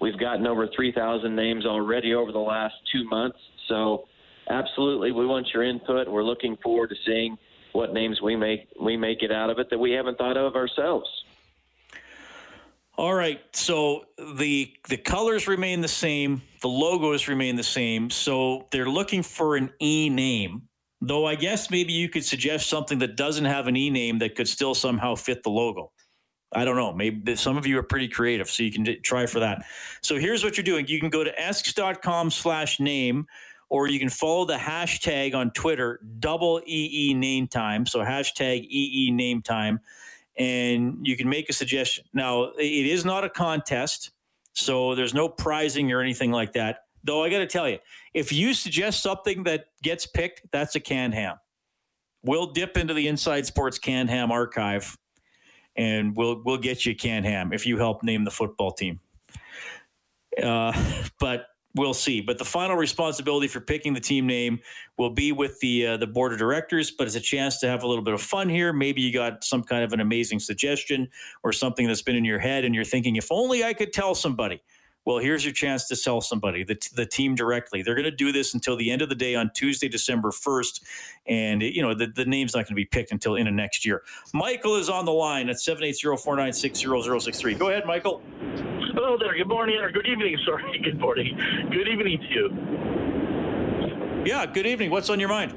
We've 0.00 0.18
gotten 0.18 0.46
over 0.46 0.68
3,000 0.74 1.34
names 1.34 1.66
already 1.66 2.14
over 2.14 2.30
the 2.30 2.38
last 2.38 2.74
two 2.92 3.04
months. 3.08 3.38
So, 3.68 4.04
absolutely, 4.48 5.12
we 5.12 5.26
want 5.26 5.48
your 5.52 5.64
input. 5.64 6.08
We're 6.08 6.24
looking 6.24 6.56
forward 6.62 6.90
to 6.90 6.96
seeing 7.04 7.36
what 7.72 7.92
names 7.92 8.20
we 8.20 8.34
make 8.34 8.68
we 8.80 8.96
make 8.96 9.22
it 9.22 9.30
out 9.30 9.48
of 9.48 9.58
it 9.58 9.68
that 9.70 9.78
we 9.78 9.92
haven't 9.92 10.18
thought 10.18 10.36
of 10.36 10.56
ourselves. 10.56 11.08
All 13.00 13.14
right. 13.14 13.40
So 13.54 14.04
the 14.18 14.74
the 14.90 14.98
colors 14.98 15.48
remain 15.48 15.80
the 15.80 15.88
same, 15.88 16.42
the 16.60 16.68
logos 16.68 17.28
remain 17.28 17.56
the 17.56 17.62
same. 17.62 18.10
So 18.10 18.68
they're 18.72 18.90
looking 18.90 19.22
for 19.22 19.56
an 19.56 19.70
E 19.80 20.10
name. 20.10 20.68
Though 21.00 21.24
I 21.24 21.34
guess 21.34 21.70
maybe 21.70 21.94
you 21.94 22.10
could 22.10 22.26
suggest 22.26 22.68
something 22.68 22.98
that 22.98 23.16
doesn't 23.16 23.46
have 23.46 23.68
an 23.68 23.74
E 23.74 23.88
name 23.88 24.18
that 24.18 24.34
could 24.34 24.48
still 24.48 24.74
somehow 24.74 25.14
fit 25.14 25.42
the 25.42 25.48
logo. 25.48 25.92
I 26.52 26.66
don't 26.66 26.76
know. 26.76 26.92
Maybe 26.92 27.36
some 27.36 27.56
of 27.56 27.66
you 27.66 27.78
are 27.78 27.82
pretty 27.82 28.06
creative, 28.06 28.50
so 28.50 28.64
you 28.64 28.70
can 28.70 28.84
try 29.02 29.24
for 29.24 29.40
that. 29.40 29.64
So 30.02 30.18
here's 30.18 30.44
what 30.44 30.58
you're 30.58 30.64
doing. 30.64 30.86
You 30.86 31.00
can 31.00 31.08
go 31.08 31.24
to 31.24 31.40
esks.com 31.40 32.30
slash 32.30 32.80
name, 32.80 33.24
or 33.70 33.88
you 33.88 33.98
can 33.98 34.10
follow 34.10 34.44
the 34.44 34.56
hashtag 34.56 35.34
on 35.34 35.52
Twitter, 35.52 36.00
double 36.18 36.60
EE 36.66 37.14
name 37.14 37.48
time. 37.48 37.86
So 37.86 38.00
hashtag 38.00 38.66
EE 38.68 39.10
name 39.10 39.40
time 39.40 39.80
and 40.40 41.06
you 41.06 41.18
can 41.18 41.28
make 41.28 41.50
a 41.50 41.52
suggestion. 41.52 42.02
Now, 42.14 42.52
it 42.58 42.86
is 42.86 43.04
not 43.04 43.24
a 43.24 43.28
contest, 43.28 44.10
so 44.54 44.94
there's 44.94 45.12
no 45.12 45.28
prizing 45.28 45.92
or 45.92 46.00
anything 46.00 46.32
like 46.32 46.54
that. 46.54 46.84
Though 47.04 47.22
I 47.22 47.28
got 47.28 47.38
to 47.40 47.46
tell 47.46 47.68
you, 47.68 47.78
if 48.14 48.32
you 48.32 48.54
suggest 48.54 49.02
something 49.02 49.44
that 49.44 49.66
gets 49.82 50.06
picked, 50.06 50.50
that's 50.50 50.74
a 50.74 50.80
canned 50.80 51.12
ham. 51.12 51.36
We'll 52.24 52.52
dip 52.52 52.78
into 52.78 52.94
the 52.94 53.06
Inside 53.06 53.44
Sports 53.44 53.78
canned 53.78 54.08
ham 54.08 54.32
archive, 54.32 54.96
and 55.76 56.16
we'll 56.16 56.42
we'll 56.42 56.58
get 56.58 56.86
you 56.86 56.92
a 56.92 56.94
canned 56.94 57.26
ham 57.26 57.52
if 57.52 57.66
you 57.66 57.76
help 57.76 58.02
name 58.02 58.24
the 58.24 58.30
football 58.30 58.72
team. 58.72 58.98
Uh, 60.42 60.72
but 61.20 61.48
we'll 61.74 61.94
see. 61.94 62.20
But 62.20 62.38
the 62.38 62.44
final 62.44 62.76
responsibility 62.76 63.48
for 63.48 63.60
picking 63.60 63.94
the 63.94 64.00
team 64.00 64.26
name 64.26 64.60
will 64.98 65.10
be 65.10 65.32
with 65.32 65.58
the 65.60 65.86
uh, 65.86 65.96
the 65.96 66.06
board 66.06 66.32
of 66.32 66.38
directors. 66.38 66.90
But 66.90 67.06
it's 67.06 67.16
a 67.16 67.20
chance 67.20 67.58
to 67.60 67.68
have 67.68 67.82
a 67.82 67.86
little 67.86 68.04
bit 68.04 68.14
of 68.14 68.22
fun 68.22 68.48
here. 68.48 68.72
Maybe 68.72 69.02
you 69.02 69.12
got 69.12 69.44
some 69.44 69.62
kind 69.62 69.84
of 69.84 69.92
an 69.92 70.00
amazing 70.00 70.40
suggestion 70.40 71.08
or 71.42 71.52
something 71.52 71.86
that's 71.86 72.02
been 72.02 72.16
in 72.16 72.24
your 72.24 72.38
head, 72.38 72.64
and 72.64 72.74
you're 72.74 72.84
thinking, 72.84 73.16
if 73.16 73.30
only 73.30 73.64
I 73.64 73.72
could 73.72 73.92
tell 73.92 74.14
somebody. 74.14 74.62
Well, 75.06 75.18
here's 75.18 75.44
your 75.44 75.54
chance 75.54 75.88
to 75.88 75.96
sell 75.96 76.20
somebody, 76.20 76.62
the, 76.62 76.78
the 76.94 77.06
team 77.06 77.34
directly. 77.34 77.82
They're 77.82 77.94
going 77.94 78.04
to 78.04 78.10
do 78.10 78.32
this 78.32 78.52
until 78.52 78.76
the 78.76 78.90
end 78.90 79.00
of 79.00 79.08
the 79.08 79.14
day 79.14 79.34
on 79.34 79.50
Tuesday, 79.54 79.88
December 79.88 80.30
1st. 80.30 80.82
And, 81.26 81.62
you 81.62 81.80
know, 81.80 81.94
the, 81.94 82.06
the 82.06 82.26
name's 82.26 82.54
not 82.54 82.58
going 82.66 82.72
to 82.72 82.74
be 82.74 82.84
picked 82.84 83.10
until 83.10 83.34
in 83.34 83.46
the 83.46 83.50
next 83.50 83.86
year. 83.86 84.02
Michael 84.34 84.76
is 84.76 84.90
on 84.90 85.06
the 85.06 85.12
line 85.12 85.48
at 85.48 85.58
780 85.58 86.22
496 86.22 86.80
0063. 86.80 87.54
Go 87.54 87.70
ahead, 87.70 87.86
Michael. 87.86 88.22
Hello 88.94 89.16
there. 89.18 89.34
Good 89.36 89.48
morning 89.48 89.76
or 89.76 89.90
good 89.90 90.06
evening. 90.06 90.36
Sorry. 90.44 90.78
Good 90.84 91.00
morning. 91.00 91.38
Good 91.70 91.88
evening 91.88 92.18
to 92.20 92.26
you. 92.34 92.50
Yeah. 94.26 94.44
Good 94.46 94.66
evening. 94.66 94.90
What's 94.90 95.08
on 95.08 95.18
your 95.18 95.30
mind? 95.30 95.52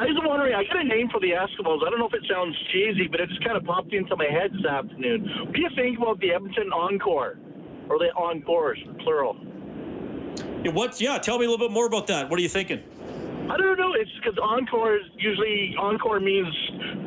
I 0.00 0.06
was 0.06 0.18
wondering. 0.24 0.54
I 0.54 0.64
got 0.64 0.80
a 0.80 0.84
name 0.84 1.08
for 1.10 1.20
the 1.20 1.30
Eskimos. 1.30 1.86
I 1.86 1.90
don't 1.90 1.98
know 1.98 2.08
if 2.08 2.14
it 2.14 2.24
sounds 2.28 2.56
cheesy, 2.72 3.06
but 3.06 3.20
it 3.20 3.28
just 3.28 3.44
kind 3.44 3.56
of 3.56 3.64
popped 3.64 3.92
into 3.92 4.16
my 4.16 4.24
head 4.24 4.50
this 4.52 4.64
afternoon. 4.64 5.28
What 5.44 5.54
do 5.54 5.60
you 5.60 5.68
think 5.76 5.98
about 5.98 6.18
the 6.20 6.32
Edmonton 6.32 6.72
Encore, 6.72 7.38
or 7.90 7.98
the 7.98 8.12
Encores, 8.14 8.78
plural? 9.00 9.36
Yeah, 10.64 10.70
what's 10.72 11.00
yeah? 11.00 11.18
Tell 11.18 11.38
me 11.38 11.44
a 11.44 11.50
little 11.50 11.66
bit 11.66 11.74
more 11.74 11.86
about 11.86 12.06
that. 12.06 12.30
What 12.30 12.38
are 12.38 12.42
you 12.42 12.48
thinking? 12.48 12.82
I 13.50 13.56
don't 13.56 13.78
know. 13.78 13.94
It's 13.94 14.10
because 14.22 14.38
encore 14.38 14.96
is 14.96 15.06
usually 15.18 15.74
encore 15.76 16.20
means 16.20 16.54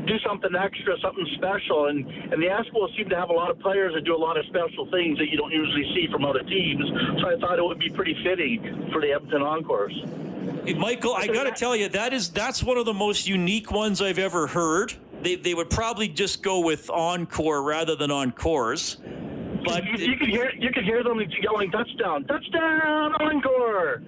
do 0.05 0.19
something 0.27 0.51
extra, 0.53 0.99
something 0.99 1.25
special, 1.35 1.87
and 1.87 2.05
and 2.05 2.41
the 2.41 2.47
Eskimos 2.47 2.95
seem 2.97 3.07
to 3.09 3.15
have 3.15 3.29
a 3.29 3.33
lot 3.33 3.49
of 3.49 3.59
players 3.59 3.93
that 3.93 4.03
do 4.03 4.13
a 4.13 4.17
lot 4.17 4.37
of 4.37 4.45
special 4.47 4.89
things 4.91 5.17
that 5.19 5.29
you 5.29 5.37
don't 5.37 5.51
usually 5.51 5.85
see 5.95 6.11
from 6.11 6.25
other 6.25 6.43
teams. 6.43 6.83
So 7.21 7.29
I 7.29 7.39
thought 7.39 7.59
it 7.59 7.63
would 7.63 7.79
be 7.79 7.89
pretty 7.89 8.17
fitting 8.23 8.89
for 8.91 8.99
the 8.99 9.13
Edmonton 9.13 9.41
Encores. 9.41 9.93
Hey, 10.65 10.73
Michael, 10.73 11.13
I 11.13 11.27
got 11.27 11.43
to 11.43 11.51
tell 11.51 11.75
you 11.77 11.87
that 11.89 12.11
is 12.11 12.29
that's 12.29 12.61
one 12.61 12.77
of 12.77 12.85
the 12.85 12.93
most 12.93 13.25
unique 13.25 13.71
ones 13.71 14.01
I've 14.01 14.19
ever 14.19 14.47
heard. 14.47 14.93
They 15.21 15.35
they 15.35 15.53
would 15.53 15.69
probably 15.69 16.09
just 16.09 16.43
go 16.43 16.59
with 16.59 16.89
encore 16.89 17.63
rather 17.63 17.95
than 17.95 18.11
encores. 18.11 18.97
But 19.63 19.85
you, 19.85 19.97
you 19.97 20.17
could 20.17 20.29
hear 20.29 20.51
you 20.57 20.71
could 20.71 20.83
hear 20.83 21.03
them 21.03 21.21
yelling 21.41 21.71
touchdown, 21.71 22.25
touchdown, 22.25 23.13
encore. 23.15 24.01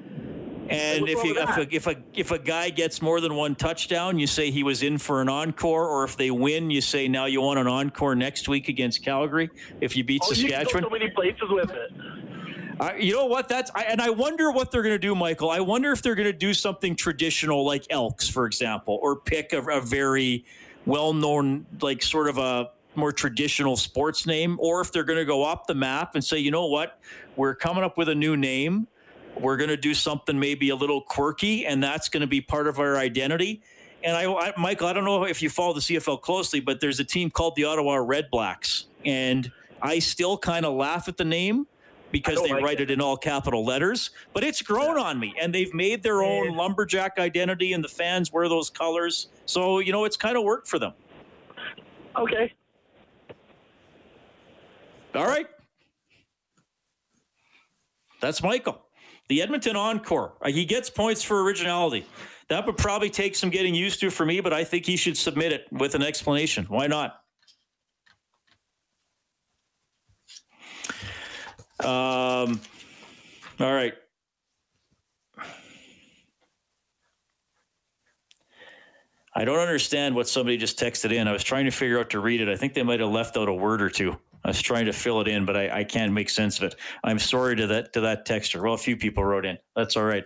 And 0.67 1.07
if, 1.07 1.23
you, 1.23 1.37
if, 1.37 1.57
a, 1.57 1.75
if, 1.75 1.87
a, 1.87 1.95
if 2.15 2.31
a 2.31 2.39
guy 2.39 2.71
gets 2.71 2.99
more 2.99 3.21
than 3.21 3.35
one 3.35 3.53
touchdown, 3.53 4.17
you 4.17 4.25
say 4.25 4.49
he 4.49 4.63
was 4.63 4.81
in 4.81 4.97
for 4.97 5.21
an 5.21 5.29
encore, 5.29 5.87
or 5.87 6.03
if 6.03 6.17
they 6.17 6.31
win, 6.31 6.71
you 6.71 6.81
say 6.81 7.07
now 7.07 7.25
you 7.25 7.39
want 7.41 7.59
an 7.59 7.67
encore 7.67 8.15
next 8.15 8.49
week 8.49 8.67
against 8.67 9.03
Calgary 9.05 9.51
if 9.79 9.95
you 9.95 10.03
beat 10.03 10.23
oh, 10.25 10.33
Saskatchewan. 10.33 10.83
You 10.83 10.89
so 10.89 10.89
many 10.89 11.11
places 11.11 11.43
with 11.49 11.69
it. 11.69 11.91
Uh, 12.79 12.93
you 12.97 13.13
know 13.13 13.27
what? 13.27 13.47
That's 13.47 13.71
I, 13.75 13.83
and 13.83 14.01
I 14.01 14.09
wonder 14.09 14.51
what 14.51 14.71
they're 14.71 14.81
going 14.81 14.95
to 14.95 14.99
do, 14.99 15.13
Michael. 15.13 15.51
I 15.51 15.59
wonder 15.59 15.91
if 15.91 16.01
they're 16.01 16.15
going 16.15 16.31
to 16.31 16.33
do 16.33 16.53
something 16.53 16.95
traditional 16.95 17.63
like 17.63 17.85
Elks, 17.91 18.27
for 18.27 18.45
example, 18.45 18.97
or 19.01 19.15
pick 19.15 19.53
a, 19.53 19.61
a 19.61 19.81
very 19.81 20.45
well-known, 20.85 21.65
like 21.81 22.01
sort 22.01 22.27
of 22.27 22.37
a 22.37 22.71
more 22.97 23.11
traditional 23.11 23.77
sports 23.77 24.25
name, 24.25 24.57
or 24.59 24.81
if 24.81 24.91
they're 24.91 25.03
going 25.03 25.19
to 25.19 25.25
go 25.25 25.43
up 25.43 25.67
the 25.67 25.75
map 25.75 26.15
and 26.15 26.23
say, 26.23 26.37
you 26.37 26.51
know 26.51 26.67
what, 26.67 26.99
we're 27.35 27.55
coming 27.55 27.83
up 27.83 27.97
with 27.97 28.09
a 28.09 28.15
new 28.15 28.35
name 28.37 28.87
we're 29.39 29.57
going 29.57 29.69
to 29.69 29.77
do 29.77 29.93
something 29.93 30.39
maybe 30.39 30.69
a 30.69 30.75
little 30.75 31.01
quirky, 31.01 31.65
and 31.65 31.83
that's 31.83 32.09
going 32.09 32.21
to 32.21 32.27
be 32.27 32.41
part 32.41 32.67
of 32.67 32.79
our 32.79 32.97
identity. 32.97 33.61
And 34.03 34.15
I, 34.15 34.31
I, 34.31 34.53
Michael, 34.57 34.87
I 34.87 34.93
don't 34.93 35.03
know 35.03 35.23
if 35.23 35.41
you 35.41 35.49
follow 35.49 35.73
the 35.73 35.79
CFL 35.81 36.21
closely, 36.21 36.59
but 36.59 36.79
there's 36.79 36.99
a 36.99 37.03
team 37.03 37.29
called 37.29 37.55
the 37.55 37.65
Ottawa 37.65 37.95
Red 37.95 38.29
Blacks, 38.31 38.85
and 39.03 39.51
I 39.81 39.99
still 39.99 40.37
kind 40.37 40.65
of 40.65 40.73
laugh 40.73 41.07
at 41.07 41.17
the 41.17 41.25
name 41.25 41.67
because 42.11 42.41
they 42.41 42.51
like 42.51 42.63
write 42.63 42.79
it. 42.79 42.89
it. 42.89 42.93
in 42.93 43.01
all 43.01 43.17
capital 43.17 43.65
letters. 43.65 44.11
But 44.33 44.43
it's 44.43 44.61
grown 44.61 44.97
yeah. 44.97 45.03
on 45.03 45.19
me, 45.19 45.35
and 45.41 45.53
they've 45.53 45.73
made 45.73 46.03
their 46.03 46.23
own 46.23 46.51
yeah. 46.51 46.57
lumberjack 46.57 47.17
identity, 47.17 47.73
and 47.73 47.83
the 47.83 47.89
fans 47.89 48.31
wear 48.31 48.47
those 48.47 48.69
colors. 48.69 49.27
So 49.45 49.79
you 49.79 49.91
know, 49.91 50.05
it's 50.05 50.17
kind 50.17 50.37
of 50.37 50.43
worked 50.43 50.67
for 50.67 50.79
them. 50.79 50.93
Okay. 52.15 52.53
All 55.15 55.25
right. 55.25 55.47
That's 58.21 58.43
Michael. 58.43 58.81
The 59.29 59.41
Edmonton 59.41 59.75
Encore. 59.75 60.33
Uh, 60.41 60.49
he 60.49 60.65
gets 60.65 60.89
points 60.89 61.23
for 61.23 61.43
originality. 61.43 62.05
That 62.49 62.65
would 62.65 62.77
probably 62.77 63.09
take 63.09 63.35
some 63.35 63.49
getting 63.49 63.73
used 63.73 63.99
to 64.01 64.11
for 64.11 64.25
me, 64.25 64.39
but 64.39 64.53
I 64.53 64.63
think 64.63 64.85
he 64.85 64.97
should 64.97 65.17
submit 65.17 65.51
it 65.51 65.67
with 65.71 65.95
an 65.95 66.03
explanation. 66.03 66.65
Why 66.65 66.87
not? 66.87 67.21
Um, 71.79 72.61
all 73.59 73.73
right. 73.73 73.93
I 79.37 79.43
don't 79.43 79.59
understand 79.59 80.15
what 80.15 80.29
somebody 80.29 80.55
just 80.55 80.79
texted 80.79 81.11
in. 81.11 81.27
I 81.27 81.33
was 81.33 81.43
trying 81.43 81.65
to 81.65 81.71
figure 81.71 81.99
out 81.99 82.11
to 82.11 82.19
read 82.19 82.39
it. 82.39 82.47
I 82.47 82.55
think 82.55 82.73
they 82.73 82.83
might 82.83 83.01
have 83.01 83.09
left 83.09 83.35
out 83.35 83.49
a 83.49 83.53
word 83.53 83.81
or 83.81 83.89
two. 83.89 84.17
I 84.45 84.49
was 84.49 84.61
trying 84.61 84.85
to 84.85 84.93
fill 84.93 85.21
it 85.21 85.27
in, 85.27 85.43
but 85.43 85.57
I, 85.57 85.79
I, 85.79 85.83
can't 85.83 86.13
make 86.13 86.29
sense 86.29 86.59
of 86.59 86.65
it. 86.65 86.75
I'm 87.03 87.17
sorry 87.17 87.55
to 87.55 87.65
that 87.65 87.93
to 87.93 88.01
that 88.01 88.27
texter. 88.27 88.61
Well, 88.61 88.75
a 88.75 88.77
few 88.77 88.95
people 88.95 89.23
wrote 89.25 89.43
in. 89.43 89.57
That's 89.75 89.97
all 89.97 90.03
right. 90.03 90.23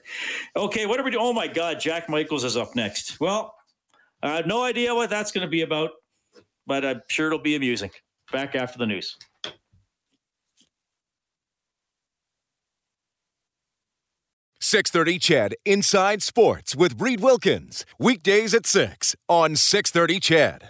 Okay, 0.57 0.85
what 0.85 0.99
are 0.99 1.03
we 1.03 1.11
doing? 1.11 1.23
Oh 1.23 1.31
my 1.31 1.47
God, 1.47 1.79
Jack 1.79 2.09
Michaels 2.09 2.43
is 2.43 2.57
up 2.57 2.75
next. 2.75 3.21
Well, 3.21 3.55
I 4.21 4.35
have 4.35 4.45
no 4.45 4.61
idea 4.61 4.93
what 4.93 5.09
that's 5.09 5.31
going 5.31 5.47
to 5.47 5.49
be 5.49 5.61
about, 5.61 5.91
but 6.67 6.83
I'm 6.83 7.01
sure 7.07 7.27
it'll 7.27 7.39
be 7.39 7.55
amusing. 7.55 7.91
Back 8.29 8.55
after 8.55 8.77
the 8.77 8.85
news. 8.85 9.15
Six 14.59 14.91
thirty, 14.91 15.17
CHED 15.17 15.55
Inside 15.63 16.21
Sports 16.21 16.75
with 16.75 16.99
Reid 16.99 17.21
Wilkins 17.21 17.85
weekdays 17.97 18.53
at 18.53 18.65
six 18.65 19.15
on 19.29 19.55
six 19.55 19.91
thirty, 19.91 20.19
CHED. 20.19 20.67